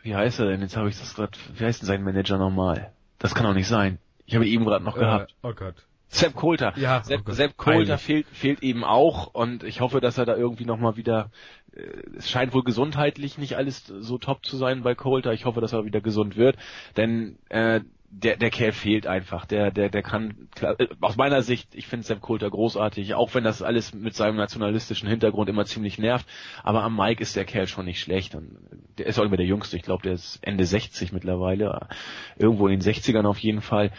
wie 0.02 0.14
heißt 0.14 0.38
er 0.40 0.46
denn? 0.46 0.60
Jetzt 0.60 0.76
habe 0.76 0.88
ich 0.88 0.98
das 0.98 1.14
gerade, 1.14 1.32
wie 1.54 1.64
heißt 1.64 1.82
denn 1.82 1.86
sein 1.86 2.02
Manager 2.02 2.38
nochmal? 2.38 2.92
Das 3.18 3.34
kann 3.34 3.44
doch 3.44 3.54
nicht 3.54 3.68
sein. 3.68 3.98
Ich 4.26 4.34
habe 4.34 4.46
ihn 4.46 4.52
eben 4.54 4.64
gerade 4.64 4.84
noch 4.84 4.96
Äh, 4.96 5.00
gehabt. 5.00 5.34
oh 5.42 5.52
Gott. 5.52 5.74
Sepp 6.12 6.34
Coulter. 6.34 6.72
Ja, 6.76 7.04
Sepp, 7.04 7.22
oh 7.28 7.32
Sepp 7.32 7.56
Coulter 7.56 7.96
fehlt, 7.96 8.26
fehlt 8.32 8.62
eben 8.64 8.82
auch 8.82 9.28
und 9.32 9.62
ich 9.62 9.80
hoffe, 9.80 10.00
dass 10.00 10.18
er 10.18 10.26
da 10.26 10.36
irgendwie 10.36 10.64
nochmal 10.64 10.96
wieder, 10.96 11.30
äh, 11.72 11.82
es 12.16 12.28
scheint 12.28 12.52
wohl 12.52 12.64
gesundheitlich 12.64 13.38
nicht 13.38 13.56
alles 13.56 13.84
so 13.86 14.18
top 14.18 14.44
zu 14.44 14.56
sein 14.56 14.82
bei 14.82 14.94
Coulter. 14.96 15.32
Ich 15.32 15.44
hoffe, 15.44 15.60
dass 15.60 15.72
er 15.72 15.84
wieder 15.84 16.00
gesund 16.00 16.36
wird, 16.36 16.56
denn 16.96 17.38
äh, 17.48 17.80
der, 18.10 18.36
der 18.36 18.50
Kerl 18.50 18.72
fehlt 18.72 19.06
einfach. 19.06 19.46
Der, 19.46 19.70
der, 19.70 19.88
der 19.88 20.02
kann, 20.02 20.48
klar, 20.54 20.78
äh, 20.78 20.88
aus 21.00 21.16
meiner 21.16 21.42
Sicht, 21.42 21.74
ich 21.74 21.86
finde 21.86 22.04
Sepp 22.04 22.20
Coulter 22.20 22.50
großartig, 22.50 23.14
auch 23.14 23.34
wenn 23.34 23.44
das 23.44 23.62
alles 23.62 23.94
mit 23.94 24.14
seinem 24.14 24.36
nationalistischen 24.36 25.08
Hintergrund 25.08 25.48
immer 25.48 25.64
ziemlich 25.64 25.98
nervt, 25.98 26.26
aber 26.64 26.82
am 26.82 26.96
Mike 26.96 27.22
ist 27.22 27.36
der 27.36 27.44
Kerl 27.44 27.68
schon 27.68 27.84
nicht 27.84 28.00
schlecht 28.00 28.34
und 28.34 28.58
der 28.98 29.06
ist 29.06 29.18
auch 29.18 29.24
immer 29.24 29.36
der 29.36 29.46
Jüngste. 29.46 29.76
Ich 29.76 29.82
glaube, 29.82 30.02
der 30.02 30.14
ist 30.14 30.40
Ende 30.42 30.66
60 30.66 31.12
mittlerweile, 31.12 31.88
irgendwo 32.36 32.66
in 32.66 32.80
den 32.80 32.92
60ern 32.92 33.26
auf 33.26 33.38
jeden 33.38 33.62
Fall. 33.62 33.92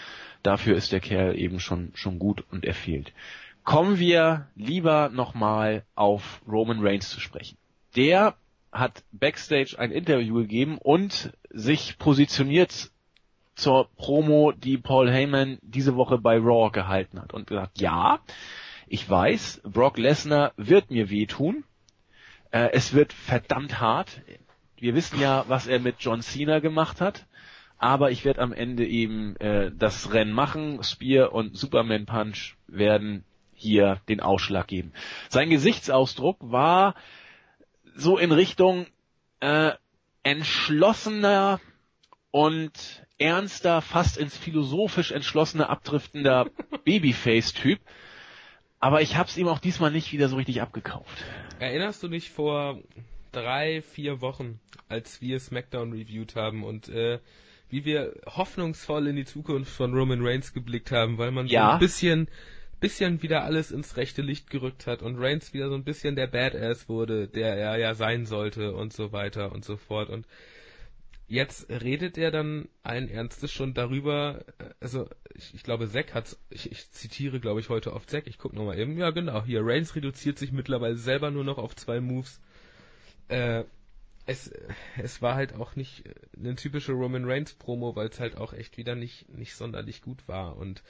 Dafür 0.44 0.76
ist 0.76 0.92
der 0.92 1.00
Kerl 1.00 1.38
eben 1.38 1.60
schon, 1.60 1.92
schon 1.94 2.20
gut 2.20 2.44
und 2.52 2.66
er 2.66 2.74
fehlt. 2.74 3.14
Kommen 3.64 4.00
wir 4.00 4.48
lieber 4.56 5.10
nochmal 5.10 5.84
auf 5.96 6.42
Roman 6.48 6.80
Reigns 6.82 7.10
zu 7.10 7.20
sprechen. 7.20 7.58
Der 7.96 8.36
hat 8.72 9.04
backstage 9.12 9.76
ein 9.78 9.92
Interview 9.92 10.36
gegeben 10.36 10.78
und 10.78 11.32
sich 11.50 11.98
positioniert 11.98 12.91
zur 13.62 13.90
Promo, 13.96 14.52
die 14.52 14.78
Paul 14.78 15.12
Heyman 15.12 15.60
diese 15.62 15.96
Woche 15.96 16.18
bei 16.18 16.38
Raw 16.38 16.72
gehalten 16.72 17.22
hat 17.22 17.34
und 17.34 17.48
gesagt, 17.48 17.80
ja, 17.80 18.20
ich 18.88 19.08
weiß, 19.08 19.62
Brock 19.64 19.98
Lesnar 19.98 20.54
wird 20.58 20.90
mir 20.90 21.10
wehtun. 21.10 21.64
Äh, 22.50 22.70
es 22.74 22.94
wird 22.94 23.14
verdammt 23.14 23.80
hart. 23.80 24.22
Wir 24.76 24.96
wissen 24.96 25.22
ja, 25.22 25.46
was 25.48 25.68
er 25.68 25.80
mit 25.80 25.98
John 26.00 26.22
Cena 26.22 26.60
gemacht 26.60 27.02
hat. 27.02 27.28
Aber 27.78 28.12
ich 28.12 28.26
werde 28.26 28.42
am 28.42 28.52
Ende 28.52 28.86
eben 28.86 29.36
äh, 29.38 29.72
das 29.74 30.12
Rennen 30.12 30.34
machen. 30.34 30.84
Spear 30.84 31.32
und 31.32 31.56
Superman 31.56 32.06
Punch 32.06 32.56
werden 32.68 33.24
hier 33.54 34.02
den 34.10 34.22
Ausschlag 34.22 34.68
geben. 34.68 34.92
Sein 35.30 35.52
Gesichtsausdruck 35.52 36.38
war 36.42 36.96
so 37.96 38.18
in 38.18 38.32
Richtung 38.32 38.88
äh, 39.40 39.72
entschlossener 40.24 41.60
und 42.32 43.06
ernster, 43.22 43.82
fast 43.82 44.18
ins 44.18 44.36
philosophisch 44.38 45.12
entschlossener, 45.12 45.70
abdriftender 45.70 46.48
Babyface-Typ. 46.86 47.80
Aber 48.80 49.02
ich 49.02 49.16
hab's 49.16 49.38
ihm 49.38 49.48
auch 49.48 49.60
diesmal 49.60 49.92
nicht 49.92 50.12
wieder 50.12 50.28
so 50.28 50.36
richtig 50.38 50.62
abgekauft. 50.62 51.24
Erinnerst 51.60 52.02
du 52.02 52.08
dich 52.08 52.32
vor 52.32 52.82
drei, 53.32 53.82
vier 53.82 54.22
Wochen, 54.22 54.60
als 54.90 55.22
wir 55.22 55.40
SmackDown 55.40 55.92
reviewed 55.94 56.36
haben 56.36 56.64
und 56.64 56.90
äh, 56.90 57.20
wie 57.70 57.86
wir 57.86 58.14
hoffnungsvoll 58.26 59.08
in 59.08 59.16
die 59.16 59.24
Zukunft 59.26 59.72
von 59.72 59.94
Roman 59.94 60.26
Reigns 60.26 60.54
geblickt 60.54 60.92
haben, 60.92 61.18
weil 61.18 61.32
man 61.32 61.48
so 61.48 61.54
Ja. 61.54 61.74
ein 61.74 61.80
bisschen, 61.80 62.28
bisschen 62.82 63.22
wieder 63.22 63.44
alles 63.44 63.72
ins 63.72 63.96
rechte 63.98 64.22
Licht 64.24 64.50
gerückt 64.50 64.88
hat 64.88 65.02
und 65.04 65.18
Reigns 65.18 65.54
wieder 65.54 65.70
so 65.70 65.76
ein 65.76 65.84
bisschen 65.84 66.16
der 66.16 66.28
Badass 66.28 66.90
wurde, 66.90 67.28
der 67.28 67.56
er 67.56 67.78
ja 67.78 67.94
sein 67.94 68.26
sollte 68.26 68.74
und 68.74 68.92
so 68.92 69.12
weiter 69.14 69.52
und 69.52 69.64
so 69.64 69.78
fort 69.78 70.10
und 70.10 70.26
Jetzt 71.32 71.70
redet 71.70 72.18
er 72.18 72.30
dann 72.30 72.68
allen 72.84 73.08
Ernstes 73.10 73.54
schon 73.54 73.74
darüber, 73.74 74.44
äh, 74.60 74.66
also 74.82 75.10
ich, 75.34 75.54
ich 75.54 75.64
glaube, 75.64 75.90
Zack 75.90 76.14
hat, 76.14 76.38
ich, 76.50 76.70
ich 76.70 76.92
zitiere, 76.92 77.40
glaube 77.40 77.62
ich, 77.62 77.70
heute 77.70 77.94
oft 77.94 78.10
Zack, 78.10 78.28
ich 78.28 78.38
gucke 78.38 78.54
nochmal 78.58 78.78
eben, 78.78 78.98
ja 78.98 79.12
genau, 79.12 79.46
hier, 79.46 79.62
Reigns 79.64 79.96
reduziert 79.96 80.38
sich 80.38 80.52
mittlerweile 80.52 80.98
selber 80.98 81.32
nur 81.32 81.46
noch 81.46 81.58
auf 81.58 81.74
zwei 81.74 82.02
Moves. 82.02 82.42
Äh, 83.30 83.64
es, 84.26 84.52
es 84.98 85.22
war 85.22 85.36
halt 85.36 85.54
auch 85.54 85.78
nicht 85.78 86.06
äh, 86.06 86.16
eine 86.38 86.56
typische 86.56 86.92
Roman 86.92 87.24
Reigns 87.24 87.54
Promo, 87.54 87.96
weil 87.96 88.10
es 88.10 88.20
halt 88.20 88.36
auch 88.36 88.52
echt 88.52 88.76
wieder 88.76 88.96
nicht, 88.96 89.30
nicht 89.30 89.56
sonderlich 89.56 90.02
gut 90.02 90.28
war. 90.28 90.58
Und 90.58 90.84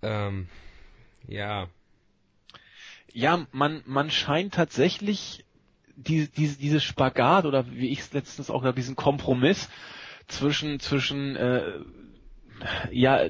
ähm, 0.00 0.48
ja, 1.28 1.68
Ja, 3.12 3.46
man, 3.52 3.82
man 3.86 4.10
scheint 4.10 4.54
tatsächlich 4.54 5.44
die, 6.02 6.28
diese, 6.28 6.58
diese 6.58 6.80
Spagat 6.80 7.44
oder 7.44 7.70
wie 7.70 7.88
ich 7.88 8.00
es 8.00 8.12
letztens 8.12 8.50
auch 8.50 8.62
habe, 8.62 8.74
diesen 8.74 8.96
Kompromiss 8.96 9.68
zwischen, 10.28 10.80
zwischen 10.80 11.36
äh, 11.36 11.80
ja, 12.90 13.28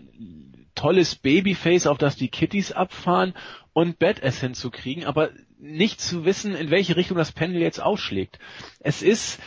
tolles 0.74 1.16
Babyface, 1.16 1.86
auf 1.86 1.98
das 1.98 2.16
die 2.16 2.28
Kitties 2.28 2.72
abfahren 2.72 3.34
und 3.72 3.98
Badass 3.98 4.40
hinzukriegen, 4.40 5.04
aber 5.04 5.30
nicht 5.58 6.00
zu 6.00 6.24
wissen, 6.24 6.54
in 6.54 6.70
welche 6.70 6.96
Richtung 6.96 7.16
das 7.16 7.32
Pendel 7.32 7.60
jetzt 7.60 7.80
ausschlägt. 7.80 8.38
Es 8.80 9.02
ist, 9.02 9.40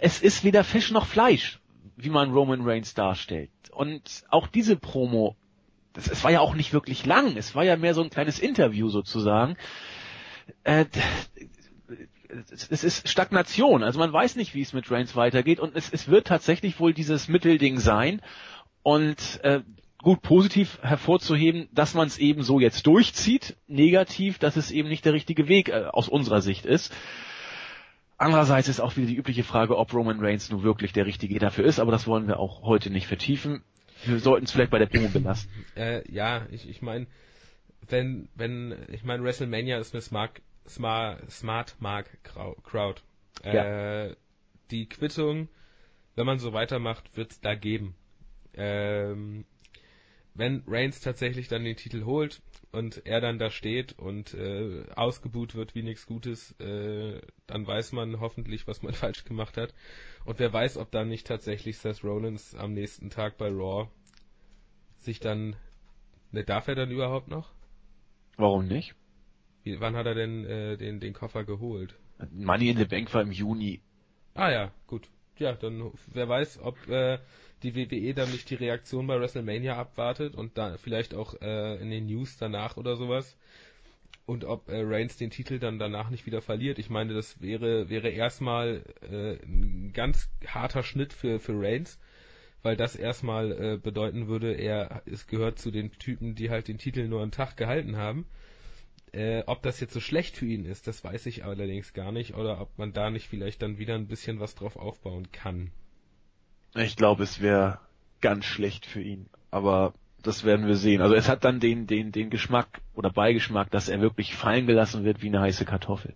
es 0.00 0.22
ist 0.22 0.44
weder 0.44 0.64
Fisch 0.64 0.90
noch 0.90 1.06
Fleisch, 1.06 1.60
wie 1.96 2.10
man 2.10 2.32
Roman 2.32 2.62
Reigns 2.62 2.94
darstellt. 2.94 3.50
Und 3.72 4.24
auch 4.28 4.46
diese 4.46 4.76
Promo, 4.76 5.36
das, 5.92 6.08
es 6.08 6.22
war 6.24 6.30
ja 6.30 6.40
auch 6.40 6.54
nicht 6.54 6.72
wirklich 6.72 7.04
lang, 7.04 7.36
es 7.36 7.54
war 7.54 7.64
ja 7.64 7.76
mehr 7.76 7.94
so 7.94 8.02
ein 8.02 8.10
kleines 8.10 8.38
Interview 8.38 8.88
sozusagen. 8.88 9.56
Äh, 10.62 10.86
es 12.48 12.84
ist 12.84 13.08
Stagnation. 13.08 13.82
Also 13.82 13.98
man 13.98 14.12
weiß 14.12 14.36
nicht, 14.36 14.54
wie 14.54 14.62
es 14.62 14.72
mit 14.72 14.90
Reigns 14.90 15.16
weitergeht 15.16 15.60
und 15.60 15.74
es, 15.74 15.90
es 15.92 16.08
wird 16.08 16.26
tatsächlich 16.26 16.80
wohl 16.80 16.92
dieses 16.92 17.28
Mittelding 17.28 17.78
sein. 17.78 18.20
Und 18.82 19.40
äh, 19.42 19.62
gut 20.02 20.22
positiv 20.22 20.78
hervorzuheben, 20.82 21.68
dass 21.72 21.94
man 21.94 22.06
es 22.06 22.18
eben 22.18 22.42
so 22.42 22.60
jetzt 22.60 22.86
durchzieht. 22.86 23.56
Negativ, 23.66 24.38
dass 24.38 24.56
es 24.56 24.70
eben 24.70 24.88
nicht 24.88 25.04
der 25.04 25.12
richtige 25.12 25.48
Weg 25.48 25.68
äh, 25.68 25.86
aus 25.90 26.08
unserer 26.08 26.40
Sicht 26.40 26.64
ist. 26.64 26.94
Andererseits 28.18 28.68
ist 28.68 28.80
auch 28.80 28.96
wieder 28.96 29.08
die 29.08 29.16
übliche 29.16 29.42
Frage, 29.42 29.76
ob 29.76 29.92
Roman 29.92 30.20
Reigns 30.20 30.50
nun 30.50 30.62
wirklich 30.62 30.92
der 30.92 31.06
Richtige 31.06 31.38
dafür 31.38 31.64
ist, 31.64 31.80
aber 31.80 31.92
das 31.92 32.06
wollen 32.06 32.28
wir 32.28 32.38
auch 32.38 32.62
heute 32.62 32.90
nicht 32.90 33.06
vertiefen. 33.06 33.62
Wir 34.04 34.20
sollten 34.20 34.44
es 34.44 34.52
vielleicht 34.52 34.70
bei 34.70 34.78
der 34.78 34.86
Promo 34.86 35.08
belassen. 35.08 35.50
Äh, 35.74 36.10
ja, 36.10 36.46
ich, 36.50 36.68
ich 36.68 36.80
meine, 36.80 37.06
wenn, 37.88 38.28
wenn, 38.34 38.74
ich 38.92 39.04
meine, 39.04 39.22
WrestleMania 39.22 39.78
ist 39.78 39.94
eine 39.94 40.00
Smart, 40.00 40.40
Smart, 40.68 41.30
Smart 41.30 41.76
Mark 41.80 42.10
Crowd. 42.22 43.00
Äh, 43.42 44.16
Die 44.70 44.88
Quittung, 44.88 45.48
wenn 46.14 46.26
man 46.26 46.38
so 46.38 46.52
weitermacht, 46.52 47.16
wird's 47.16 47.40
da 47.40 47.54
geben. 47.54 47.94
Ähm, 48.54 49.44
wenn 50.34 50.64
Reigns 50.66 51.00
tatsächlich 51.00 51.48
dann 51.48 51.64
den 51.64 51.76
Titel 51.76 52.04
holt 52.04 52.42
und 52.72 53.06
er 53.06 53.20
dann 53.20 53.38
da 53.38 53.50
steht 53.50 53.98
und 53.98 54.34
äh, 54.34 54.84
ausgebuht 54.94 55.54
wird 55.54 55.74
wie 55.74 55.82
nichts 55.82 56.06
Gutes, 56.06 56.52
äh, 56.60 57.20
dann 57.46 57.66
weiß 57.66 57.92
man 57.92 58.20
hoffentlich, 58.20 58.66
was 58.66 58.82
man 58.82 58.92
falsch 58.94 59.24
gemacht 59.24 59.56
hat. 59.56 59.74
Und 60.24 60.38
wer 60.38 60.52
weiß, 60.52 60.76
ob 60.76 60.90
dann 60.90 61.08
nicht 61.08 61.26
tatsächlich 61.26 61.78
Seth 61.78 62.04
Rollins 62.04 62.54
am 62.54 62.72
nächsten 62.74 63.08
Tag 63.08 63.38
bei 63.38 63.48
Raw 63.48 63.88
sich 64.98 65.20
dann, 65.20 65.56
ne, 66.32 66.44
darf 66.44 66.68
er 66.68 66.74
dann 66.74 66.90
überhaupt 66.90 67.28
noch? 67.28 67.52
Warum 68.36 68.66
nicht? 68.66 68.94
Wann 69.78 69.96
hat 69.96 70.06
er 70.06 70.14
denn 70.14 70.44
äh, 70.44 70.76
den, 70.76 71.00
den 71.00 71.12
Koffer 71.12 71.44
geholt? 71.44 71.94
Money 72.32 72.70
in 72.70 72.76
the 72.78 72.84
Bank 72.84 73.12
war 73.12 73.22
im 73.22 73.32
Juni. 73.32 73.80
Ah 74.34 74.50
ja, 74.50 74.72
gut. 74.86 75.08
Ja, 75.38 75.52
dann 75.52 75.92
wer 76.12 76.28
weiß, 76.28 76.60
ob 76.62 76.88
äh, 76.88 77.18
die 77.62 77.74
WWE 77.74 78.14
dann 78.14 78.30
nicht 78.30 78.48
die 78.48 78.54
Reaktion 78.54 79.06
bei 79.06 79.18
WrestleMania 79.20 79.76
abwartet 79.76 80.34
und 80.34 80.56
da 80.56 80.76
vielleicht 80.78 81.14
auch 81.14 81.40
äh, 81.40 81.76
in 81.76 81.90
den 81.90 82.06
News 82.06 82.38
danach 82.38 82.76
oder 82.76 82.96
sowas. 82.96 83.36
Und 84.24 84.44
ob 84.44 84.68
äh, 84.68 84.80
Reigns 84.82 85.16
den 85.16 85.30
Titel 85.30 85.58
dann 85.58 85.78
danach 85.78 86.10
nicht 86.10 86.26
wieder 86.26 86.42
verliert. 86.42 86.78
Ich 86.78 86.90
meine, 86.90 87.14
das 87.14 87.40
wäre 87.40 87.88
wäre 87.90 88.08
erstmal 88.08 88.82
äh, 89.02 89.36
ein 89.44 89.92
ganz 89.92 90.30
harter 90.46 90.82
Schnitt 90.82 91.12
für 91.12 91.38
für 91.38 91.60
Reigns, 91.60 91.98
weil 92.62 92.76
das 92.76 92.96
erstmal 92.96 93.52
äh, 93.52 93.76
bedeuten 93.76 94.26
würde, 94.28 94.52
er 94.52 95.02
es 95.06 95.26
gehört 95.26 95.58
zu 95.58 95.70
den 95.70 95.92
Typen, 95.92 96.34
die 96.34 96.50
halt 96.50 96.68
den 96.68 96.78
Titel 96.78 97.06
nur 97.08 97.22
einen 97.22 97.30
Tag 97.30 97.56
gehalten 97.56 97.96
haben. 97.96 98.26
Äh, 99.16 99.44
ob 99.46 99.62
das 99.62 99.80
jetzt 99.80 99.94
so 99.94 100.00
schlecht 100.00 100.36
für 100.36 100.44
ihn 100.44 100.66
ist, 100.66 100.86
das 100.86 101.02
weiß 101.02 101.24
ich 101.24 101.42
allerdings 101.42 101.94
gar 101.94 102.12
nicht. 102.12 102.34
Oder 102.34 102.60
ob 102.60 102.76
man 102.76 102.92
da 102.92 103.08
nicht 103.08 103.26
vielleicht 103.26 103.62
dann 103.62 103.78
wieder 103.78 103.94
ein 103.94 104.08
bisschen 104.08 104.40
was 104.40 104.54
drauf 104.54 104.76
aufbauen 104.76 105.32
kann. 105.32 105.70
Ich 106.74 106.96
glaube, 106.96 107.22
es 107.22 107.40
wäre 107.40 107.80
ganz 108.20 108.44
schlecht 108.44 108.84
für 108.84 109.00
ihn. 109.00 109.30
Aber 109.50 109.94
das 110.22 110.44
werden 110.44 110.66
wir 110.66 110.76
sehen. 110.76 111.00
Also 111.00 111.14
es 111.14 111.30
hat 111.30 111.44
dann 111.44 111.60
den, 111.60 111.86
den, 111.86 112.12
den 112.12 112.28
Geschmack 112.28 112.82
oder 112.94 113.10
Beigeschmack, 113.10 113.70
dass 113.70 113.88
er 113.88 114.02
wirklich 114.02 114.34
fallen 114.34 114.66
gelassen 114.66 115.04
wird 115.04 115.22
wie 115.22 115.28
eine 115.28 115.40
heiße 115.40 115.64
Kartoffel. 115.64 116.14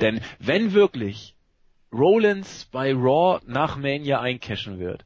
Denn 0.00 0.20
wenn 0.40 0.72
wirklich 0.72 1.36
Rollins 1.92 2.68
bei 2.72 2.92
Raw 2.92 3.40
nach 3.46 3.76
Mania 3.76 4.20
eincashen 4.20 4.80
wird, 4.80 5.04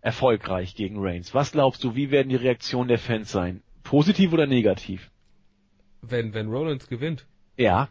erfolgreich 0.00 0.74
gegen 0.74 0.96
Reigns. 0.98 1.34
Was 1.34 1.52
glaubst 1.52 1.84
du, 1.84 1.94
wie 1.94 2.10
werden 2.10 2.30
die 2.30 2.36
Reaktionen 2.36 2.88
der 2.88 2.98
Fans 2.98 3.30
sein? 3.30 3.62
Positiv 3.84 4.32
oder 4.32 4.48
negativ? 4.48 5.10
Wenn, 6.08 6.34
wenn 6.34 6.48
Rollins 6.48 6.88
gewinnt. 6.88 7.26
Ja. 7.56 7.88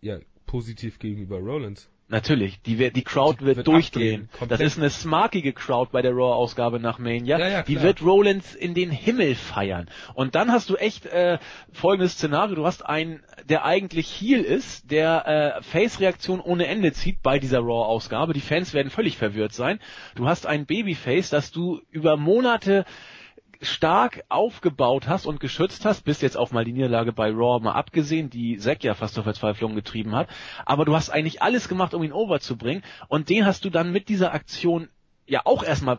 Ja, 0.00 0.18
positiv 0.46 0.98
gegenüber 0.98 1.38
Rollins. 1.38 1.88
Natürlich, 2.10 2.60
die, 2.62 2.90
die 2.90 3.04
Crowd 3.04 3.44
wird, 3.44 3.58
wird 3.58 3.68
durchdrehen. 3.68 4.28
Das 4.48 4.60
ist 4.60 4.76
eine 4.76 4.90
smarkige 4.90 5.52
Crowd 5.52 5.90
bei 5.92 6.02
der 6.02 6.10
Raw-Ausgabe 6.10 6.80
nach 6.80 6.98
Mania. 6.98 7.38
Ja, 7.38 7.48
ja, 7.48 7.62
die 7.62 7.80
wird 7.80 8.02
Rollins 8.02 8.56
in 8.56 8.74
den 8.74 8.90
Himmel 8.90 9.36
feiern. 9.36 9.88
Und 10.14 10.34
dann 10.34 10.50
hast 10.50 10.70
du 10.70 10.74
echt 10.74 11.06
äh, 11.06 11.38
folgendes 11.72 12.14
Szenario. 12.14 12.56
Du 12.56 12.66
hast 12.66 12.84
einen, 12.84 13.22
der 13.48 13.64
eigentlich 13.64 14.08
Heel 14.08 14.40
ist, 14.40 14.90
der 14.90 15.60
äh, 15.60 15.62
Face-Reaktion 15.62 16.40
ohne 16.40 16.66
Ende 16.66 16.92
zieht 16.92 17.22
bei 17.22 17.38
dieser 17.38 17.60
Raw-Ausgabe. 17.60 18.32
Die 18.32 18.40
Fans 18.40 18.74
werden 18.74 18.90
völlig 18.90 19.16
verwirrt 19.16 19.52
sein. 19.52 19.78
Du 20.16 20.26
hast 20.26 20.46
ein 20.46 20.66
Babyface, 20.66 21.30
das 21.30 21.52
du 21.52 21.80
über 21.90 22.16
Monate 22.16 22.86
stark 23.60 24.24
aufgebaut 24.28 25.06
hast 25.06 25.26
und 25.26 25.40
geschützt 25.40 25.84
hast, 25.84 26.04
bis 26.04 26.20
jetzt 26.22 26.36
auch 26.36 26.50
mal 26.50 26.64
die 26.64 26.72
Niederlage 26.72 27.12
bei 27.12 27.30
Raw 27.30 27.62
mal 27.62 27.72
abgesehen, 27.72 28.30
die 28.30 28.58
Zack 28.58 28.82
ja 28.84 28.94
fast 28.94 29.14
zur 29.14 29.24
Verzweiflung 29.24 29.74
getrieben 29.74 30.14
hat. 30.14 30.28
Aber 30.64 30.84
du 30.84 30.94
hast 30.94 31.10
eigentlich 31.10 31.42
alles 31.42 31.68
gemacht, 31.68 31.94
um 31.94 32.02
ihn 32.02 32.12
overzubringen 32.12 32.82
und 33.08 33.28
den 33.28 33.44
hast 33.44 33.64
du 33.64 33.70
dann 33.70 33.92
mit 33.92 34.08
dieser 34.08 34.32
Aktion 34.32 34.88
ja 35.26 35.42
auch 35.44 35.62
erstmal 35.62 35.98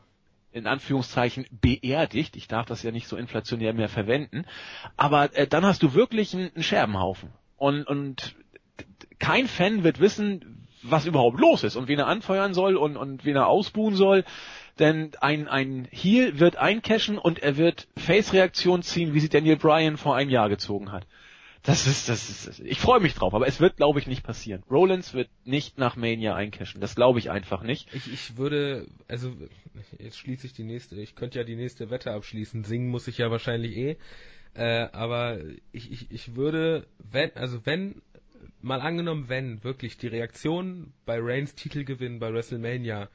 in 0.52 0.68
Anführungszeichen 0.68 1.46
beerdigt. 1.52 2.36
Ich 2.36 2.48
darf 2.48 2.66
das 2.66 2.84
ja 2.84 2.92
nicht 2.92 3.08
so 3.08 3.16
inflationär 3.16 3.74
mehr 3.74 3.90
verwenden. 3.90 4.46
Aber 4.98 5.36
äh, 5.36 5.48
dann 5.48 5.66
hast 5.66 5.82
du 5.82 5.94
wirklich 5.94 6.34
einen, 6.34 6.52
einen 6.54 6.64
Scherbenhaufen. 6.64 7.30
Und, 7.58 7.88
und 7.88 8.36
kein 9.20 9.48
Fan 9.48 9.84
wird 9.84 10.00
wissen, 10.00 10.68
was 10.84 11.06
überhaupt 11.06 11.40
los 11.40 11.64
ist 11.64 11.76
und 11.76 11.88
wen 11.88 12.00
er 12.00 12.08
anfeuern 12.08 12.54
soll 12.54 12.76
und, 12.76 12.98
und 12.98 13.24
wen 13.24 13.36
er 13.36 13.48
ausbuhen 13.48 13.96
soll. 13.96 14.26
Denn 14.80 15.12
ein, 15.20 15.48
ein 15.48 15.88
Heel 15.92 16.40
wird 16.40 16.56
eincashen 16.56 17.18
und 17.18 17.40
er 17.40 17.58
wird 17.58 17.88
Face-Reaktion 17.98 18.84
ziehen, 18.84 19.14
wie 19.14 19.20
sie 19.20 19.30
Daniel 19.30 19.58
Bryan 19.58 19.98
vor 19.98 20.16
einem 20.16 20.30
Jahr 20.30 20.50
gezogen 20.50 20.92
hat. 20.92 21.06
Das 21.64 21.86
ist, 21.86 22.10
das 22.10 22.30
ist, 22.30 22.60
ich 22.62 22.80
freue 22.80 23.00
mich 23.00 23.14
drauf, 23.14 23.36
aber 23.36 23.46
es 23.46 23.60
wird, 23.60 23.78
glaube 23.78 24.00
ich, 24.00 24.08
nicht 24.08 24.24
passieren. 24.24 24.64
Rollins 24.72 25.14
wird 25.14 25.30
nicht 25.46 25.78
nach 25.78 25.96
Mania 25.96 26.34
eincashen. 26.34 26.82
Das 26.82 26.96
glaube 26.96 27.20
ich 27.20 27.30
einfach 27.30 27.62
nicht. 27.62 27.94
Ich, 27.94 28.12
ich 28.12 28.38
würde, 28.38 28.88
also 29.08 29.32
jetzt 30.00 30.18
schließe 30.18 30.48
ich 30.48 30.54
die 30.54 30.64
nächste, 30.64 30.96
ich 30.96 31.14
könnte 31.14 31.38
ja 31.38 31.46
die 31.46 31.56
nächste 31.56 31.92
Wette 31.92 32.14
abschließen, 32.14 32.64
singen 32.64 32.90
muss 32.90 33.08
ich 33.08 33.20
ja 33.20 33.30
wahrscheinlich 33.30 33.78
eh, 33.78 33.98
äh, 34.56 34.88
aber 34.92 35.40
ich, 35.72 35.92
ich, 35.92 36.12
ich 36.12 36.36
würde, 36.36 36.88
wenn, 36.98 37.32
also 37.36 37.64
wenn, 37.66 38.02
mal 38.62 38.82
angenommen, 38.82 39.30
wenn 39.30 39.64
wirklich 39.64 39.98
die 39.98 40.08
Reaktionen 40.08 40.94
bei 41.06 41.20
Reigns 41.20 41.54
Titelgewinn 41.54 42.20
bei 42.20 42.34
WrestleMania 42.34 43.10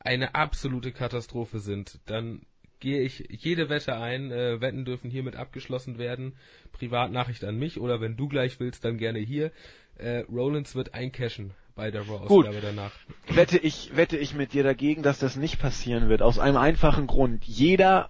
eine 0.00 0.34
absolute 0.34 0.92
Katastrophe 0.92 1.60
sind, 1.60 2.00
dann 2.06 2.42
gehe 2.80 3.02
ich 3.02 3.28
jede 3.28 3.68
Wette 3.68 3.96
ein, 3.96 4.32
äh, 4.32 4.60
Wetten 4.60 4.84
dürfen 4.84 5.10
hiermit 5.10 5.36
abgeschlossen 5.36 5.98
werden, 5.98 6.34
Privatnachricht 6.72 7.44
an 7.44 7.58
mich 7.58 7.78
oder 7.78 8.00
wenn 8.00 8.16
du 8.16 8.26
gleich 8.26 8.58
willst, 8.58 8.84
dann 8.84 8.96
gerne 8.96 9.18
hier. 9.18 9.52
Äh, 9.98 10.24
Rollins 10.30 10.74
wird 10.74 10.94
eincashen 10.94 11.52
bei 11.74 11.90
der 11.90 12.02
Raw-Ausgabe 12.02 12.60
danach. 12.62 12.92
Wette 13.28 13.58
ich, 13.58 13.94
wette 13.94 14.16
ich 14.16 14.34
mit 14.34 14.54
dir 14.54 14.62
dagegen, 14.62 15.02
dass 15.02 15.18
das 15.18 15.36
nicht 15.36 15.58
passieren 15.60 16.08
wird. 16.08 16.22
Aus 16.22 16.38
einem 16.38 16.56
einfachen 16.56 17.06
Grund. 17.06 17.44
Jeder, 17.44 18.08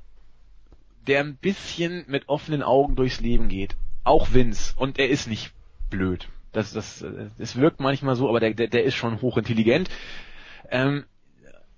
der 1.08 1.20
ein 1.20 1.36
bisschen 1.36 2.04
mit 2.06 2.28
offenen 2.28 2.62
Augen 2.62 2.94
durchs 2.94 3.20
Leben 3.20 3.48
geht, 3.48 3.76
auch 4.04 4.32
Vince, 4.32 4.74
und 4.76 4.98
er 4.98 5.08
ist 5.08 5.26
nicht 5.26 5.52
blöd. 5.90 6.28
Das, 6.52 6.72
das, 6.72 7.02
äh, 7.02 7.30
es 7.38 7.56
wirkt 7.56 7.80
manchmal 7.80 8.14
so, 8.14 8.28
aber 8.28 8.38
der, 8.38 8.54
der, 8.54 8.68
der 8.68 8.84
ist 8.84 8.94
schon 8.94 9.20
hochintelligent. 9.20 9.90
Ähm, 10.70 11.04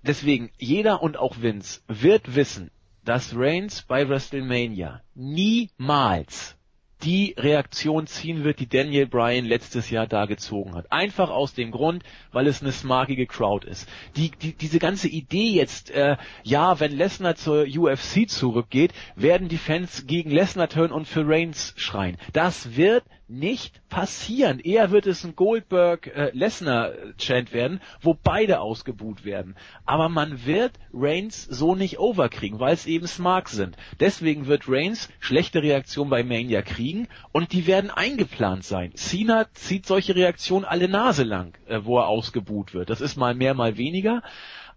deswegen, 0.02 0.50
jeder 0.58 1.02
und 1.02 1.16
auch 1.16 1.40
Vince 1.40 1.80
wird 1.88 2.34
wissen, 2.34 2.70
dass 3.04 3.34
Reigns 3.36 3.82
bei 3.82 4.08
WrestleMania 4.08 5.02
niemals 5.14 6.56
die 7.02 7.34
Reaktion 7.36 8.06
ziehen 8.06 8.44
wird, 8.44 8.60
die 8.60 8.68
Daniel 8.68 9.06
Bryan 9.06 9.44
letztes 9.44 9.90
Jahr 9.90 10.06
da 10.06 10.26
gezogen 10.26 10.74
hat. 10.74 10.90
Einfach 10.92 11.30
aus 11.30 11.54
dem 11.54 11.70
Grund, 11.70 12.04
weil 12.30 12.46
es 12.46 12.62
eine 12.62 12.72
smarkige 12.72 13.26
Crowd 13.26 13.66
ist. 13.66 13.88
Die, 14.16 14.30
die, 14.30 14.52
diese 14.52 14.78
ganze 14.78 15.08
Idee 15.08 15.50
jetzt, 15.50 15.90
äh, 15.90 16.16
ja, 16.44 16.78
wenn 16.80 16.92
Lesnar 16.92 17.34
zur 17.34 17.64
UFC 17.64 18.28
zurückgeht, 18.28 18.92
werden 19.16 19.48
die 19.48 19.58
Fans 19.58 20.06
gegen 20.06 20.30
Lesnar 20.30 20.68
turnen 20.68 20.92
und 20.92 21.08
für 21.08 21.26
Reigns 21.26 21.74
schreien. 21.76 22.18
Das 22.32 22.76
wird 22.76 23.04
nicht 23.28 23.80
passieren. 23.88 24.60
Eher 24.60 24.90
wird 24.90 25.06
es 25.06 25.24
ein 25.24 25.36
Goldberg-Lesnar-Chant 25.36 27.52
werden, 27.52 27.80
wo 28.00 28.14
beide 28.14 28.60
ausgebuht 28.60 29.24
werden. 29.24 29.56
Aber 29.84 30.08
man 30.08 30.46
wird 30.46 30.72
Reigns 30.92 31.44
so 31.44 31.74
nicht 31.74 31.98
overkriegen, 31.98 32.60
weil 32.60 32.74
es 32.74 32.86
eben 32.86 33.06
smart 33.06 33.48
sind. 33.48 33.76
Deswegen 34.00 34.46
wird 34.46 34.68
Reigns 34.68 35.08
schlechte 35.20 35.62
Reaktionen 35.62 36.10
bei 36.10 36.22
Mania 36.22 36.62
kriegen 36.62 37.08
und 37.32 37.52
die 37.52 37.66
werden 37.66 37.90
eingeplant 37.90 38.64
sein. 38.64 38.94
Cena 38.94 39.46
zieht 39.54 39.86
solche 39.86 40.14
Reaktionen 40.14 40.64
alle 40.64 40.88
Nase 40.88 41.24
lang, 41.24 41.56
äh, 41.66 41.80
wo 41.84 41.98
er 41.98 42.08
ausgebuht 42.08 42.74
wird. 42.74 42.90
Das 42.90 43.00
ist 43.00 43.16
mal 43.16 43.34
mehr, 43.34 43.54
mal 43.54 43.76
weniger. 43.76 44.22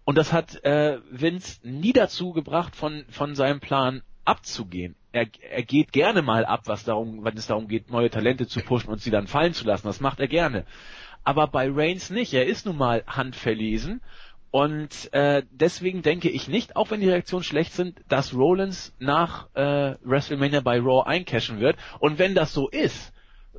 Und 0.04 0.16
das 0.16 0.32
hat 0.32 0.64
äh, 0.64 0.98
Vince 1.10 1.58
nie 1.64 1.92
dazu 1.92 2.32
gebracht, 2.32 2.76
von, 2.76 3.04
von 3.10 3.34
seinem 3.34 3.60
Plan 3.60 4.02
abzugehen. 4.24 4.94
Er, 5.16 5.26
er 5.50 5.62
geht 5.62 5.92
gerne 5.92 6.20
mal 6.20 6.44
ab, 6.44 6.64
was 6.66 6.84
darum, 6.84 7.24
wenn 7.24 7.38
es 7.38 7.46
darum 7.46 7.68
geht, 7.68 7.90
neue 7.90 8.10
Talente 8.10 8.46
zu 8.46 8.60
pushen 8.60 8.90
und 8.90 9.00
sie 9.00 9.10
dann 9.10 9.26
fallen 9.26 9.54
zu 9.54 9.64
lassen. 9.64 9.86
Das 9.86 10.00
macht 10.00 10.20
er 10.20 10.28
gerne. 10.28 10.66
Aber 11.24 11.46
bei 11.46 11.70
Reigns 11.70 12.10
nicht. 12.10 12.34
Er 12.34 12.44
ist 12.44 12.66
nun 12.66 12.76
mal 12.76 13.02
handverlesen. 13.06 14.02
Und 14.50 15.12
äh, 15.14 15.42
deswegen 15.50 16.02
denke 16.02 16.28
ich 16.28 16.48
nicht, 16.48 16.76
auch 16.76 16.90
wenn 16.90 17.00
die 17.00 17.08
Reaktionen 17.08 17.44
schlecht 17.44 17.72
sind, 17.72 17.98
dass 18.08 18.34
Rollins 18.34 18.94
nach 18.98 19.48
äh, 19.54 19.94
WrestleMania 20.04 20.60
bei 20.60 20.78
Raw 20.78 21.06
eincashen 21.06 21.60
wird. 21.60 21.76
Und 21.98 22.18
wenn 22.18 22.34
das 22.34 22.52
so 22.52 22.68
ist, 22.68 23.14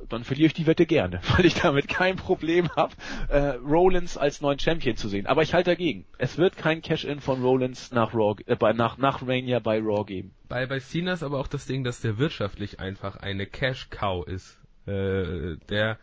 dann 0.08 0.24
verliere 0.24 0.46
ich 0.46 0.54
die 0.54 0.66
Wette 0.66 0.86
gerne, 0.86 1.20
weil 1.36 1.46
ich 1.46 1.54
damit 1.54 1.88
kein 1.88 2.16
Problem 2.16 2.68
habe, 2.76 2.94
äh, 3.28 3.56
Rollins 3.56 4.16
als 4.16 4.40
neuen 4.40 4.58
Champion 4.58 4.96
zu 4.96 5.08
sehen. 5.08 5.26
Aber 5.26 5.42
ich 5.42 5.54
halte 5.54 5.70
dagegen. 5.70 6.04
Es 6.18 6.38
wird 6.38 6.56
kein 6.56 6.82
Cash-In 6.82 7.20
von 7.20 7.42
Rollins 7.42 7.90
nach 7.92 8.14
Raw, 8.14 8.36
äh, 8.46 8.56
bei, 8.56 8.72
nach, 8.72 8.98
nach 8.98 9.22
Mania 9.22 9.58
bei 9.58 9.78
Raw 9.78 10.04
geben. 10.04 10.32
Bei, 10.48 10.66
bei 10.66 10.80
Cena 10.80 11.12
ist 11.12 11.22
aber 11.22 11.38
auch 11.38 11.48
das 11.48 11.66
Ding, 11.66 11.84
dass 11.84 12.00
der 12.00 12.18
wirtschaftlich 12.18 12.80
einfach 12.80 13.16
eine 13.16 13.46
Cash-Cow 13.46 14.26
ist. 14.26 14.58
Äh, 14.86 15.56
der 15.68 15.98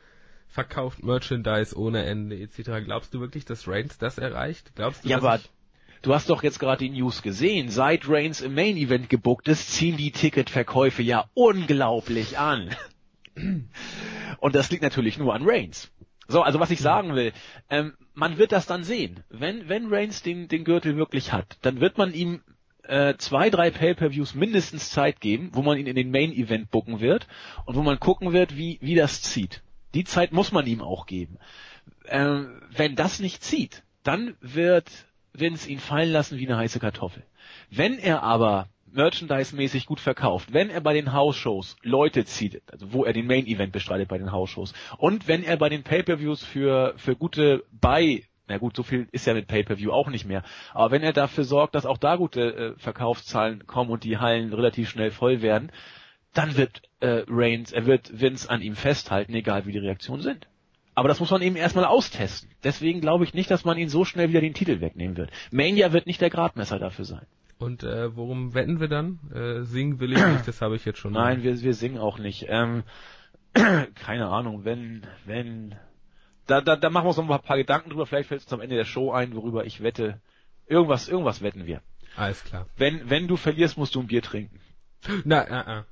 verkauft 0.47 1.03
Merchandise 1.03 1.77
ohne 1.77 2.05
Ende 2.05 2.39
etc. 2.39 2.85
Glaubst 2.85 3.13
du 3.13 3.19
wirklich, 3.19 3.45
dass 3.45 3.67
Reigns 3.67 3.97
das 3.97 4.17
erreicht? 4.17 4.71
Glaubst 4.75 5.03
du, 5.03 5.09
Ja, 5.09 5.17
aber 5.17 5.39
du 6.01 6.13
hast 6.13 6.29
doch 6.29 6.43
jetzt 6.43 6.59
gerade 6.59 6.87
die 6.87 6.91
News 6.91 7.21
gesehen. 7.21 7.69
Seit 7.69 8.07
Reigns 8.07 8.41
im 8.41 8.55
Main 8.55 8.77
Event 8.77 9.09
gebuckt 9.09 9.47
ist, 9.47 9.73
ziehen 9.73 9.97
die 9.97 10.11
Ticketverkäufe 10.11 11.01
ja 11.01 11.25
unglaublich 11.33 12.37
an. 12.37 12.69
Und 14.39 14.55
das 14.55 14.69
liegt 14.71 14.83
natürlich 14.83 15.17
nur 15.17 15.33
an 15.33 15.43
Reigns. 15.45 15.91
So, 16.27 16.41
also 16.41 16.59
was 16.59 16.71
ich 16.71 16.79
sagen 16.79 17.13
will, 17.15 17.33
ähm, 17.69 17.93
man 18.13 18.37
wird 18.37 18.51
das 18.51 18.65
dann 18.65 18.83
sehen. 18.83 19.23
Wenn, 19.29 19.69
wenn 19.69 19.93
Reigns 19.93 20.23
den, 20.23 20.47
den 20.47 20.63
Gürtel 20.63 20.97
wirklich 20.97 21.31
hat, 21.31 21.57
dann 21.61 21.79
wird 21.79 21.97
man 21.97 22.13
ihm 22.13 22.41
äh, 22.83 23.15
zwei, 23.17 23.49
drei 23.49 23.69
Pay-Per-Views 23.71 24.33
mindestens 24.35 24.89
Zeit 24.89 25.21
geben, 25.21 25.49
wo 25.53 25.61
man 25.61 25.77
ihn 25.77 25.87
in 25.87 25.95
den 25.95 26.11
Main-Event 26.11 26.71
bucken 26.71 26.99
wird 26.99 27.27
und 27.65 27.75
wo 27.75 27.83
man 27.83 27.99
gucken 27.99 28.33
wird, 28.33 28.57
wie, 28.57 28.79
wie 28.81 28.95
das 28.95 29.21
zieht. 29.21 29.61
Die 29.93 30.03
Zeit 30.03 30.31
muss 30.31 30.51
man 30.51 30.65
ihm 30.65 30.81
auch 30.81 31.05
geben. 31.05 31.37
Ähm, 32.07 32.61
wenn 32.69 32.95
das 32.95 33.19
nicht 33.19 33.43
zieht, 33.43 33.83
dann 34.03 34.35
wird 34.41 34.89
Vince 35.33 35.69
ihn 35.69 35.79
fallen 35.79 36.11
lassen 36.11 36.37
wie 36.37 36.47
eine 36.47 36.57
heiße 36.57 36.79
Kartoffel. 36.79 37.23
Wenn 37.69 37.97
er 37.97 38.23
aber 38.23 38.69
merchandise-mäßig 38.95 39.85
gut 39.85 39.99
verkauft, 39.99 40.53
wenn 40.53 40.69
er 40.69 40.81
bei 40.81 40.93
den 40.93 41.13
House-Shows 41.13 41.77
Leute 41.83 42.25
zieht, 42.25 42.61
also 42.71 42.93
wo 42.93 43.05
er 43.05 43.13
den 43.13 43.27
Main-Event 43.27 43.71
bestreitet 43.71 44.07
bei 44.07 44.17
den 44.17 44.31
House-Shows, 44.31 44.73
und 44.97 45.27
wenn 45.27 45.43
er 45.43 45.57
bei 45.57 45.69
den 45.69 45.83
Pay-Per-Views 45.83 46.43
für, 46.43 46.93
für 46.97 47.15
gute 47.15 47.63
Buy 47.71 48.25
na 48.47 48.59
gut, 48.59 48.75
so 48.75 48.83
viel 48.83 49.07
ist 49.11 49.25
ja 49.25 49.33
mit 49.33 49.47
Pay-Per-View 49.47 49.91
auch 49.91 50.07
nicht 50.09 50.25
mehr. 50.25 50.43
Aber 50.73 50.91
wenn 50.91 51.01
er 51.01 51.13
dafür 51.13 51.43
sorgt, 51.43 51.73
dass 51.73 51.87
auch 51.87 51.97
da 51.97 52.15
gute 52.15 52.41
äh, 52.41 52.73
Verkaufszahlen 52.77 53.65
kommen 53.65 53.89
und 53.89 54.03
die 54.03 54.19
Hallen 54.19 54.53
relativ 54.53 54.89
schnell 54.89 55.09
voll 55.09 55.41
werden, 55.41 55.71
dann 56.33 56.55
wird 56.55 56.83
äh, 56.99 57.23
Reigns, 57.27 57.71
er 57.71 57.85
wird 57.85 58.19
Vince 58.19 58.49
an 58.49 58.61
ihm 58.61 58.75
festhalten, 58.75 59.33
egal 59.33 59.65
wie 59.65 59.71
die 59.71 59.79
Reaktionen 59.79 60.21
sind. 60.21 60.47
Aber 60.93 61.07
das 61.07 61.19
muss 61.19 61.31
man 61.31 61.41
eben 61.41 61.55
erstmal 61.55 61.85
austesten. 61.85 62.51
Deswegen 62.63 63.01
glaube 63.01 63.25
ich 63.25 63.33
nicht, 63.33 63.51
dass 63.51 63.65
man 63.65 63.77
ihn 63.77 63.89
so 63.89 64.05
schnell 64.05 64.29
wieder 64.29 64.41
den 64.41 64.53
Titel 64.53 64.79
wegnehmen 64.79 65.17
wird. 65.17 65.29
Mania 65.51 65.91
wird 65.91 66.07
nicht 66.07 66.21
der 66.21 66.29
Gradmesser 66.29 66.79
dafür 66.79 67.05
sein. 67.05 67.25
Und 67.57 67.83
äh, 67.83 68.15
worum 68.15 68.53
wetten 68.53 68.79
wir 68.79 68.87
dann? 68.87 69.19
Äh, 69.33 69.63
singen 69.63 69.99
will 69.99 70.11
ich 70.11 70.25
nicht, 70.25 70.47
das 70.47 70.61
habe 70.61 70.75
ich 70.75 70.83
jetzt 70.83 70.99
schon. 70.99 71.13
Nein, 71.13 71.43
wir, 71.43 71.61
wir 71.61 71.73
singen 71.73 71.97
auch 71.97 72.19
nicht. 72.19 72.45
Ähm, 72.49 72.83
keine 73.53 74.27
Ahnung, 74.27 74.65
wenn, 74.65 75.03
wenn, 75.25 75.75
da, 76.47 76.59
da, 76.61 76.75
da 76.75 76.89
machen 76.89 77.05
wir 77.05 77.09
uns 77.09 77.17
noch 77.17 77.29
ein 77.29 77.41
paar 77.41 77.57
Gedanken 77.57 77.89
drüber. 77.89 78.05
Vielleicht 78.05 78.27
fällt 78.27 78.41
es 78.41 78.51
am 78.51 78.59
Ende 78.61 78.75
der 78.75 78.85
Show 78.85 79.11
ein, 79.11 79.35
worüber 79.35 79.65
ich 79.65 79.81
wette. 79.81 80.19
Irgendwas, 80.67 81.07
irgendwas 81.07 81.41
wetten 81.41 81.65
wir. 81.65 81.81
Alles 82.17 82.43
klar. 82.43 82.67
Wenn, 82.75 83.09
wenn 83.09 83.27
du 83.27 83.37
verlierst, 83.37 83.77
musst 83.77 83.95
du 83.95 84.01
ein 84.01 84.07
Bier 84.07 84.21
trinken. 84.21 84.59
Na, 85.23 85.43
äh, 85.43 85.79
äh. 85.79 85.83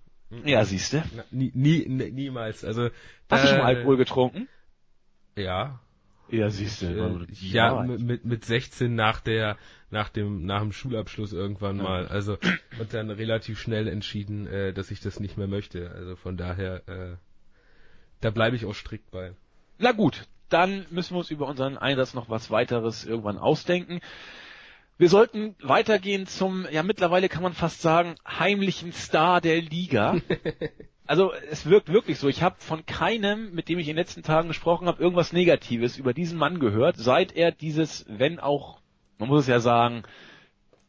Ja, 0.49 0.65
siehste. 0.65 1.03
Na, 1.15 1.23
nie, 1.31 1.51
nie, 1.53 1.85
nie, 1.87 2.11
niemals. 2.11 2.65
Also 2.65 2.89
Hast 3.29 3.43
du 3.43 3.47
schon 3.47 3.57
äh, 3.57 3.61
mal 3.61 3.75
Alkohol 3.75 3.97
getrunken? 3.97 4.47
Ja. 5.35 5.79
Ja, 6.29 6.49
siehst 6.49 6.81
du. 6.81 6.87
Äh, 6.87 7.27
ja, 7.31 7.83
mit, 7.83 8.25
mit 8.25 8.45
16 8.45 8.93
nach 8.95 9.21
der, 9.21 9.57
nach 9.93 10.09
dem, 10.09 10.45
nach 10.45 10.61
dem 10.61 10.73
Schulabschluss 10.73 11.31
irgendwann 11.31 11.77
mal. 11.77 12.07
Also, 12.07 12.37
und 12.79 12.93
dann 12.93 13.09
relativ 13.09 13.59
schnell 13.59 13.87
entschieden, 13.87 14.47
äh, 14.47 14.73
dass 14.73 14.91
ich 14.91 14.99
das 14.99 15.21
nicht 15.21 15.37
mehr 15.37 15.47
möchte. 15.47 15.91
Also 15.91 16.17
von 16.17 16.35
daher, 16.35 16.87
äh, 16.89 17.15
da 18.19 18.31
bleibe 18.31 18.57
ich 18.57 18.65
auch 18.65 18.75
strikt 18.75 19.11
bei. 19.11 19.33
Na 19.77 19.93
gut, 19.93 20.27
dann 20.49 20.85
müssen 20.89 21.13
wir 21.13 21.19
uns 21.19 21.31
über 21.31 21.47
unseren 21.47 21.77
Einsatz 21.77 22.13
noch 22.13 22.29
was 22.29 22.51
weiteres 22.51 23.05
irgendwann 23.05 23.37
ausdenken. 23.37 24.01
Wir 24.97 25.09
sollten 25.09 25.55
weitergehen 25.61 26.27
zum, 26.27 26.67
ja 26.71 26.83
mittlerweile 26.83 27.29
kann 27.29 27.43
man 27.43 27.53
fast 27.53 27.81
sagen, 27.81 28.15
heimlichen 28.27 28.93
Star 28.93 29.41
der 29.41 29.61
Liga. 29.61 30.17
also 31.05 31.33
es 31.49 31.65
wirkt 31.65 31.89
wirklich 31.89 32.19
so. 32.19 32.27
Ich 32.27 32.43
habe 32.43 32.55
von 32.59 32.85
keinem, 32.85 33.53
mit 33.53 33.69
dem 33.69 33.79
ich 33.79 33.87
in 33.87 33.95
den 33.95 34.01
letzten 34.01 34.23
Tagen 34.23 34.47
gesprochen 34.47 34.87
habe, 34.87 35.01
irgendwas 35.01 35.33
Negatives 35.33 35.97
über 35.97 36.13
diesen 36.13 36.37
Mann 36.37 36.59
gehört, 36.59 36.97
seit 36.97 37.35
er 37.35 37.51
dieses, 37.51 38.05
wenn 38.07 38.39
auch, 38.39 38.79
man 39.23 39.29
muss 39.29 39.43
es 39.43 39.47
ja 39.47 39.61
sagen, 39.61 40.03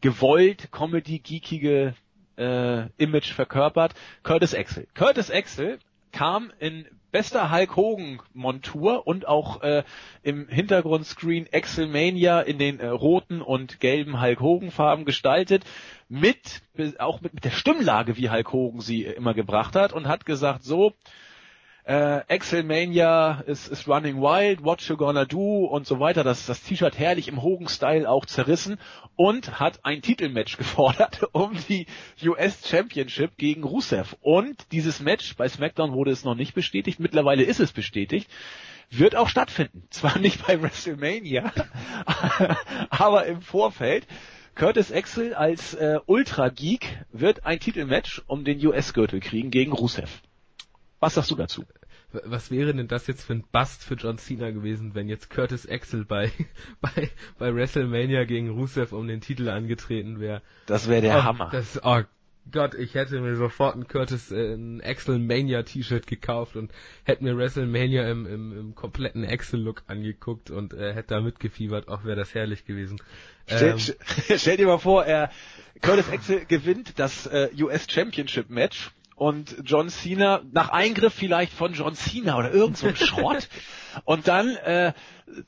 gewollt 0.01 0.73
Comedy-geekige 0.73 1.95
äh, 2.37 2.89
Image 2.97 3.33
verkörpert, 3.33 3.95
Curtis 4.25 4.57
Axel. 4.57 4.89
Curtis 4.93 5.31
Axel 5.31 5.79
kam 6.11 6.51
in 6.59 6.85
bester 7.13 7.53
Hulk 7.53 7.77
Hogan 7.77 8.19
Montur 8.33 9.07
und 9.07 9.29
auch 9.29 9.63
äh, 9.63 9.85
im 10.25 10.49
Hintergrundscreen 10.49 11.47
Excelmania 11.47 12.41
in 12.41 12.59
den 12.59 12.81
äh, 12.81 12.89
roten 12.89 13.41
und 13.41 13.79
gelben 13.79 14.21
Hulk 14.21 14.41
Hogan 14.41 14.73
Farben 14.73 15.05
gestaltet 15.05 15.63
mit 16.09 16.63
auch 16.99 17.21
mit, 17.21 17.35
mit 17.35 17.45
der 17.45 17.51
Stimmlage 17.51 18.17
wie 18.17 18.31
Hulk 18.31 18.53
Hogan 18.53 18.81
sie 18.81 19.05
immer 19.05 19.33
gebracht 19.33 19.77
hat 19.77 19.93
und 19.93 20.09
hat 20.09 20.27
gesagt 20.27 20.65
so 20.65 20.93
äh, 21.85 22.21
Excelmania 22.29 23.43
ist, 23.47 23.69
ist 23.69 23.87
running 23.87 24.17
wild, 24.21 24.65
what 24.65 24.81
you 24.83 24.97
gonna 24.97 25.25
do 25.25 25.67
und 25.67 25.87
so 25.87 26.01
weiter. 26.01 26.25
Das, 26.25 26.47
das 26.47 26.63
T-Shirt 26.63 26.99
herrlich 26.99 27.29
im 27.29 27.43
Hogan-Style 27.43 28.09
auch 28.09 28.25
zerrissen 28.25 28.79
und 29.17 29.61
hat 29.61 29.85
ein 29.85 30.01
Titelmatch 30.01 30.57
gefordert 30.59 31.29
um 31.33 31.53
die 31.69 31.87
US 32.25 32.67
Championship 32.69 33.37
gegen 33.37 33.65
Rusev. 33.65 34.17
Und 34.23 34.73
dieses 34.73 35.01
Match 35.01 35.37
bei 35.37 35.49
SmackDown 35.49 35.93
wurde 35.93 36.11
es 36.11 36.25
noch 36.25 36.35
nicht 36.35 36.55
bestätigt, 36.55 37.01
mittlerweile 37.01 37.43
ist 37.43 37.61
es 37.61 37.73
bestätigt 37.73 38.31
wird 38.91 39.17
auch 39.17 39.29
stattfinden. 39.29 39.85
Zwar 39.91 40.19
nicht 40.19 40.47
bei 40.47 40.61
WrestleMania, 40.61 41.53
aber 42.91 43.27
im 43.27 43.41
Vorfeld. 43.41 44.07
Curtis 44.55 44.93
Axel 44.93 45.35
als 45.35 45.75
äh, 45.75 45.99
Ultra 46.07 46.49
Geek 46.49 47.05
wird 47.11 47.45
ein 47.45 47.59
Titelmatch 47.59 48.23
um 48.29 48.45
den 48.45 48.65
US-Gürtel 48.65 49.19
kriegen 49.19 49.51
gegen 49.51 49.73
Rusev. 49.73 50.23
Was 51.05 51.15
sagst 51.15 51.31
du 51.31 51.35
dazu? 51.35 51.65
Was 52.13 52.51
wäre 52.51 52.73
denn 52.73 52.89
das 52.89 53.07
jetzt 53.07 53.25
für 53.25 53.35
ein 53.35 53.45
Bust 53.53 53.85
für 53.85 53.95
John 53.95 54.17
Cena 54.17 54.51
gewesen, 54.53 54.95
wenn 54.95 55.07
jetzt 55.07 55.29
Curtis 55.29 55.69
Axel 55.69 56.07
bei, 56.07 56.33
bei, 56.81 57.11
bei 57.39 57.55
WrestleMania 57.55 58.25
gegen 58.25 58.49
Rusev 58.49 58.93
um 58.93 59.07
den 59.07 59.21
Titel 59.21 59.51
angetreten 59.51 60.19
wäre? 60.19 60.41
Das 60.65 60.89
wäre 60.89 61.03
der 61.03 61.19
oh, 61.19 61.25
Hammer. 61.25 61.51
Das, 61.53 61.79
oh 61.85 62.01
Gott, 62.51 62.75
ich 62.75 62.95
hätte 62.95 63.21
mir 63.21 63.37
sofort 63.37 63.77
ein 63.77 63.87
Curtis, 63.87 64.31
äh, 64.31 64.55
ein 64.55 64.81
Axel 64.83 65.19
Mania 65.19 65.63
T-Shirt 65.63 66.07
gekauft 66.07 66.57
und 66.57 66.73
hätte 67.05 67.23
mir 67.23 67.37
WrestleMania 67.37 68.11
im, 68.11 68.25
im, 68.27 68.59
im 68.59 68.75
kompletten 68.75 69.27
Axel-Look 69.27 69.83
angeguckt 69.87 70.51
und 70.51 70.73
äh, 70.73 70.95
hätte 70.95 71.15
da 71.15 71.21
mitgefiebert. 71.21 71.89
Auch 71.89 72.05
wäre 72.05 72.17
das 72.17 72.35
herrlich 72.35 72.65
gewesen. 72.65 72.99
Stell, 73.47 73.73
ähm, 73.73 73.79
stell 74.39 74.57
dir 74.57 74.67
mal 74.67 74.79
vor, 74.79 75.05
er, 75.05 75.31
Curtis 75.83 76.09
Axel 76.11 76.47
gewinnt 76.47 76.99
das 76.99 77.27
äh, 77.27 77.51
US 77.61 77.91
Championship 77.91 78.49
Match 78.49 78.91
und 79.17 79.57
John 79.65 79.89
Cena, 79.89 80.43
nach 80.53 80.71
Eingriff 80.71 81.15
vielleicht 81.15 81.53
von 81.53 81.73
John 81.75 81.95
Cena 81.95 82.37
oder 82.39 82.53
irgend 82.53 82.77
so 82.77 82.89
ein 82.89 82.97
Schrott. 82.97 83.49
und 84.05 84.29
dann, 84.29 84.57
äh, 84.57 84.93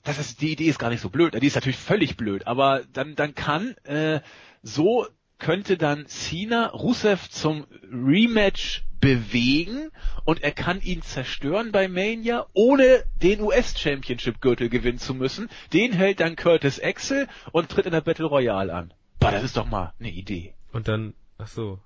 das 0.02 0.18
ist, 0.18 0.40
die 0.40 0.52
Idee 0.52 0.66
ist 0.66 0.78
gar 0.78 0.90
nicht 0.90 1.00
so 1.00 1.10
blöd, 1.10 1.34
die 1.40 1.46
ist 1.46 1.54
natürlich 1.54 1.78
völlig 1.78 2.16
blöd, 2.16 2.46
aber 2.46 2.82
dann, 2.92 3.14
dann 3.14 3.34
kann, 3.34 3.76
äh, 3.84 4.20
so 4.62 5.06
könnte 5.38 5.76
dann 5.76 6.06
Cena 6.06 6.68
Rusev 6.68 7.28
zum 7.28 7.66
Rematch 7.92 8.84
bewegen 9.00 9.90
und 10.24 10.42
er 10.42 10.52
kann 10.52 10.80
ihn 10.80 11.02
zerstören 11.02 11.72
bei 11.72 11.88
Mania, 11.88 12.46
ohne 12.54 13.04
den 13.22 13.40
US 13.40 13.78
Championship 13.78 14.40
Gürtel 14.40 14.68
gewinnen 14.68 14.98
zu 14.98 15.14
müssen. 15.14 15.48
Den 15.72 15.92
hält 15.92 16.20
dann 16.20 16.36
Curtis 16.36 16.80
Axel 16.80 17.28
und 17.52 17.68
tritt 17.68 17.86
in 17.86 17.92
der 17.92 18.00
Battle 18.00 18.26
Royale 18.26 18.72
an. 18.72 18.94
Boah, 19.18 19.30
das 19.30 19.44
ist 19.44 19.56
doch 19.56 19.66
mal 19.66 19.92
eine 19.98 20.10
Idee. 20.10 20.54
Und 20.72 20.88
dann, 20.88 21.14
ach 21.38 21.48
so, 21.48 21.78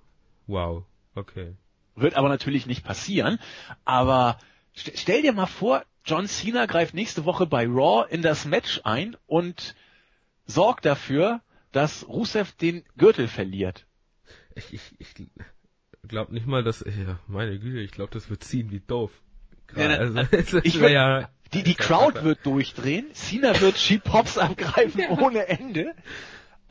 wow, 0.46 0.84
okay. 1.14 1.54
Wird 2.00 2.14
aber 2.14 2.28
natürlich 2.28 2.66
nicht 2.66 2.84
passieren. 2.84 3.38
Aber 3.84 4.38
st 4.76 4.92
stell 4.96 5.22
dir 5.22 5.32
mal 5.32 5.46
vor, 5.46 5.84
John 6.04 6.26
Cena 6.26 6.66
greift 6.66 6.94
nächste 6.94 7.24
Woche 7.24 7.46
bei 7.46 7.66
Raw 7.66 8.06
in 8.08 8.22
das 8.22 8.44
Match 8.44 8.80
ein 8.84 9.16
und 9.26 9.74
sorgt 10.46 10.84
dafür, 10.84 11.40
dass 11.72 12.08
Rusev 12.08 12.52
den 12.52 12.84
Gürtel 12.96 13.28
verliert. 13.28 13.86
Ich, 14.54 14.72
ich, 14.72 14.82
ich 14.98 15.28
glaube 16.08 16.34
nicht 16.34 16.46
mal, 16.46 16.64
dass, 16.64 16.80
ja, 16.80 17.18
meine 17.26 17.58
Güte, 17.58 17.80
ich 17.80 17.92
glaube, 17.92 18.12
das 18.12 18.28
wird 18.30 18.42
ziehen 18.42 18.70
wie 18.70 18.80
doof. 18.80 19.10
Ja, 19.76 19.86
also, 19.86 20.58
ich 20.64 20.80
will, 20.80 20.90
ja, 20.90 21.28
die, 21.52 21.62
die 21.62 21.74
Crowd 21.74 22.24
wird 22.24 22.44
durchdrehen, 22.44 23.06
Cena 23.12 23.60
wird 23.60 23.76
Cheap 23.76 24.04
Pops 24.04 24.38
angreifen 24.38 25.02
ohne 25.10 25.48
Ende 25.48 25.94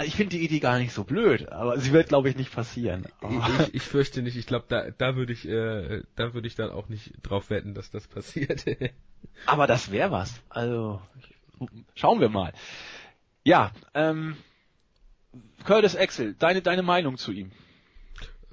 ich 0.04 0.16
finde 0.16 0.38
die 0.38 0.44
Idee 0.44 0.60
gar 0.60 0.80
nicht 0.80 0.94
so 0.94 1.04
blöd, 1.04 1.52
aber 1.52 1.78
sie 1.80 1.92
wird, 1.92 2.10
glaube 2.10 2.30
ich, 2.30 2.38
nicht 2.38 2.54
passieren. 2.54 3.06
Ich, 3.22 3.74
ich, 3.76 3.82
fürchte 3.84 4.22
nicht. 4.22 4.38
Ich 4.38 4.48
glaube, 4.48 4.66
da, 4.70 4.92
da 4.92 5.16
würde 5.16 5.34
ich, 5.34 5.48
äh, 5.48 6.04
da 6.16 6.34
würde 6.34 6.48
ich 6.48 6.56
dann 6.56 6.72
auch 6.72 6.88
nicht 6.90 7.14
drauf 7.24 7.50
wetten, 7.50 7.74
dass 7.74 7.92
das 7.92 8.08
passiert. 8.08 8.66
aber 9.46 9.68
das 9.68 9.92
wäre 9.92 10.12
was. 10.12 10.42
Also 10.50 11.02
schauen 11.96 12.22
wir 12.22 12.30
mal. 12.30 12.54
Ja, 13.44 13.72
ähm, 13.94 14.38
Curtis 15.66 15.96
Axel, 15.96 16.34
deine 16.38 16.62
deine 16.62 16.84
Meinung 16.84 17.18
zu 17.18 17.32
ihm? 17.32 17.52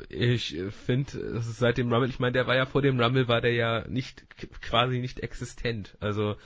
Ich 0.08 0.56
finde, 0.84 1.40
seit 1.40 1.78
dem 1.78 1.92
Rumble, 1.92 2.10
ich 2.10 2.18
meine, 2.18 2.32
der 2.32 2.46
war 2.46 2.54
ja 2.54 2.66
vor 2.66 2.82
dem 2.82 3.00
Rumble, 3.00 3.28
war 3.28 3.40
der 3.40 3.54
ja 3.54 3.86
nicht 3.88 4.24
quasi 4.60 4.98
nicht 4.98 5.20
existent. 5.20 5.96
Also 6.00 6.36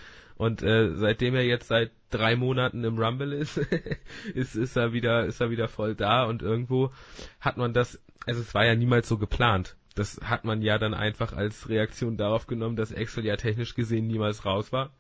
und 0.41 0.63
äh, 0.63 0.95
seitdem 0.95 1.35
er 1.35 1.45
jetzt 1.45 1.69
seit 1.69 1.91
drei 2.09 2.35
Monaten 2.35 2.83
im 2.83 2.99
Rumble 2.99 3.35
ist, 3.35 3.59
ist, 4.35 4.57
ist 4.57 4.75
er 4.75 4.95
wieder, 4.95 5.27
ist 5.27 5.39
er 5.39 5.51
wieder 5.51 5.69
voll 5.69 5.95
da 5.95 6.25
und 6.25 6.41
irgendwo 6.41 6.93
hat 7.41 7.59
man 7.59 7.75
das, 7.75 8.01
also 8.25 8.41
es 8.41 8.55
war 8.55 8.65
ja 8.65 8.75
niemals 8.75 9.07
so 9.07 9.19
geplant. 9.19 9.77
Das 9.95 10.19
hat 10.25 10.47
man 10.47 10.63
ja 10.63 10.79
dann 10.79 10.95
einfach 10.95 11.35
als 11.35 11.69
Reaktion 11.69 12.17
darauf 12.17 12.47
genommen, 12.47 12.75
dass 12.75 12.91
Excel 12.91 13.27
ja 13.27 13.37
technisch 13.37 13.75
gesehen 13.75 14.07
niemals 14.07 14.47
raus 14.47 14.73
war. 14.73 14.95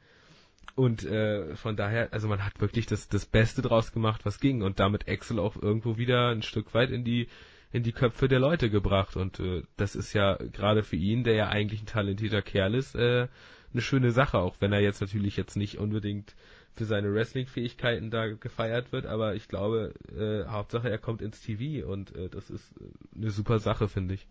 Und 0.74 1.07
äh, 1.07 1.57
von 1.57 1.74
daher, 1.74 2.12
also 2.12 2.28
man 2.28 2.45
hat 2.45 2.61
wirklich 2.61 2.84
das, 2.84 3.09
das 3.09 3.24
Beste 3.24 3.62
draus 3.62 3.93
gemacht, 3.93 4.26
was 4.26 4.41
ging 4.41 4.61
und 4.61 4.78
damit 4.78 5.09
Excel 5.09 5.38
auch 5.38 5.57
irgendwo 5.57 5.97
wieder 5.97 6.28
ein 6.28 6.43
Stück 6.43 6.74
weit 6.74 6.91
in 6.91 7.03
die 7.03 7.28
in 7.72 7.82
die 7.82 7.93
Köpfe 7.93 8.28
der 8.28 8.41
Leute 8.41 8.68
gebracht 8.68 9.16
und 9.16 9.41
äh, 9.41 9.62
das 9.78 9.95
ist 9.95 10.12
ja 10.12 10.34
gerade 10.34 10.82
für 10.82 10.97
ihn, 10.97 11.24
der 11.24 11.34
ja 11.34 11.49
eigentlich 11.49 11.80
ein 11.80 11.86
talentierter 11.86 12.43
Kerl 12.43 12.74
ist, 12.74 12.97
äh, 12.97 13.28
eine 13.73 13.83
schöne 13.83 14.11
Sache, 14.11 14.39
auch 14.39 14.57
wenn 14.61 14.73
er 14.73 14.81
jetzt 14.81 15.01
natürlich 15.01 15.37
jetzt 15.37 15.57
nicht 15.57 15.79
unbedingt 15.79 16.35
für 16.75 16.85
seine 16.85 17.12
Wrestling-Fähigkeiten 17.12 18.11
da 18.11 18.29
gefeiert 18.29 18.93
wird, 18.93 19.07
aber 19.07 19.35
ich 19.35 19.49
glaube, 19.49 19.95
äh, 20.16 20.49
Hauptsache 20.51 20.89
er 20.89 20.99
kommt 20.99 21.23
ins 21.23 21.41
TV 21.41 21.87
und 21.87 22.14
äh, 22.14 22.29
das 22.29 22.51
ist 22.51 22.73
äh, 22.81 22.85
eine 23.16 23.31
super 23.31 23.59
Sache, 23.59 23.89
finde 23.89 24.14
ich. 24.14 24.27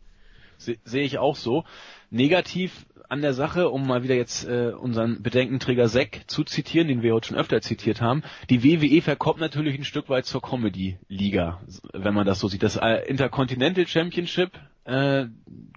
Sehe 0.58 1.04
ich 1.04 1.18
auch 1.18 1.38
so. 1.38 1.64
Negativ 2.10 2.86
an 3.08 3.22
der 3.22 3.34
Sache, 3.34 3.70
um 3.70 3.88
mal 3.88 4.04
wieder 4.04 4.16
jetzt 4.16 4.46
äh, 4.46 4.74
unseren 4.78 5.24
Bedenkenträger 5.24 5.88
Zack 5.88 6.24
zu 6.28 6.44
zitieren, 6.44 6.90
den 6.90 7.02
wir 7.02 7.14
heute 7.14 7.30
schon 7.30 7.38
öfter 7.38 7.62
zitiert 7.62 8.02
haben, 8.02 8.24
die 8.50 8.64
WWE 8.64 9.02
verkommt 9.02 9.40
natürlich 9.40 9.78
ein 9.78 9.86
Stück 9.86 10.10
weit 10.10 10.26
zur 10.26 10.42
Comedy-Liga, 10.42 11.62
wenn 11.94 12.14
man 12.14 12.28
das 12.28 12.40
so 12.40 12.50
sieht. 12.50 12.62
Das 12.62 12.76
äh, 12.76 13.08
Intercontinental 13.08 13.88
Championship 13.88 14.52
äh, 14.84 15.28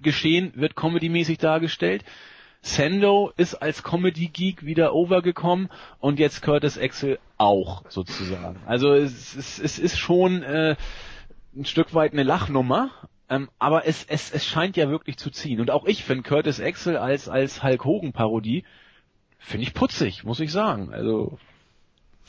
geschehen 0.03 0.53
wird 0.57 0.75
comedymäßig 0.75 1.39
dargestellt. 1.39 2.05
Sando 2.63 3.33
ist 3.37 3.57
als 3.57 3.83
Comedy-Geek 3.83 4.65
wieder 4.65 4.95
overgekommen 4.95 5.69
und 5.99 6.19
jetzt 6.19 6.43
Curtis 6.43 6.79
Axel 6.79 7.19
auch 7.37 7.83
sozusagen. 7.89 8.61
Also 8.67 8.95
es, 8.95 9.35
es, 9.35 9.59
es 9.59 9.79
ist 9.81 9.99
schon 9.99 10.43
äh, 10.45 10.77
ein 11.57 11.65
Stück 11.65 11.93
weit 11.93 12.13
eine 12.13 12.23
Lachnummer, 12.23 12.91
ähm, 13.29 13.51
aber 13.59 13.87
es, 13.87 14.05
es, 14.05 14.31
es 14.31 14.47
scheint 14.47 14.77
ja 14.77 14.89
wirklich 14.89 15.17
zu 15.17 15.31
ziehen. 15.31 15.61
Und 15.61 15.71
auch 15.73 15.87
ich 15.87 16.05
finde 16.05 16.23
Curtis 16.23 16.61
Axel 16.61 16.97
als, 16.97 17.29
als 17.29 17.65
Hulk 17.65 17.85
Hogan-Parodie, 17.85 18.65
finde 19.39 19.67
ich 19.67 19.75
putzig, 19.75 20.23
muss 20.23 20.39
ich 20.39 20.53
sagen. 20.53 20.95
Also 20.95 21.39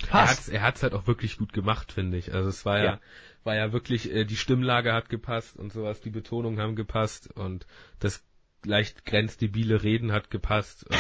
passt. 0.10 0.50
Er 0.50 0.64
hat 0.64 0.78
es 0.78 0.84
halt 0.84 0.96
auch 0.96 1.06
wirklich 1.06 1.38
gut 1.38 1.54
gemacht, 1.54 1.92
finde 1.92 2.18
ich. 2.18 2.34
Also 2.34 2.50
es 2.50 2.66
war 2.66 2.80
ja, 2.80 2.84
ja 2.84 3.00
war 3.44 3.56
ja 3.56 3.72
wirklich, 3.72 4.12
äh, 4.12 4.26
die 4.26 4.36
Stimmlage 4.36 4.94
hat 4.94 5.10
gepasst 5.10 5.58
und 5.58 5.72
sowas, 5.72 6.02
die 6.02 6.10
Betonungen 6.10 6.60
haben 6.60 6.76
gepasst 6.76 7.30
und 7.36 7.68
das 8.00 8.24
leicht 8.66 9.06
grenzdebile 9.06 9.84
Reden 9.84 10.12
hat 10.12 10.30
gepasst. 10.30 10.86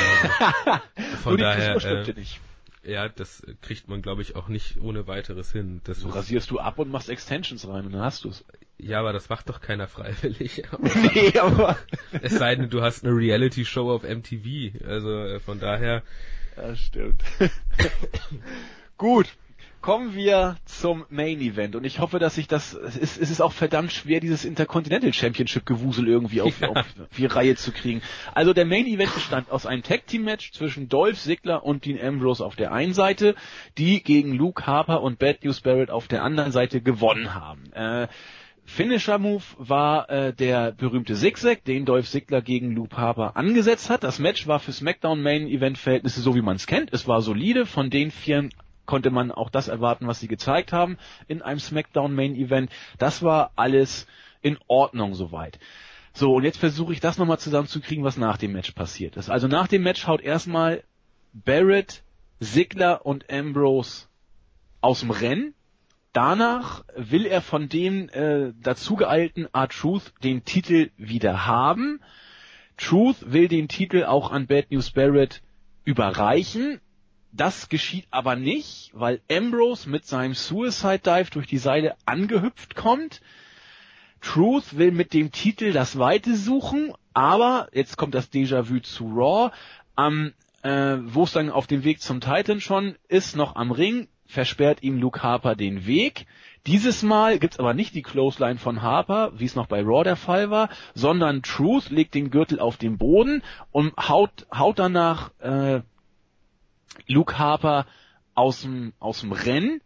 Äh, 0.96 1.02
von 1.18 1.38
daher, 1.38 1.76
äh, 1.84 2.14
ja, 2.84 3.08
das 3.08 3.44
kriegt 3.62 3.88
man, 3.88 4.02
glaube 4.02 4.22
ich, 4.22 4.36
auch 4.36 4.48
nicht 4.48 4.80
ohne 4.80 5.08
weiteres 5.08 5.52
hin. 5.52 5.82
Das 5.84 6.00
so 6.00 6.10
rasierst 6.10 6.52
du 6.52 6.60
ab 6.60 6.80
und 6.80 6.90
machst 6.92 7.10
Extensions 7.10 7.68
rein 7.68 7.86
und 7.86 7.94
dann 7.94 8.02
hast 8.02 8.26
du's. 8.26 8.44
Ja, 8.78 9.00
aber 9.00 9.14
das 9.14 9.30
macht 9.30 9.50
doch 9.50 9.62
keiner 9.62 9.88
freiwillig. 9.88 10.64
nee, 11.14 11.38
aber 11.38 11.78
es 12.22 12.38
sei 12.38 12.56
denn, 12.56 12.70
du 12.70 12.82
hast 12.82 13.06
eine 13.06 13.16
Reality-Show 13.16 13.92
auf 13.92 14.04
MTV. 14.04 14.84
Also 14.86 15.10
äh, 15.10 15.40
von 15.40 15.60
daher, 15.60 16.04
Ja, 16.58 16.76
stimmt. 16.76 17.24
Gut, 18.98 19.36
kommen 19.84 20.16
wir 20.16 20.56
zum 20.64 21.06
Main 21.10 21.42
Event 21.42 21.76
und 21.76 21.84
ich 21.84 22.00
hoffe, 22.00 22.18
dass 22.18 22.38
ich 22.38 22.48
das, 22.48 22.74
es 22.74 22.96
ist, 22.96 23.22
es 23.22 23.30
ist 23.30 23.42
auch 23.42 23.52
verdammt 23.52 23.92
schwer, 23.92 24.22
dieses 24.22 24.46
Intercontinental 24.46 25.12
Championship 25.12 25.66
Gewusel 25.66 26.08
irgendwie 26.08 26.40
auf, 26.42 26.60
ja. 26.62 26.70
auf 26.70 26.86
die 27.18 27.26
Reihe 27.26 27.56
zu 27.56 27.74
kriegen. 27.74 28.02
Also 28.34 28.54
der 28.54 28.66
Main 28.66 28.88
Event 28.88 29.14
bestand 29.14 29.52
aus 29.52 29.66
einem 29.66 29.84
Tag 29.84 30.08
Team 30.08 30.24
Match 30.24 30.54
zwischen 30.54 30.88
Dolph 30.88 31.20
Ziggler 31.20 31.66
und 31.66 31.84
Dean 31.84 32.00
Ambrose 32.02 32.46
auf 32.46 32.56
der 32.56 32.72
einen 32.72 32.94
Seite, 32.94 33.36
die 33.78 34.02
gegen 34.02 34.34
Luke 34.34 34.66
Harper 34.66 35.02
und 35.02 35.20
Bad 35.20 35.44
News 35.44 35.60
Barrett 35.60 35.92
auf 35.92 36.08
der 36.08 36.24
anderen 36.24 36.54
Seite 36.54 36.80
gewonnen 36.80 37.36
haben. 37.36 37.74
Äh, 37.74 38.08
Finisher 38.66 39.20
Move 39.20 39.44
war 39.58 40.10
äh, 40.10 40.34
der 40.34 40.72
berühmte 40.72 41.16
Zigzag, 41.16 41.66
den 41.66 41.84
Dolph 41.84 42.10
Ziggler 42.10 42.42
gegen 42.42 42.72
Luke 42.72 42.96
Harper 42.96 43.36
angesetzt 43.36 43.90
hat. 43.90 44.06
Das 44.06 44.20
Match 44.20 44.48
war 44.48 44.60
für 44.60 44.72
SmackDown 44.72 45.22
Main 45.22 45.48
Event 45.48 45.78
Verhältnisse 45.78 46.22
so 46.22 46.36
wie 46.36 46.42
man 46.42 46.56
es 46.56 46.68
kennt. 46.68 46.94
Es 46.94 47.06
war 47.06 47.22
solide. 47.22 47.66
Von 47.66 47.90
den 47.90 48.12
vier 48.12 48.48
konnte 48.86 49.12
man 49.12 49.32
auch 49.32 49.50
das 49.50 49.68
erwarten, 49.68 50.08
was 50.08 50.20
sie 50.20 50.28
gezeigt 50.28 50.74
haben 50.74 50.98
in 51.28 51.42
einem 51.42 51.60
SmackDown 51.60 52.14
Main 52.14 52.36
Event. 52.36 52.72
Das 52.98 53.24
war 53.24 53.52
alles 53.56 54.08
in 54.42 54.58
Ordnung 54.68 55.14
soweit. 55.14 55.60
So, 56.14 56.36
und 56.36 56.44
jetzt 56.44 56.58
versuche 56.58 56.94
ich 56.94 57.00
das 57.00 57.18
nochmal 57.18 57.40
zusammenzukriegen, 57.40 58.04
was 58.04 58.18
nach 58.18 58.38
dem 58.38 58.52
Match 58.54 58.72
passiert 58.72 59.18
ist. 59.18 59.30
Also 59.30 59.48
nach 59.48 59.68
dem 59.68 59.84
Match 59.84 60.06
haut 60.06 60.22
erstmal 60.22 60.84
Barrett, 61.34 62.04
Ziggler 62.40 63.06
und 63.06 63.32
Ambrose 63.32 64.08
aus 64.82 65.00
dem 65.00 65.12
Rennen 65.12 65.56
Danach 66.14 66.86
will 66.96 67.26
er 67.26 67.42
von 67.42 67.70
dem 67.70 68.08
äh, 68.10 68.54
dazugeeilten 68.62 69.48
R-Truth 69.52 70.14
den 70.24 70.46
Titel 70.46 70.92
wieder 70.96 71.48
haben. 71.48 72.02
Truth 72.78 73.34
will 73.34 73.48
den 73.48 73.68
Titel 73.68 74.04
auch 74.04 74.32
an 74.32 74.46
Bad 74.46 74.70
News 74.70 74.92
Barrett 74.92 75.42
überreichen. 75.86 76.80
Das 77.36 77.68
geschieht 77.68 78.06
aber 78.12 78.36
nicht, 78.36 78.92
weil 78.94 79.20
Ambrose 79.30 79.90
mit 79.90 80.06
seinem 80.06 80.36
Suicide 80.36 81.00
Dive 81.00 81.32
durch 81.32 81.48
die 81.48 81.58
Seile 81.58 81.96
angehüpft 82.06 82.76
kommt. 82.76 83.22
Truth 84.22 84.78
will 84.78 84.92
mit 84.92 85.14
dem 85.14 85.32
Titel 85.32 85.74
das 85.74 85.98
Weite 85.98 86.36
suchen, 86.36 86.94
aber 87.14 87.70
jetzt 87.74 87.98
kommt 87.98 88.14
das 88.14 88.32
Déjà-vu 88.32 88.80
zu 88.82 89.06
Raw. 89.06 89.52
Am 89.96 90.34
äh, 90.62 90.98
wo 91.02 91.24
es 91.24 91.34
dann 91.34 91.50
auf 91.50 91.68
dem 91.68 91.84
Weg 91.84 92.02
zum 92.02 92.22
Titan 92.22 92.62
schon 92.62 92.96
ist, 93.10 93.36
noch 93.36 93.56
am 93.56 93.72
Ring, 93.72 94.08
versperrt 94.26 94.82
ihm 94.82 94.98
Luke 94.98 95.22
Harper 95.22 95.56
den 95.56 95.86
Weg. 95.86 96.26
Dieses 96.66 97.04
Mal 97.04 97.40
gibt's 97.40 97.60
aber 97.60 97.74
nicht 97.74 97.94
die 97.94 98.02
Clothesline 98.02 98.58
von 98.58 98.82
Harper, 98.82 99.34
wie 99.36 99.46
es 99.46 99.56
noch 99.56 99.68
bei 99.68 99.82
Raw 99.82 100.04
der 100.04 100.16
Fall 100.16 100.50
war, 100.50 100.70
sondern 100.94 101.44
Truth 101.44 101.90
legt 101.90 102.16
den 102.16 102.30
Gürtel 102.30 102.60
auf 102.60 102.78
den 102.78 102.98
Boden 102.98 103.44
und 103.72 103.94
haut, 103.98 104.48
haut 104.58 104.80
danach 104.80 105.32
äh, 105.40 105.82
Luke 107.08 107.38
Harper 107.38 107.86
aus 108.36 108.62
dem, 108.62 108.94
aus 109.00 109.22
dem 109.22 109.32
Rennen, 109.32 109.82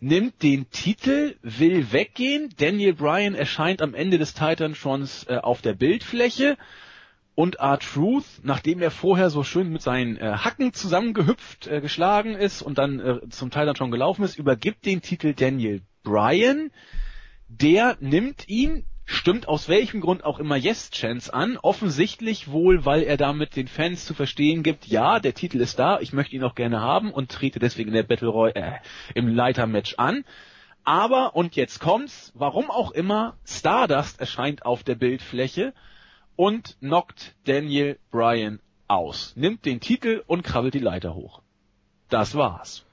nimmt 0.00 0.42
den 0.42 0.70
Titel, 0.70 1.36
will 1.42 1.92
weggehen. 1.92 2.50
Daniel 2.56 2.94
Bryan 2.94 3.34
erscheint 3.34 3.80
am 3.82 3.94
Ende 3.94 4.18
des 4.18 4.34
Titan-Shons 4.34 5.26
äh, 5.28 5.36
auf 5.36 5.62
der 5.62 5.74
Bildfläche 5.74 6.56
und 7.34 7.56
R-Truth, 7.56 8.24
nachdem 8.42 8.80
er 8.80 8.90
vorher 8.90 9.30
so 9.30 9.44
schön 9.44 9.70
mit 9.70 9.82
seinen 9.82 10.16
äh, 10.16 10.32
Hacken 10.38 10.72
zusammengehüpft, 10.72 11.66
äh, 11.66 11.80
geschlagen 11.80 12.34
ist 12.34 12.62
und 12.62 12.78
dann 12.78 12.98
äh, 12.98 13.28
zum 13.28 13.50
schon 13.52 13.90
gelaufen 13.90 14.24
ist, 14.24 14.38
übergibt 14.38 14.86
den 14.86 15.02
Titel 15.02 15.34
Daniel 15.34 15.82
Bryan. 16.02 16.70
Der 17.48 17.96
nimmt 18.00 18.48
ihn, 18.48 18.86
stimmt 19.06 19.48
aus 19.48 19.68
welchem 19.68 20.00
Grund 20.00 20.24
auch 20.24 20.38
immer 20.38 20.56
Yes 20.56 20.90
Chance 20.90 21.32
an, 21.32 21.56
offensichtlich 21.56 22.50
wohl, 22.50 22.84
weil 22.84 23.04
er 23.04 23.16
damit 23.16 23.56
den 23.56 23.68
Fans 23.68 24.04
zu 24.04 24.14
verstehen 24.14 24.62
gibt, 24.62 24.86
ja, 24.86 25.20
der 25.20 25.32
Titel 25.32 25.60
ist 25.60 25.78
da, 25.78 26.00
ich 26.00 26.12
möchte 26.12 26.36
ihn 26.36 26.44
auch 26.44 26.56
gerne 26.56 26.80
haben 26.80 27.12
und 27.12 27.30
trete 27.30 27.60
deswegen 27.60 27.88
in 27.88 27.94
der 27.94 28.02
Battle 28.02 28.28
Roy 28.28 28.50
äh, 28.50 28.72
im 29.14 29.28
Leitermatch 29.28 29.94
an. 29.96 30.24
Aber, 30.84 31.34
und 31.34 31.56
jetzt 31.56 31.80
kommt's, 31.80 32.32
warum 32.34 32.70
auch 32.70 32.90
immer, 32.90 33.36
Stardust 33.44 34.20
erscheint 34.20 34.64
auf 34.64 34.84
der 34.84 34.96
Bildfläche 34.96 35.72
und 36.36 36.76
knockt 36.80 37.34
Daniel 37.44 37.98
Bryan 38.10 38.60
aus, 38.88 39.34
nimmt 39.36 39.64
den 39.64 39.80
Titel 39.80 40.22
und 40.26 40.42
krabbelt 40.42 40.74
die 40.74 40.80
Leiter 40.80 41.14
hoch. 41.14 41.42
Das 42.08 42.34
war's. 42.34 42.84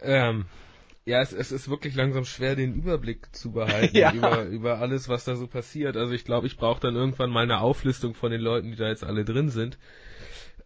Ähm, 0.00 0.46
ja, 1.08 1.22
es, 1.22 1.32
es 1.32 1.52
ist 1.52 1.70
wirklich 1.70 1.94
langsam 1.94 2.26
schwer, 2.26 2.54
den 2.54 2.74
Überblick 2.74 3.34
zu 3.34 3.52
behalten 3.52 3.96
ja. 3.96 4.12
über, 4.12 4.44
über 4.44 4.78
alles, 4.78 5.08
was 5.08 5.24
da 5.24 5.36
so 5.36 5.46
passiert. 5.46 5.96
Also 5.96 6.12
ich 6.12 6.24
glaube, 6.24 6.46
ich 6.46 6.58
brauche 6.58 6.80
dann 6.80 6.96
irgendwann 6.96 7.30
mal 7.30 7.44
eine 7.44 7.60
Auflistung 7.60 8.14
von 8.14 8.30
den 8.30 8.42
Leuten, 8.42 8.70
die 8.70 8.76
da 8.76 8.88
jetzt 8.88 9.04
alle 9.04 9.24
drin 9.24 9.48
sind. 9.48 9.78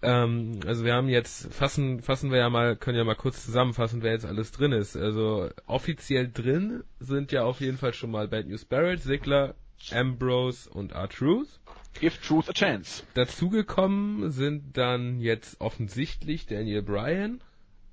Ähm, 0.03 0.59
also 0.67 0.85
wir 0.85 0.95
haben 0.95 1.09
jetzt, 1.09 1.55
fassen, 1.55 2.03
fassen 2.03 2.33
wir 2.33 2.39
ja 2.39 2.51
mal, 2.51 2.75
können 2.75 2.99
ja 2.99 3.05
mal 3.05 3.15
kurz 3.15 3.45
zusammenfassen, 3.45 4.03
wer 4.03 4.13
jetzt 4.13 4.27
alles 4.27 4.51
drin 4.51 4.73
ist. 4.73 4.97
Also 4.97 5.49
offiziell 5.67 6.29
drin 6.29 6.83
sind 6.99 7.31
ja 7.31 7.45
auf 7.45 7.61
jeden 7.61 7.79
Fall 7.79 7.95
schon 7.95 8.11
mal 8.11 8.27
Bad 8.27 8.49
News 8.49 8.65
Barrett, 8.65 9.01
Sigler, 9.01 9.55
Ambrose 9.93 10.69
und 10.69 10.91
R-Truth. 10.91 11.61
Give 12.01 12.21
Truth 12.21 12.49
a 12.49 12.53
chance. 12.53 13.05
Dazugekommen 13.15 14.33
sind 14.33 14.77
dann 14.77 15.21
jetzt 15.21 15.61
offensichtlich 15.61 16.47
Daniel 16.47 16.83
Bryan 16.83 17.41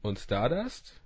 und 0.02 0.18
Stardust. 0.18 1.00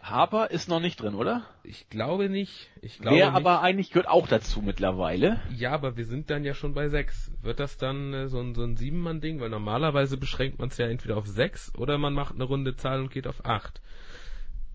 Harper 0.00 0.50
ist 0.50 0.68
noch 0.68 0.80
nicht 0.80 1.00
drin, 1.00 1.14
oder? 1.14 1.42
Ich 1.64 1.88
glaube 1.90 2.28
nicht. 2.28 2.70
Ich 2.80 2.98
glaube 2.98 3.16
Wer 3.16 3.32
aber 3.34 3.62
eigentlich 3.62 3.90
gehört 3.90 4.08
auch 4.08 4.28
dazu 4.28 4.62
mittlerweile. 4.62 5.40
Ja, 5.54 5.72
aber 5.72 5.96
wir 5.96 6.04
sind 6.04 6.30
dann 6.30 6.44
ja 6.44 6.54
schon 6.54 6.72
bei 6.72 6.88
sechs. 6.88 7.32
Wird 7.42 7.60
das 7.60 7.76
dann 7.76 8.14
äh, 8.14 8.28
so 8.28 8.40
ein, 8.40 8.54
so 8.54 8.62
ein 8.62 8.76
Siebenmann-Ding? 8.76 9.40
Weil 9.40 9.50
normalerweise 9.50 10.16
beschränkt 10.16 10.58
man 10.58 10.68
es 10.68 10.78
ja 10.78 10.86
entweder 10.86 11.16
auf 11.16 11.26
sechs 11.26 11.74
oder 11.76 11.98
man 11.98 12.14
macht 12.14 12.34
eine 12.34 12.44
runde 12.44 12.76
Zahl 12.76 13.00
und 13.00 13.10
geht 13.10 13.26
auf 13.26 13.44
acht. 13.44 13.80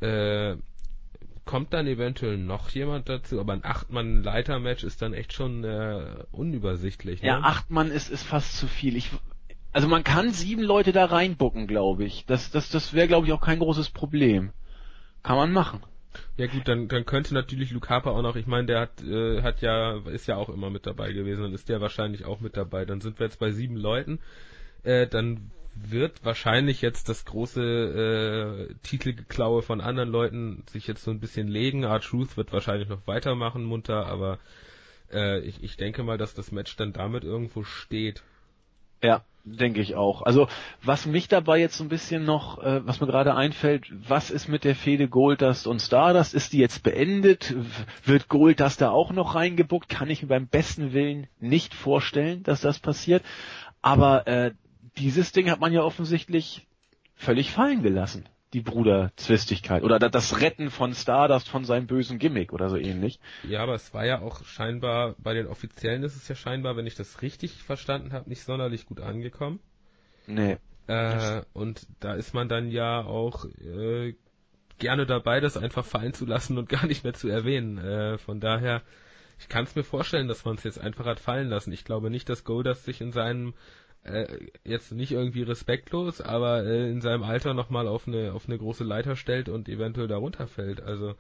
Äh, 0.02 0.58
kommt 1.46 1.74
dann 1.74 1.88
eventuell 1.88 2.38
noch 2.38 2.70
jemand 2.70 3.10
dazu, 3.10 3.40
aber 3.40 3.54
ein 3.54 3.66
Acht-Mann-Leiter-Match 3.66 4.84
ist 4.84 5.02
dann 5.02 5.14
echt 5.14 5.34
schon 5.34 5.64
äh, 5.64 6.24
unübersichtlich. 6.32 7.22
Ne? 7.22 7.28
Ja, 7.30 7.40
acht 7.40 7.70
Mann 7.70 7.92
ist, 7.92 8.10
ist 8.10 8.24
fast 8.24 8.58
zu 8.58 8.68
viel. 8.68 8.96
Ich, 8.96 9.10
also 9.72 9.88
man 9.88 10.04
kann 10.04 10.32
sieben 10.32 10.64
Leute 10.64 10.92
da 10.92 11.06
reinbucken, 11.06 11.68
glaube 11.68 12.06
ich. 12.06 12.26
Das, 12.26 12.52
das, 12.52 12.70
das 12.70 12.94
wäre, 12.94 13.08
glaube 13.08 13.28
ich, 13.28 13.34
auch 13.34 13.42
kein 13.42 13.60
großes 13.60 13.90
Problem. 13.90 14.52
Kann 15.24 15.38
man 15.38 15.52
machen. 15.52 15.82
Ja 16.38 16.48
gut, 16.48 16.68
dann, 16.68 16.88
dann 16.88 17.06
könnte 17.06 17.34
natürlich 17.34 17.72
Luke 17.72 17.90
auch 17.94 18.22
noch, 18.22 18.36
ich 18.36 18.46
meine, 18.46 18.68
der 18.68 18.80
hat, 18.82 19.04
äh, 19.04 19.42
hat 19.42 19.62
ja, 19.62 19.98
ist 20.08 20.28
ja 20.28 20.36
auch 20.36 20.50
immer 20.50 20.70
mit 20.70 20.86
dabei 20.86 21.12
gewesen, 21.12 21.44
dann 21.44 21.54
ist 21.54 21.70
der 21.70 21.82
wahrscheinlich 21.82 22.26
auch 22.26 22.40
mit 22.40 22.56
dabei. 22.58 22.86
Dann 22.86 23.02
sind 23.02 23.20
wir 23.20 23.26
jetzt 23.26 23.40
bei 23.40 23.52
sieben 23.52 23.78
Leuten. 23.78 24.20
Äh, 24.84 25.08
dann 25.08 25.52
wird 25.76 26.24
wahrscheinlich 26.24 26.82
jetzt 26.82 27.10
das 27.10 27.26
große 27.26 28.70
äh, 28.70 28.74
Titelgeklaue 28.84 29.64
von 29.64 29.82
anderen 29.82 30.10
Leuten 30.10 30.64
sich 30.70 30.86
jetzt 30.88 31.04
so 31.04 31.12
ein 31.12 31.20
bisschen 31.20 31.48
legen. 31.48 31.86
Art 31.86 32.04
Truth 32.04 32.38
wird 32.38 32.54
wahrscheinlich 32.54 32.90
noch 32.90 33.08
weitermachen, 33.08 33.64
munter, 33.64 34.06
aber 34.06 34.40
äh, 35.12 35.40
ich, 35.40 35.64
ich 35.64 35.78
denke 35.78 36.04
mal, 36.04 36.18
dass 36.18 36.36
das 36.36 36.52
Match 36.52 36.76
dann 36.76 36.94
damit 36.94 37.24
irgendwo 37.24 37.64
steht. 37.64 38.24
Ja, 39.04 39.22
denke 39.44 39.82
ich 39.82 39.96
auch. 39.96 40.22
Also 40.22 40.48
was 40.82 41.06
mich 41.06 41.28
dabei 41.28 41.60
jetzt 41.60 41.78
so 41.78 41.84
ein 41.84 41.90
bisschen 41.90 42.24
noch, 42.24 42.64
äh, 42.64 42.86
was 42.88 43.02
mir 43.02 43.08
gerade 43.08 43.36
einfällt, 43.36 43.86
was 44.08 44.32
ist 44.32 44.48
mit 44.48 44.64
der 44.64 44.76
Fehde 44.76 45.10
Goldust 45.10 45.68
und 45.68 45.82
Stardust? 45.82 46.34
Ist 46.34 46.54
die 46.54 46.60
jetzt 46.60 46.84
beendet? 46.84 47.54
Wird 48.06 48.30
Goldust 48.30 48.80
da 48.82 48.92
auch 48.92 49.12
noch 49.12 49.36
reingebuckt? 49.36 49.90
Kann 49.90 50.10
ich 50.10 50.22
mir 50.22 50.30
beim 50.30 50.48
besten 50.48 50.94
Willen 50.94 51.28
nicht 51.40 51.74
vorstellen, 51.74 52.44
dass 52.44 52.62
das 52.62 52.80
passiert. 52.80 53.24
Aber 53.82 54.26
äh, 54.28 54.52
dieses 54.98 55.34
Ding 55.34 55.52
hat 55.52 55.60
man 55.60 55.74
ja 55.74 55.84
offensichtlich 55.84 56.66
völlig 57.16 57.52
fallen 57.52 57.84
gelassen. 57.84 58.26
Die 58.54 58.62
Bruderzwistigkeit. 58.62 59.84
Oder 59.84 60.00
das 60.00 60.40
Retten 60.40 60.70
von 60.70 60.94
Stardust 60.94 61.50
von 61.50 61.66
seinem 61.66 61.88
bösen 61.88 62.20
Gimmick 62.20 62.54
oder 62.54 62.70
so 62.70 62.78
ähnlich. 62.78 63.20
Ja, 63.48 63.64
aber 63.64 63.74
es 63.74 63.94
war 63.94 64.06
ja 64.06 64.22
auch 64.22 64.46
scheinbar, 64.46 65.16
bei 65.18 65.34
den 65.34 65.48
Offiziellen 65.48 66.04
ist 66.04 66.16
es 66.16 66.28
ja 66.28 66.36
scheinbar, 66.36 66.78
wenn 66.78 66.86
ich 66.86 66.96
das 66.96 67.22
richtig 67.24 67.64
verstanden 67.64 68.14
habe, 68.14 68.30
nicht 68.30 68.44
sonderlich 68.44 68.86
gut 68.86 69.02
angekommen. 69.02 69.60
Nee. 70.28 70.58
Äh, 70.88 71.42
und 71.54 71.88
da 72.00 72.14
ist 72.14 72.34
man 72.34 72.48
dann 72.48 72.70
ja 72.70 73.04
auch 73.04 73.46
äh, 73.46 74.14
gerne 74.78 75.06
dabei, 75.06 75.40
das 75.40 75.58
einfach 75.58 75.86
fallen 75.86 76.14
zu 76.14 76.26
lassen 76.26 76.58
und 76.58 76.70
gar 76.70 76.86
nicht 76.86 77.04
mehr 77.04 77.14
zu 77.14 77.30
erwähnen. 77.30 77.78
Äh, 77.78 78.18
von 78.18 78.40
daher, 78.40 78.84
ich 79.40 79.50
kann 79.50 79.64
es 79.64 79.76
mir 79.76 79.84
vorstellen, 79.84 80.28
dass 80.28 80.46
man 80.46 80.56
es 80.56 80.64
jetzt 80.64 80.80
einfach 80.80 81.06
hat 81.06 81.20
fallen 81.20 81.50
lassen. 81.50 81.72
Ich 81.72 81.86
glaube 81.86 82.10
nicht, 82.10 82.30
dass 82.30 82.44
Goldust 82.44 82.86
sich 82.86 83.02
in 83.02 83.12
seinem 83.12 83.54
äh, 84.04 84.28
jetzt 84.64 84.92
nicht 84.92 85.12
irgendwie 85.12 85.44
respektlos, 85.44 86.22
aber 86.22 86.66
äh, 86.66 86.90
in 86.90 87.02
seinem 87.02 87.24
Alter 87.24 87.54
nochmal 87.54 87.88
auf 87.88 88.08
eine, 88.08 88.34
auf 88.34 88.48
eine 88.48 88.58
große 88.58 88.84
Leiter 88.84 89.16
stellt 89.16 89.50
und 89.50 89.70
eventuell 89.70 90.08
da 90.08 90.18
runterfällt. 90.18 90.82
Also 90.82 91.16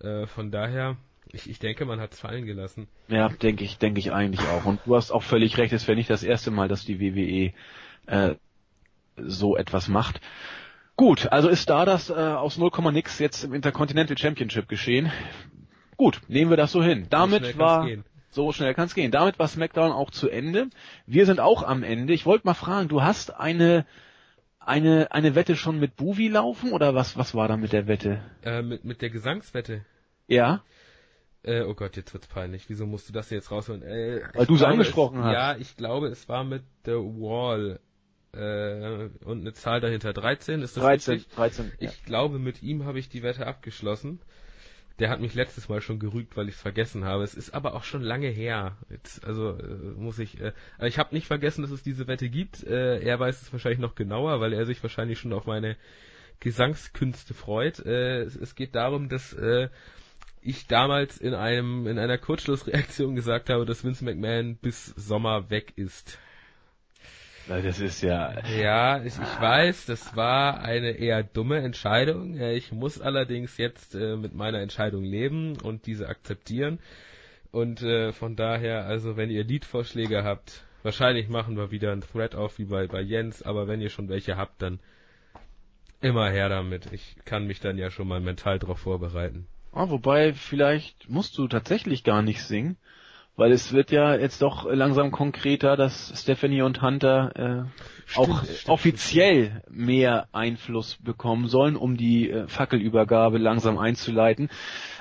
äh, 0.00 0.26
von 0.26 0.50
daher, 0.50 0.96
ich, 1.32 1.50
ich 1.50 1.58
denke, 1.58 1.84
man 1.84 2.00
hat 2.00 2.12
es 2.12 2.20
fallen 2.20 2.46
gelassen. 2.46 2.88
Ja, 3.08 3.28
denke 3.28 3.64
ich, 3.64 3.78
denke 3.78 3.98
ich 3.98 4.12
eigentlich 4.12 4.46
auch. 4.48 4.64
Und 4.64 4.80
du 4.86 4.94
hast 4.94 5.10
auch 5.10 5.22
völlig 5.22 5.58
recht, 5.58 5.72
es 5.72 5.88
wäre 5.88 5.96
nicht 5.96 6.10
das 6.10 6.22
erste 6.22 6.50
Mal, 6.50 6.68
dass 6.68 6.84
die 6.84 7.00
WWE 7.00 7.52
äh, 8.06 8.36
so 9.16 9.56
etwas 9.56 9.88
macht. 9.88 10.20
Gut, 10.96 11.30
also 11.30 11.48
ist 11.48 11.68
da 11.68 11.84
das 11.84 12.08
äh, 12.08 12.14
aus 12.14 12.56
0, 12.56 12.70
nix 12.92 13.18
jetzt 13.18 13.44
im 13.44 13.52
Intercontinental 13.52 14.16
Championship 14.16 14.68
geschehen. 14.68 15.10
Gut, 15.96 16.20
nehmen 16.28 16.50
wir 16.50 16.56
das 16.56 16.72
so 16.72 16.82
hin. 16.82 17.06
Damit 17.10 17.58
war 17.58 17.86
gehen. 17.86 18.04
So 18.36 18.52
schnell 18.52 18.74
kann 18.74 18.84
es 18.84 18.94
gehen. 18.94 19.10
Damit 19.10 19.38
war 19.38 19.48
SmackDown 19.48 19.92
auch 19.92 20.10
zu 20.10 20.28
Ende. 20.28 20.68
Wir 21.06 21.24
sind 21.24 21.40
auch 21.40 21.62
am 21.62 21.82
Ende. 21.82 22.12
Ich 22.12 22.26
wollte 22.26 22.46
mal 22.46 22.52
fragen, 22.52 22.86
du 22.86 23.02
hast 23.02 23.34
eine 23.34 23.86
eine, 24.60 25.10
eine 25.10 25.34
Wette 25.34 25.56
schon 25.56 25.80
mit 25.80 25.96
Buvi 25.96 26.28
laufen 26.28 26.72
oder 26.72 26.94
was, 26.94 27.16
was 27.16 27.34
war 27.34 27.48
da 27.48 27.56
mit 27.56 27.72
der 27.72 27.86
Wette? 27.86 28.20
Äh, 28.42 28.60
mit, 28.60 28.84
mit 28.84 29.00
der 29.00 29.08
Gesangswette. 29.08 29.86
Ja. 30.26 30.62
Äh, 31.44 31.62
oh 31.62 31.72
Gott, 31.72 31.96
jetzt 31.96 32.12
wird's 32.12 32.26
peinlich. 32.26 32.68
Wieso 32.68 32.84
musst 32.84 33.08
du 33.08 33.14
das 33.14 33.30
jetzt 33.30 33.50
rausholen? 33.50 33.82
Äh, 33.82 34.20
Weil 34.34 34.44
du 34.44 34.56
es 34.56 34.62
angesprochen 34.62 35.20
es, 35.20 35.24
hast. 35.24 35.32
Ja, 35.32 35.56
ich 35.56 35.74
glaube, 35.76 36.08
es 36.08 36.28
war 36.28 36.44
mit 36.44 36.62
The 36.84 36.92
Wall. 36.92 37.80
Äh, 38.34 39.08
und 39.24 39.40
eine 39.40 39.54
Zahl 39.54 39.80
dahinter. 39.80 40.12
13, 40.12 40.60
ist 40.60 40.76
das 40.76 40.82
13, 40.82 41.14
richtig? 41.14 41.34
13. 41.36 41.72
Ich 41.78 41.90
ja. 41.90 41.96
glaube, 42.04 42.38
mit 42.38 42.62
ihm 42.62 42.84
habe 42.84 42.98
ich 42.98 43.08
die 43.08 43.22
Wette 43.22 43.46
abgeschlossen. 43.46 44.20
Der 44.98 45.10
hat 45.10 45.20
mich 45.20 45.34
letztes 45.34 45.68
Mal 45.68 45.82
schon 45.82 45.98
gerügt, 45.98 46.36
weil 46.36 46.48
ich 46.48 46.54
es 46.54 46.60
vergessen 46.60 47.04
habe. 47.04 47.22
Es 47.22 47.34
ist 47.34 47.52
aber 47.52 47.74
auch 47.74 47.84
schon 47.84 48.02
lange 48.02 48.28
her. 48.28 48.76
Jetzt, 48.88 49.24
also 49.26 49.50
äh, 49.58 49.92
muss 49.96 50.18
ich. 50.18 50.40
Äh, 50.40 50.52
ich 50.82 50.98
habe 50.98 51.14
nicht 51.14 51.26
vergessen, 51.26 51.62
dass 51.62 51.70
es 51.70 51.82
diese 51.82 52.06
Wette 52.06 52.30
gibt. 52.30 52.64
Äh, 52.64 53.00
er 53.00 53.20
weiß 53.20 53.42
es 53.42 53.52
wahrscheinlich 53.52 53.80
noch 53.80 53.94
genauer, 53.94 54.40
weil 54.40 54.54
er 54.54 54.64
sich 54.64 54.82
wahrscheinlich 54.82 55.18
schon 55.18 55.34
auf 55.34 55.46
meine 55.46 55.76
Gesangskünste 56.40 57.34
freut. 57.34 57.84
Äh, 57.84 58.22
es, 58.22 58.36
es 58.36 58.54
geht 58.54 58.74
darum, 58.74 59.08
dass 59.10 59.34
äh, 59.34 59.68
ich 60.40 60.66
damals 60.66 61.18
in 61.18 61.34
einem 61.34 61.86
in 61.86 61.98
einer 61.98 62.18
Kurzschlussreaktion 62.18 63.14
gesagt 63.16 63.50
habe, 63.50 63.66
dass 63.66 63.84
Vince 63.84 64.04
McMahon 64.04 64.56
bis 64.56 64.86
Sommer 64.96 65.50
weg 65.50 65.72
ist. 65.76 66.18
Das 67.48 67.80
ist 67.80 68.02
ja. 68.02 68.34
Ja, 68.48 68.98
ich, 69.04 69.14
ich 69.14 69.40
weiß, 69.40 69.86
das 69.86 70.16
war 70.16 70.60
eine 70.60 70.90
eher 70.90 71.22
dumme 71.22 71.58
Entscheidung. 71.58 72.40
Ich 72.40 72.72
muss 72.72 73.00
allerdings 73.00 73.56
jetzt 73.56 73.94
äh, 73.94 74.16
mit 74.16 74.34
meiner 74.34 74.60
Entscheidung 74.60 75.04
leben 75.04 75.56
und 75.62 75.86
diese 75.86 76.08
akzeptieren. 76.08 76.80
Und 77.52 77.82
äh, 77.82 78.12
von 78.12 78.36
daher, 78.36 78.86
also 78.86 79.16
wenn 79.16 79.30
ihr 79.30 79.44
Liedvorschläge 79.44 80.24
habt, 80.24 80.64
wahrscheinlich 80.82 81.28
machen 81.28 81.56
wir 81.56 81.70
wieder 81.70 81.92
einen 81.92 82.00
Thread 82.00 82.34
auf 82.34 82.58
wie 82.58 82.64
bei, 82.64 82.86
bei 82.86 83.00
Jens, 83.00 83.42
aber 83.42 83.68
wenn 83.68 83.80
ihr 83.80 83.90
schon 83.90 84.08
welche 84.08 84.36
habt, 84.36 84.60
dann 84.60 84.80
immer 86.00 86.28
her 86.30 86.48
damit. 86.48 86.92
Ich 86.92 87.16
kann 87.24 87.46
mich 87.46 87.60
dann 87.60 87.78
ja 87.78 87.90
schon 87.90 88.08
mal 88.08 88.20
mental 88.20 88.58
darauf 88.58 88.80
vorbereiten. 88.80 89.46
Ah, 89.72 89.88
wobei, 89.90 90.32
vielleicht 90.32 91.08
musst 91.08 91.38
du 91.38 91.48
tatsächlich 91.48 92.02
gar 92.02 92.22
nicht 92.22 92.42
singen, 92.42 92.76
weil 93.36 93.52
es 93.52 93.72
wird 93.72 93.90
ja 93.90 94.16
jetzt 94.16 94.40
doch 94.42 94.64
langsam 94.70 95.10
konkreter, 95.10 95.76
dass 95.76 96.12
Stephanie 96.16 96.62
und 96.62 96.80
Hunter 96.82 97.68
äh, 98.16 98.18
auch 98.18 98.44
stimmt, 98.44 98.68
offiziell 98.68 99.62
mehr 99.70 100.28
Einfluss 100.32 100.96
bekommen 100.96 101.46
sollen, 101.48 101.76
um 101.76 101.96
die 101.96 102.30
äh, 102.30 102.48
Fackelübergabe 102.48 103.38
langsam 103.38 103.78
einzuleiten. 103.78 104.48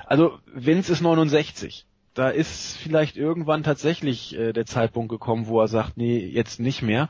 Also 0.06 0.38
Vince 0.54 0.92
ist 0.92 1.02
69. 1.02 1.86
Da 2.14 2.30
ist 2.30 2.78
vielleicht 2.78 3.18
irgendwann 3.18 3.64
tatsächlich 3.64 4.38
äh, 4.38 4.54
der 4.54 4.66
Zeitpunkt 4.66 5.10
gekommen, 5.10 5.48
wo 5.48 5.60
er 5.62 5.68
sagt, 5.68 5.98
nee, 5.98 6.20
jetzt 6.20 6.60
nicht 6.60 6.82
mehr. 6.82 7.10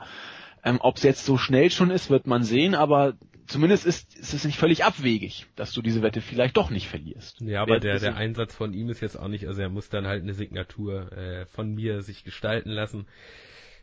Ähm, 0.64 0.78
Ob 0.80 0.96
es 0.96 1.02
jetzt 1.02 1.24
so 1.24 1.36
schnell 1.36 1.70
schon 1.70 1.90
ist, 1.90 2.10
wird 2.10 2.26
man 2.26 2.42
sehen, 2.42 2.74
aber 2.74 3.14
zumindest 3.46 3.86
ist, 3.86 4.16
ist 4.16 4.34
es 4.34 4.44
nicht 4.44 4.58
völlig 4.58 4.84
abwegig, 4.84 5.46
dass 5.56 5.72
du 5.72 5.82
diese 5.82 6.02
Wette 6.02 6.20
vielleicht 6.20 6.56
doch 6.56 6.70
nicht 6.70 6.88
verlierst. 6.88 7.40
Ja, 7.40 7.62
aber 7.62 7.80
der, 7.80 7.98
der 7.98 8.16
Einsatz 8.16 8.54
von 8.54 8.72
ihm 8.72 8.88
ist 8.88 9.00
jetzt 9.00 9.16
auch 9.16 9.28
nicht, 9.28 9.46
also 9.46 9.60
er 9.62 9.68
muss 9.68 9.88
dann 9.88 10.06
halt 10.06 10.22
eine 10.22 10.34
Signatur 10.34 11.12
äh, 11.12 11.46
von 11.46 11.74
mir 11.74 12.02
sich 12.02 12.24
gestalten 12.24 12.70
lassen. 12.70 13.06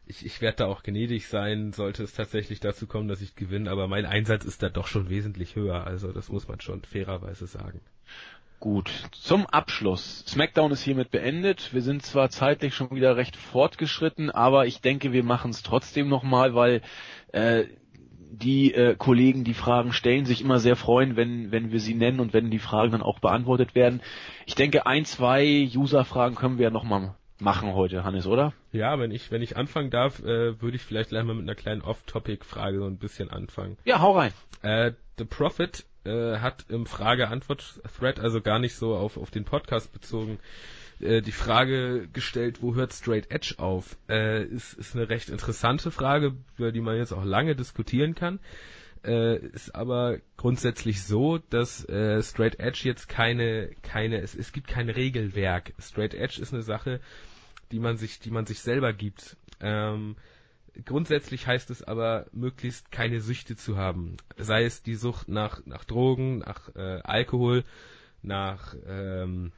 Ich, 0.05 0.25
ich 0.25 0.41
werde 0.41 0.57
da 0.57 0.65
auch 0.65 0.83
gnädig 0.83 1.27
sein, 1.27 1.71
sollte 1.71 2.03
es 2.03 2.13
tatsächlich 2.13 2.59
dazu 2.59 2.87
kommen, 2.87 3.07
dass 3.07 3.21
ich 3.21 3.35
gewinne, 3.35 3.71
aber 3.71 3.87
mein 3.87 4.05
Einsatz 4.05 4.43
ist 4.43 4.61
da 4.61 4.69
doch 4.69 4.87
schon 4.87 5.09
wesentlich 5.09 5.55
höher, 5.55 5.87
also 5.87 6.11
das 6.11 6.29
muss 6.29 6.47
man 6.47 6.59
schon 6.59 6.81
fairerweise 6.83 7.47
sagen. 7.47 7.79
Gut, 8.59 8.89
zum 9.11 9.45
Abschluss. 9.45 10.23
SmackDown 10.25 10.71
ist 10.71 10.83
hiermit 10.83 11.11
beendet. 11.11 11.73
Wir 11.73 11.81
sind 11.81 12.01
zwar 12.01 12.29
zeitlich 12.29 12.73
schon 12.73 12.91
wieder 12.91 13.17
recht 13.17 13.35
fortgeschritten, 13.35 14.31
aber 14.31 14.67
ich 14.67 14.79
denke, 14.79 15.11
wir 15.11 15.23
machen 15.25 15.51
es 15.51 15.63
trotzdem 15.63 16.07
nochmal, 16.07 16.55
weil 16.55 16.81
äh, 17.33 17.65
die 18.33 18.73
äh, 18.73 18.95
Kollegen, 18.95 19.43
die 19.43 19.53
Fragen 19.53 19.93
stellen, 19.93 20.25
sich 20.25 20.41
immer 20.41 20.59
sehr 20.59 20.75
freuen, 20.75 21.15
wenn, 21.15 21.51
wenn 21.51 21.71
wir 21.71 21.79
sie 21.79 21.93
nennen 21.93 22.19
und 22.19 22.33
wenn 22.33 22.49
die 22.49 22.59
Fragen 22.59 22.91
dann 22.91 23.01
auch 23.03 23.19
beantwortet 23.19 23.75
werden. 23.75 24.01
Ich 24.45 24.55
denke, 24.55 24.85
ein, 24.85 25.05
zwei 25.05 25.69
User-Fragen 25.75 26.35
können 26.35 26.57
wir 26.57 26.65
ja 26.65 26.69
nochmal 26.71 27.15
machen 27.39 27.73
heute, 27.73 28.03
Hannes, 28.03 28.25
oder? 28.25 28.53
Ja, 28.71 28.99
wenn 28.99 29.11
ich, 29.11 29.31
wenn 29.31 29.41
ich 29.41 29.57
anfangen 29.57 29.89
darf, 29.89 30.19
äh, 30.19 30.61
würde 30.61 30.75
ich 30.75 30.81
vielleicht 30.81 31.09
gleich 31.09 31.23
mal 31.23 31.35
mit 31.35 31.43
einer 31.43 31.55
kleinen 31.55 31.81
Off-Topic-Frage 31.81 32.79
so 32.79 32.85
ein 32.85 32.97
bisschen 32.97 33.29
anfangen. 33.29 33.77
Ja, 33.85 34.01
hau 34.01 34.17
rein. 34.17 34.33
Äh, 34.61 34.93
The 35.17 35.25
Prophet 35.25 35.85
äh, 36.05 36.37
hat 36.37 36.65
im 36.69 36.85
Frage-Antwort-Thread, 36.85 38.19
also 38.19 38.41
gar 38.41 38.59
nicht 38.59 38.75
so 38.75 38.95
auf, 38.95 39.17
auf 39.17 39.29
den 39.29 39.45
Podcast 39.45 39.91
bezogen, 39.93 40.39
äh, 40.99 41.21
die 41.21 41.31
Frage 41.31 42.07
gestellt, 42.11 42.61
wo 42.61 42.75
hört 42.75 42.93
Straight 42.93 43.31
Edge 43.31 43.55
auf? 43.57 43.97
Äh, 44.09 44.45
ist, 44.45 44.73
ist 44.73 44.95
eine 44.95 45.09
recht 45.09 45.29
interessante 45.29 45.91
Frage, 45.91 46.35
über 46.57 46.71
die 46.71 46.81
man 46.81 46.97
jetzt 46.97 47.13
auch 47.13 47.25
lange 47.25 47.55
diskutieren 47.55 48.15
kann. 48.15 48.39
Äh, 49.03 49.37
ist 49.47 49.75
aber 49.75 50.19
grundsätzlich 50.37 51.03
so, 51.03 51.37
dass 51.37 51.83
äh, 51.89 52.21
Straight 52.23 52.59
Edge 52.59 52.81
jetzt 52.83 53.09
keine, 53.09 53.71
keine, 53.81 54.21
es, 54.21 54.33
es 54.33 54.53
gibt 54.53 54.67
kein 54.67 54.89
Regelwerk. 54.89 55.73
Straight 55.79 56.13
Edge 56.13 56.41
ist 56.41 56.53
eine 56.53 56.63
Sache, 56.63 57.01
die 57.71 57.79
man 57.79 57.97
sich, 57.97 58.19
die 58.19 58.31
man 58.31 58.45
sich 58.45 58.61
selber 58.61 58.93
gibt. 58.93 59.35
Ähm, 59.59 60.15
grundsätzlich 60.85 61.47
heißt 61.47 61.69
es 61.69 61.83
aber, 61.83 62.27
möglichst 62.31 62.91
keine 62.91 63.19
Süchte 63.19 63.57
zu 63.57 63.77
haben. 63.77 64.15
Sei 64.37 64.63
es 64.63 64.83
die 64.83 64.95
Sucht 64.95 65.27
nach, 65.27 65.65
nach 65.65 65.83
Drogen, 65.83 66.39
nach 66.39 66.73
äh, 66.75 67.01
Alkohol, 67.03 67.63
nach 68.21 68.73
ähm, 68.87 69.51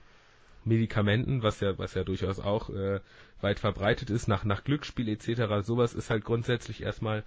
Medikamenten, 0.66 1.44
was 1.44 1.60
ja, 1.60 1.78
was 1.78 1.94
ja 1.94 2.04
durchaus 2.04 2.40
auch 2.40 2.70
äh, 2.70 3.00
weit 3.42 3.60
verbreitet 3.60 4.10
ist, 4.10 4.28
nach, 4.28 4.44
nach 4.44 4.64
Glücksspiel 4.64 5.10
etc. 5.10 5.66
Sowas 5.66 5.94
ist 5.94 6.10
halt 6.10 6.26
grundsätzlich 6.26 6.84
erstmal, 6.84 7.24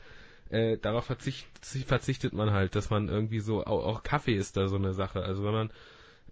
äh, 0.51 0.79
darauf 0.79 1.05
verzicht, 1.05 1.47
verzichtet 1.87 2.33
man 2.33 2.53
halt, 2.53 2.75
dass 2.75 2.91
man 2.91 3.09
irgendwie 3.09 3.41
so, 3.41 3.65
auch, 3.65 3.85
auch 3.85 4.03
Kaffee 4.03 4.35
ist 4.35 4.57
da 4.57 4.69
so 4.69 4.77
eine 4.77 4.95
Sache. 4.95 5.23
Also 5.23 5.45
wenn 5.45 5.53
man 5.53 5.71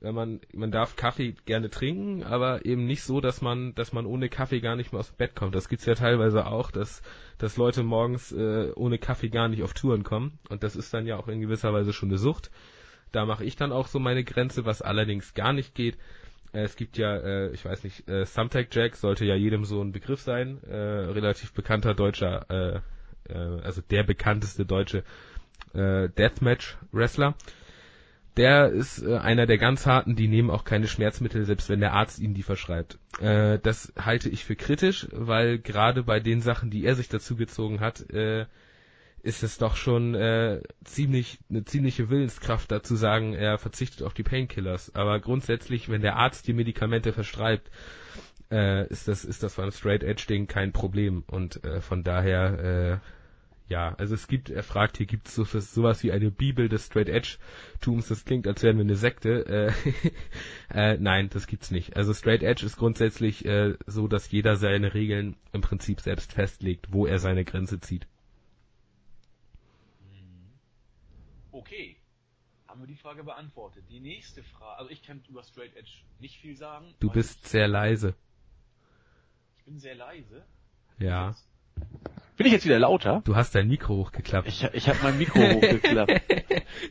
wenn 0.00 0.14
man, 0.14 0.40
man 0.52 0.70
darf 0.70 0.96
Kaffee 0.96 1.34
gerne 1.46 1.70
trinken, 1.70 2.22
aber 2.22 2.64
eben 2.66 2.86
nicht 2.86 3.02
so, 3.02 3.20
dass 3.20 3.40
man, 3.40 3.74
dass 3.74 3.92
man 3.92 4.06
ohne 4.06 4.28
Kaffee 4.28 4.60
gar 4.60 4.76
nicht 4.76 4.92
mehr 4.92 5.00
aus 5.00 5.08
dem 5.08 5.16
Bett 5.16 5.34
kommt. 5.34 5.54
Das 5.54 5.68
gibt's 5.68 5.86
ja 5.86 5.94
teilweise 5.94 6.46
auch, 6.46 6.70
dass, 6.70 7.02
dass 7.38 7.56
Leute 7.56 7.82
morgens 7.82 8.32
äh, 8.32 8.72
ohne 8.74 8.98
Kaffee 8.98 9.30
gar 9.30 9.48
nicht 9.48 9.62
auf 9.62 9.72
Touren 9.72 10.04
kommen. 10.04 10.38
Und 10.48 10.62
das 10.62 10.76
ist 10.76 10.92
dann 10.92 11.06
ja 11.06 11.16
auch 11.16 11.28
in 11.28 11.40
gewisser 11.40 11.72
Weise 11.72 11.92
schon 11.92 12.10
eine 12.10 12.18
Sucht. 12.18 12.50
Da 13.12 13.24
mache 13.24 13.44
ich 13.44 13.56
dann 13.56 13.72
auch 13.72 13.86
so 13.86 13.98
meine 13.98 14.24
Grenze, 14.24 14.66
was 14.66 14.82
allerdings 14.82 15.32
gar 15.34 15.52
nicht 15.52 15.74
geht. 15.74 15.96
Äh, 16.56 16.62
es 16.64 16.76
gibt 16.76 16.96
ja, 16.96 17.16
äh, 17.16 17.50
ich 17.50 17.64
weiß 17.64 17.84
nicht, 17.84 18.08
äh, 18.08 18.24
Thumbtack 18.24 18.74
Jack 18.74 18.96
sollte 18.96 19.24
ja 19.24 19.34
jedem 19.34 19.64
so 19.64 19.82
ein 19.82 19.92
Begriff 19.92 20.20
sein. 20.20 20.62
Äh, 20.64 20.76
relativ 20.76 21.52
bekannter 21.52 21.94
deutscher, 21.94 22.46
äh, 22.50 23.32
äh, 23.32 23.60
also 23.62 23.82
der 23.82 24.02
bekannteste 24.02 24.64
deutsche 24.64 25.04
äh, 25.74 26.08
Deathmatch-Wrestler 26.08 27.34
der 28.36 28.68
ist 28.68 29.02
äh, 29.02 29.16
einer 29.16 29.46
der 29.46 29.58
ganz 29.58 29.86
harten, 29.86 30.14
die 30.14 30.28
nehmen 30.28 30.50
auch 30.50 30.64
keine 30.64 30.88
Schmerzmittel, 30.88 31.44
selbst 31.44 31.68
wenn 31.68 31.80
der 31.80 31.94
Arzt 31.94 32.18
ihnen 32.18 32.34
die 32.34 32.42
verschreibt. 32.42 32.98
Äh, 33.20 33.58
das 33.62 33.92
halte 33.98 34.28
ich 34.28 34.44
für 34.44 34.56
kritisch, 34.56 35.08
weil 35.12 35.58
gerade 35.58 36.02
bei 36.02 36.20
den 36.20 36.40
Sachen, 36.40 36.70
die 36.70 36.84
er 36.84 36.94
sich 36.94 37.08
dazu 37.08 37.36
gezogen 37.36 37.80
hat, 37.80 38.10
äh, 38.10 38.46
ist 39.26 39.42
es 39.42 39.58
doch 39.58 39.74
schon 39.76 40.14
äh, 40.14 40.62
ziemlich 40.84 41.38
eine 41.50 41.64
ziemliche 41.64 42.08
Willenskraft 42.08 42.70
dazu 42.70 42.94
sagen, 42.94 43.34
er 43.34 43.58
verzichtet 43.58 44.02
auf 44.02 44.14
die 44.14 44.22
Painkillers. 44.22 44.94
Aber 44.94 45.18
grundsätzlich, 45.18 45.88
wenn 45.88 46.00
der 46.00 46.16
Arzt 46.16 46.46
die 46.46 46.52
Medikamente 46.52 47.12
verschreibt, 47.12 47.68
äh, 48.52 48.86
ist 48.86 49.08
das 49.08 49.24
ist 49.24 49.42
das 49.42 49.58
ein 49.58 49.72
Straight 49.72 50.04
Edge 50.04 50.26
Ding 50.28 50.46
kein 50.46 50.72
Problem 50.72 51.24
und 51.26 51.64
äh, 51.64 51.80
von 51.80 52.04
daher 52.04 53.00
äh, 53.02 53.08
ja, 53.68 53.96
also 53.98 54.14
es 54.14 54.28
gibt, 54.28 54.48
er 54.48 54.62
fragt, 54.62 54.96
hier 54.96 55.06
gibt 55.06 55.26
es 55.26 55.34
so, 55.34 55.42
sowas 55.42 56.04
wie 56.04 56.12
eine 56.12 56.30
Bibel 56.30 56.68
des 56.68 56.86
Straight 56.86 57.08
Edge 57.08 57.38
Tums, 57.80 58.06
das 58.06 58.24
klingt, 58.24 58.46
als 58.46 58.62
wären 58.62 58.76
wir 58.76 58.84
eine 58.84 58.94
Sekte. 58.94 59.44
Äh, 59.44 59.72
äh, 60.72 60.96
nein, 61.00 61.30
das 61.30 61.48
gibt's 61.48 61.72
nicht. 61.72 61.96
Also 61.96 62.14
Straight 62.14 62.44
Edge 62.44 62.64
ist 62.64 62.76
grundsätzlich 62.76 63.44
äh, 63.44 63.74
so, 63.86 64.06
dass 64.06 64.30
jeder 64.30 64.54
seine 64.54 64.94
Regeln 64.94 65.34
im 65.52 65.62
Prinzip 65.62 66.00
selbst 66.00 66.32
festlegt, 66.32 66.92
wo 66.92 67.06
er 67.06 67.18
seine 67.18 67.44
Grenze 67.44 67.80
zieht. 67.80 68.06
Okay. 71.56 71.96
Haben 72.68 72.80
wir 72.80 72.86
die 72.86 72.96
Frage 72.96 73.24
beantwortet. 73.24 73.84
Die 73.88 74.00
nächste 74.00 74.42
Frage, 74.42 74.78
also 74.78 74.90
ich 74.90 75.02
kann 75.02 75.22
über 75.26 75.42
Straight 75.42 75.74
Edge 75.74 75.90
nicht 76.18 76.38
viel 76.38 76.54
sagen. 76.54 76.92
Du 77.00 77.10
bist 77.10 77.48
sehr 77.48 77.66
leise. 77.66 78.14
Ich 79.56 79.64
bin 79.64 79.78
sehr 79.78 79.94
leise. 79.94 80.44
Ja. 80.98 81.34
Bin 82.36 82.46
ich 82.46 82.52
jetzt 82.52 82.66
wieder 82.66 82.78
lauter? 82.78 83.22
Du 83.24 83.36
hast 83.36 83.54
dein 83.54 83.68
Mikro 83.68 83.96
hochgeklappt. 83.96 84.48
Ich, 84.48 84.64
ich 84.64 84.88
habe 84.90 84.98
mein 85.02 85.16
Mikro 85.16 85.40
hochgeklappt. 85.40 86.10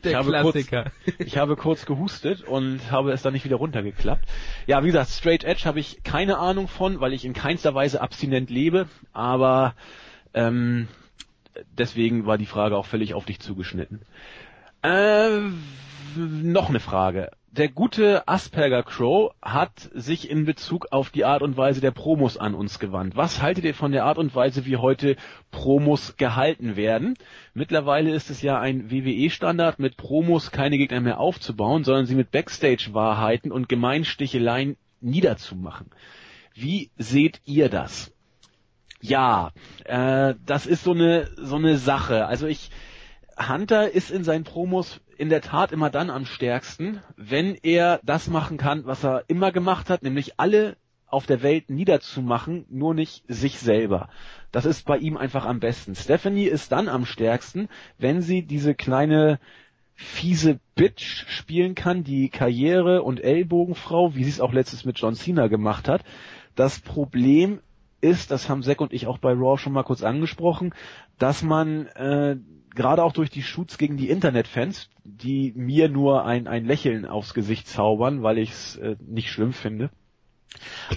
Der 0.02 0.10
ich 0.10 0.14
habe 0.16 0.30
Klassiker. 0.30 0.90
Ich 1.18 1.36
habe 1.36 1.54
kurz 1.54 1.86
gehustet 1.86 2.42
und 2.42 2.90
habe 2.90 3.12
es 3.12 3.22
dann 3.22 3.34
nicht 3.34 3.44
wieder 3.44 3.56
runtergeklappt. 3.56 4.26
Ja, 4.66 4.82
wie 4.82 4.88
gesagt, 4.88 5.10
Straight 5.10 5.44
Edge 5.44 5.64
habe 5.64 5.78
ich 5.78 6.02
keine 6.02 6.38
Ahnung 6.38 6.66
von, 6.66 7.00
weil 7.00 7.12
ich 7.12 7.24
in 7.24 7.34
keinster 7.34 7.72
Weise 7.74 8.00
abstinent 8.00 8.50
lebe, 8.50 8.88
aber 9.12 9.76
ähm, 10.34 10.88
deswegen 11.78 12.26
war 12.26 12.38
die 12.38 12.46
Frage 12.46 12.76
auch 12.76 12.86
völlig 12.86 13.14
auf 13.14 13.24
dich 13.24 13.38
zugeschnitten. 13.38 14.00
Äh, 14.86 15.40
noch 16.16 16.68
eine 16.68 16.78
Frage. 16.78 17.30
Der 17.50 17.68
gute 17.68 18.28
Asperger 18.28 18.84
Crow 18.84 19.32
hat 19.42 19.90
sich 19.94 20.30
in 20.30 20.44
Bezug 20.44 20.92
auf 20.92 21.10
die 21.10 21.24
Art 21.24 21.42
und 21.42 21.56
Weise 21.56 21.80
der 21.80 21.90
Promos 21.90 22.36
an 22.36 22.54
uns 22.54 22.78
gewandt. 22.78 23.16
Was 23.16 23.42
haltet 23.42 23.64
ihr 23.64 23.74
von 23.74 23.90
der 23.90 24.04
Art 24.04 24.16
und 24.16 24.32
Weise, 24.36 24.64
wie 24.64 24.76
heute 24.76 25.16
Promos 25.50 26.16
gehalten 26.16 26.76
werden? 26.76 27.14
Mittlerweile 27.52 28.14
ist 28.14 28.30
es 28.30 28.42
ja 28.42 28.60
ein 28.60 28.88
WWE-Standard, 28.90 29.80
mit 29.80 29.96
Promos 29.96 30.52
keine 30.52 30.78
Gegner 30.78 31.00
mehr 31.00 31.18
aufzubauen, 31.18 31.82
sondern 31.82 32.06
sie 32.06 32.14
mit 32.14 32.30
Backstage-Wahrheiten 32.30 33.50
und 33.50 33.68
Gemeinsticheleien 33.68 34.76
niederzumachen. 35.00 35.90
Wie 36.54 36.90
seht 36.96 37.40
ihr 37.44 37.70
das? 37.70 38.12
Ja, 39.00 39.50
äh, 39.84 40.34
das 40.46 40.66
ist 40.66 40.84
so 40.84 40.92
eine 40.92 41.28
so 41.36 41.56
eine 41.56 41.76
Sache. 41.76 42.26
Also 42.26 42.46
ich 42.46 42.70
Hunter 43.38 43.90
ist 43.90 44.10
in 44.10 44.24
seinen 44.24 44.44
Promos 44.44 45.00
in 45.18 45.28
der 45.28 45.40
Tat 45.40 45.72
immer 45.72 45.90
dann 45.90 46.10
am 46.10 46.24
stärksten, 46.24 47.02
wenn 47.16 47.54
er 47.62 48.00
das 48.02 48.28
machen 48.28 48.56
kann, 48.56 48.86
was 48.86 49.04
er 49.04 49.24
immer 49.28 49.52
gemacht 49.52 49.90
hat, 49.90 50.02
nämlich 50.02 50.38
alle 50.38 50.76
auf 51.06 51.26
der 51.26 51.42
Welt 51.42 51.70
niederzumachen, 51.70 52.66
nur 52.68 52.94
nicht 52.94 53.24
sich 53.28 53.58
selber. 53.58 54.08
Das 54.52 54.64
ist 54.64 54.86
bei 54.86 54.98
ihm 54.98 55.16
einfach 55.16 55.44
am 55.44 55.60
besten. 55.60 55.94
Stephanie 55.94 56.46
ist 56.46 56.72
dann 56.72 56.88
am 56.88 57.06
stärksten, 57.06 57.68
wenn 57.98 58.22
sie 58.22 58.42
diese 58.42 58.74
kleine 58.74 59.38
fiese 59.94 60.58
Bitch 60.74 61.24
spielen 61.28 61.74
kann, 61.74 62.04
die 62.04 62.28
Karriere- 62.28 63.02
und 63.02 63.22
Ellbogenfrau, 63.22 64.14
wie 64.14 64.24
sie 64.24 64.30
es 64.30 64.40
auch 64.40 64.52
letztes 64.52 64.84
mit 64.84 64.98
John 64.98 65.14
Cena 65.14 65.46
gemacht 65.46 65.88
hat. 65.88 66.02
Das 66.54 66.80
Problem 66.80 67.60
ist, 68.00 68.30
das 68.30 68.48
haben 68.48 68.62
Zack 68.62 68.80
und 68.80 68.92
ich 68.92 69.06
auch 69.06 69.18
bei 69.18 69.32
Raw 69.32 69.58
schon 69.58 69.72
mal 69.72 69.82
kurz 69.82 70.02
angesprochen, 70.02 70.74
dass 71.18 71.42
man 71.42 71.86
äh, 71.86 72.36
gerade 72.74 73.02
auch 73.02 73.12
durch 73.12 73.30
die 73.30 73.42
Shoots 73.42 73.78
gegen 73.78 73.96
die 73.96 74.10
Internetfans, 74.10 74.90
die 75.04 75.52
mir 75.56 75.88
nur 75.88 76.24
ein, 76.24 76.46
ein 76.46 76.64
Lächeln 76.64 77.06
aufs 77.06 77.34
Gesicht 77.34 77.66
zaubern, 77.66 78.22
weil 78.22 78.38
ich 78.38 78.50
es 78.50 78.76
äh, 78.76 78.96
nicht 79.00 79.30
schlimm 79.30 79.52
finde. 79.52 79.90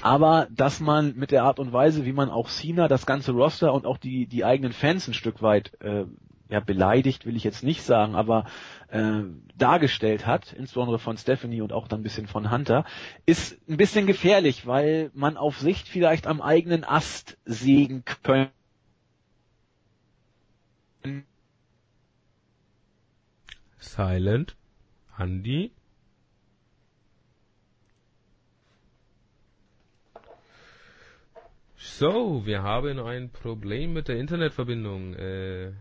Aber 0.01 0.47
dass 0.51 0.79
man 0.79 1.15
mit 1.15 1.31
der 1.31 1.43
Art 1.43 1.59
und 1.59 1.73
Weise, 1.73 2.05
wie 2.05 2.13
man 2.13 2.29
auch 2.29 2.49
Cena, 2.49 2.87
das 2.87 3.05
ganze 3.05 3.31
Roster 3.31 3.73
und 3.73 3.85
auch 3.85 3.97
die, 3.97 4.27
die 4.27 4.45
eigenen 4.45 4.73
Fans 4.73 5.07
ein 5.07 5.13
Stück 5.13 5.41
weit 5.41 5.71
äh, 5.81 6.05
ja, 6.49 6.59
beleidigt, 6.59 7.25
will 7.25 7.35
ich 7.35 7.43
jetzt 7.43 7.63
nicht 7.63 7.83
sagen, 7.83 8.15
aber 8.15 8.45
äh, 8.89 9.21
dargestellt 9.55 10.25
hat, 10.25 10.53
insbesondere 10.53 10.97
von 10.99 11.17
Stephanie 11.17 11.61
und 11.61 11.71
auch 11.71 11.87
dann 11.87 11.99
ein 11.99 12.03
bisschen 12.03 12.27
von 12.27 12.51
Hunter, 12.51 12.85
ist 13.25 13.57
ein 13.69 13.77
bisschen 13.77 14.07
gefährlich, 14.07 14.65
weil 14.65 15.11
man 15.13 15.37
auf 15.37 15.59
Sicht 15.59 15.87
vielleicht 15.87 16.25
am 16.27 16.41
eigenen 16.41 16.83
Ast 16.83 17.37
sägen 17.45 18.03
könnte. 18.23 18.51
Silent. 23.77 24.55
Andy. 25.17 25.71
So, 31.75 32.45
wir 32.45 32.61
haben 32.63 32.99
ein 32.99 33.29
Problem 33.29 33.93
mit 33.93 34.07
der 34.07 34.17
Internetverbindung. 34.17 35.13
Äh, 35.15 35.73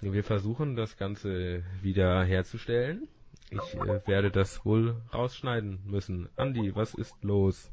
wir 0.00 0.24
versuchen 0.24 0.76
das 0.76 0.96
Ganze 0.96 1.62
wieder 1.82 2.24
herzustellen. 2.24 3.08
Ich 3.50 3.74
äh, 3.74 4.06
werde 4.06 4.30
das 4.30 4.64
wohl 4.64 5.00
rausschneiden 5.12 5.80
müssen. 5.84 6.28
Andy, 6.36 6.74
was 6.74 6.94
ist 6.94 7.14
los? 7.22 7.72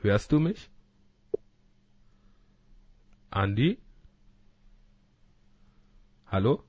Hörst 0.00 0.30
du 0.30 0.38
mich? 0.38 0.70
Andy? 3.32 3.78
Hallo? 6.26 6.62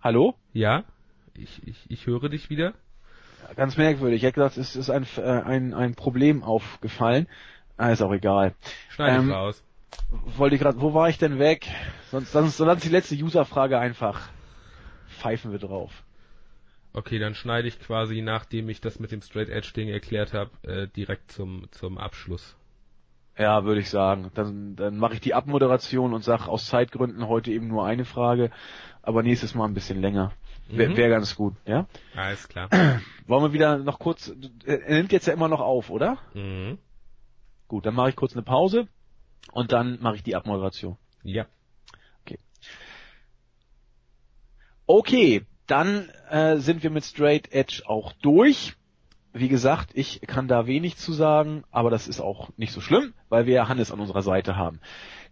Hallo? 0.00 0.34
Ja? 0.52 0.84
Ich, 1.34 1.62
ich, 1.66 1.90
ich 1.90 2.06
höre 2.06 2.28
dich 2.28 2.50
wieder. 2.50 2.74
Ganz 3.56 3.76
merkwürdig. 3.76 4.18
Ich 4.18 4.22
hätte 4.24 4.40
gedacht, 4.40 4.56
es 4.56 4.76
ist 4.76 4.90
ein, 4.90 5.06
äh, 5.16 5.22
ein, 5.22 5.74
ein 5.74 5.94
Problem 5.94 6.42
aufgefallen. 6.42 7.26
Ah, 7.76 7.90
ist 7.90 8.02
auch 8.02 8.12
egal. 8.12 8.54
Schneid 8.88 9.18
ähm, 9.18 9.32
raus. 9.32 9.62
Wollte 10.36 10.56
ich 10.56 10.60
gerade, 10.60 10.80
wo 10.80 10.94
war 10.94 11.08
ich 11.08 11.18
denn 11.18 11.38
weg? 11.38 11.66
Sonst, 12.10 12.32
sonst, 12.32 12.56
sonst 12.56 12.84
die 12.84 12.88
letzte 12.88 13.14
User-Frage 13.14 13.78
einfach. 13.78 14.28
Pfeifen 15.08 15.52
wir 15.52 15.58
drauf. 15.58 16.04
Okay, 16.92 17.18
dann 17.18 17.34
schneide 17.34 17.68
ich 17.68 17.80
quasi, 17.80 18.22
nachdem 18.22 18.68
ich 18.68 18.80
das 18.80 18.98
mit 18.98 19.12
dem 19.12 19.22
Straight 19.22 19.48
Edge 19.48 19.72
Ding 19.74 19.88
erklärt 19.88 20.32
habe, 20.32 20.50
äh, 20.62 20.88
direkt 20.88 21.30
zum, 21.30 21.66
zum 21.70 21.98
Abschluss. 21.98 22.56
Ja, 23.36 23.64
würde 23.64 23.80
ich 23.80 23.90
sagen. 23.90 24.30
Dann, 24.34 24.74
dann 24.74 24.96
mache 24.96 25.14
ich 25.14 25.20
die 25.20 25.34
Abmoderation 25.34 26.12
und 26.12 26.24
sage 26.24 26.48
aus 26.48 26.66
Zeitgründen 26.66 27.28
heute 27.28 27.52
eben 27.52 27.68
nur 27.68 27.86
eine 27.86 28.04
Frage, 28.04 28.50
aber 29.02 29.22
nächstes 29.22 29.54
Mal 29.54 29.66
ein 29.66 29.74
bisschen 29.74 30.00
länger. 30.00 30.32
Wäre 30.68 30.90
mhm. 30.90 30.96
wär 30.96 31.08
ganz 31.08 31.34
gut, 31.34 31.54
ja? 31.64 31.86
Alles 32.14 32.48
klar. 32.48 32.68
Wollen 33.26 33.42
wir 33.42 33.52
wieder 33.52 33.78
noch 33.78 33.98
kurz, 33.98 34.32
er 34.64 34.94
nimmt 34.94 35.12
jetzt 35.12 35.26
ja 35.26 35.32
immer 35.32 35.48
noch 35.48 35.60
auf, 35.60 35.90
oder? 35.90 36.18
Mhm. 36.34 36.78
Gut, 37.68 37.86
dann 37.86 37.94
mache 37.94 38.10
ich 38.10 38.16
kurz 38.16 38.32
eine 38.32 38.42
Pause 38.42 38.88
und 39.52 39.72
dann 39.72 39.98
mache 40.00 40.16
ich 40.16 40.22
die 40.22 40.36
Abmoderation. 40.36 40.96
Ja. 41.22 41.46
Okay. 42.22 42.38
Okay, 44.86 45.46
dann 45.66 46.08
äh, 46.30 46.56
sind 46.58 46.82
wir 46.82 46.90
mit 46.90 47.04
Straight 47.04 47.52
Edge 47.52 47.82
auch 47.86 48.12
durch 48.22 48.77
wie 49.32 49.48
gesagt, 49.48 49.90
ich 49.94 50.20
kann 50.22 50.48
da 50.48 50.66
wenig 50.66 50.96
zu 50.96 51.12
sagen, 51.12 51.64
aber 51.70 51.90
das 51.90 52.08
ist 52.08 52.20
auch 52.20 52.50
nicht 52.56 52.72
so 52.72 52.80
schlimm, 52.80 53.12
weil 53.28 53.46
wir 53.46 53.54
ja 53.54 53.68
Hannes 53.68 53.92
an 53.92 54.00
unserer 54.00 54.22
Seite 54.22 54.56
haben. 54.56 54.80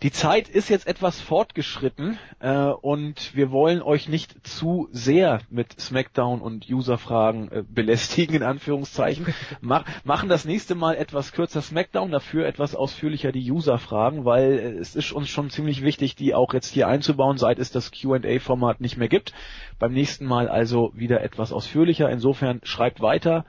Die 0.02 0.12
Zeit 0.12 0.50
ist 0.50 0.68
jetzt 0.68 0.86
etwas 0.86 1.18
fortgeschritten 1.22 2.18
äh, 2.40 2.66
und 2.66 3.34
wir 3.34 3.50
wollen 3.50 3.80
euch 3.80 4.08
nicht 4.10 4.46
zu 4.46 4.88
sehr 4.92 5.40
mit 5.48 5.80
Smackdown 5.80 6.42
und 6.42 6.68
Userfragen 6.68 7.50
äh, 7.50 7.64
belästigen, 7.66 8.36
in 8.36 8.42
Anführungszeichen. 8.42 9.26
Mach, 9.62 9.84
machen 10.04 10.28
das 10.28 10.44
nächste 10.44 10.74
Mal 10.74 10.96
etwas 10.96 11.32
kürzer 11.32 11.62
Smackdown, 11.62 12.10
dafür 12.10 12.46
etwas 12.46 12.74
ausführlicher 12.74 13.32
die 13.32 13.50
Userfragen, 13.50 14.26
weil 14.26 14.58
äh, 14.58 14.72
es 14.72 14.94
ist 14.94 15.12
uns 15.12 15.30
schon 15.30 15.48
ziemlich 15.48 15.82
wichtig, 15.82 16.14
die 16.14 16.34
auch 16.34 16.52
jetzt 16.52 16.74
hier 16.74 16.88
einzubauen, 16.88 17.38
seit 17.38 17.58
es 17.58 17.70
das 17.70 17.90
Q&A-Format 17.90 18.82
nicht 18.82 18.98
mehr 18.98 19.08
gibt. 19.08 19.32
Beim 19.78 19.94
nächsten 19.94 20.26
Mal 20.26 20.48
also 20.48 20.92
wieder 20.94 21.22
etwas 21.22 21.52
ausführlicher. 21.52 22.10
Insofern 22.10 22.60
schreibt 22.64 23.00
weiter 23.00 23.46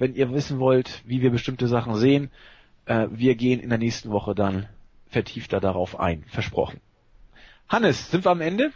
wenn 0.00 0.14
ihr 0.14 0.32
wissen 0.32 0.58
wollt, 0.58 1.02
wie 1.04 1.20
wir 1.20 1.30
bestimmte 1.30 1.68
Sachen 1.68 1.94
sehen. 1.94 2.30
Äh, 2.86 3.08
wir 3.10 3.34
gehen 3.34 3.60
in 3.60 3.68
der 3.68 3.78
nächsten 3.78 4.10
Woche 4.10 4.34
dann 4.34 4.66
vertiefter 5.06 5.60
darauf 5.60 6.00
ein. 6.00 6.24
Versprochen. 6.26 6.80
Hannes, 7.68 8.10
sind 8.10 8.24
wir 8.24 8.30
am 8.30 8.40
Ende? 8.40 8.72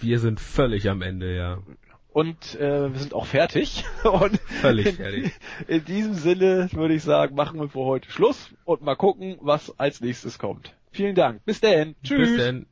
Wir 0.00 0.20
sind 0.20 0.38
völlig 0.38 0.88
am 0.88 1.02
Ende, 1.02 1.34
ja. 1.34 1.58
Und 2.10 2.54
äh, 2.54 2.92
wir 2.92 2.98
sind 2.98 3.14
auch 3.14 3.26
fertig. 3.26 3.84
Und 4.04 4.38
völlig 4.60 4.94
fertig. 4.94 5.32
In, 5.66 5.78
in 5.78 5.84
diesem 5.84 6.14
Sinne 6.14 6.68
würde 6.72 6.94
ich 6.94 7.02
sagen, 7.02 7.34
machen 7.34 7.58
wir 7.58 7.68
für 7.68 7.80
heute 7.80 8.08
Schluss 8.08 8.54
und 8.64 8.82
mal 8.82 8.94
gucken, 8.94 9.38
was 9.40 9.76
als 9.78 10.00
nächstes 10.00 10.38
kommt. 10.38 10.72
Vielen 10.92 11.16
Dank. 11.16 11.44
Bis 11.44 11.60
denn. 11.60 11.96
Tschüss. 12.04 12.30
Bis 12.30 12.36
denn. 12.38 12.66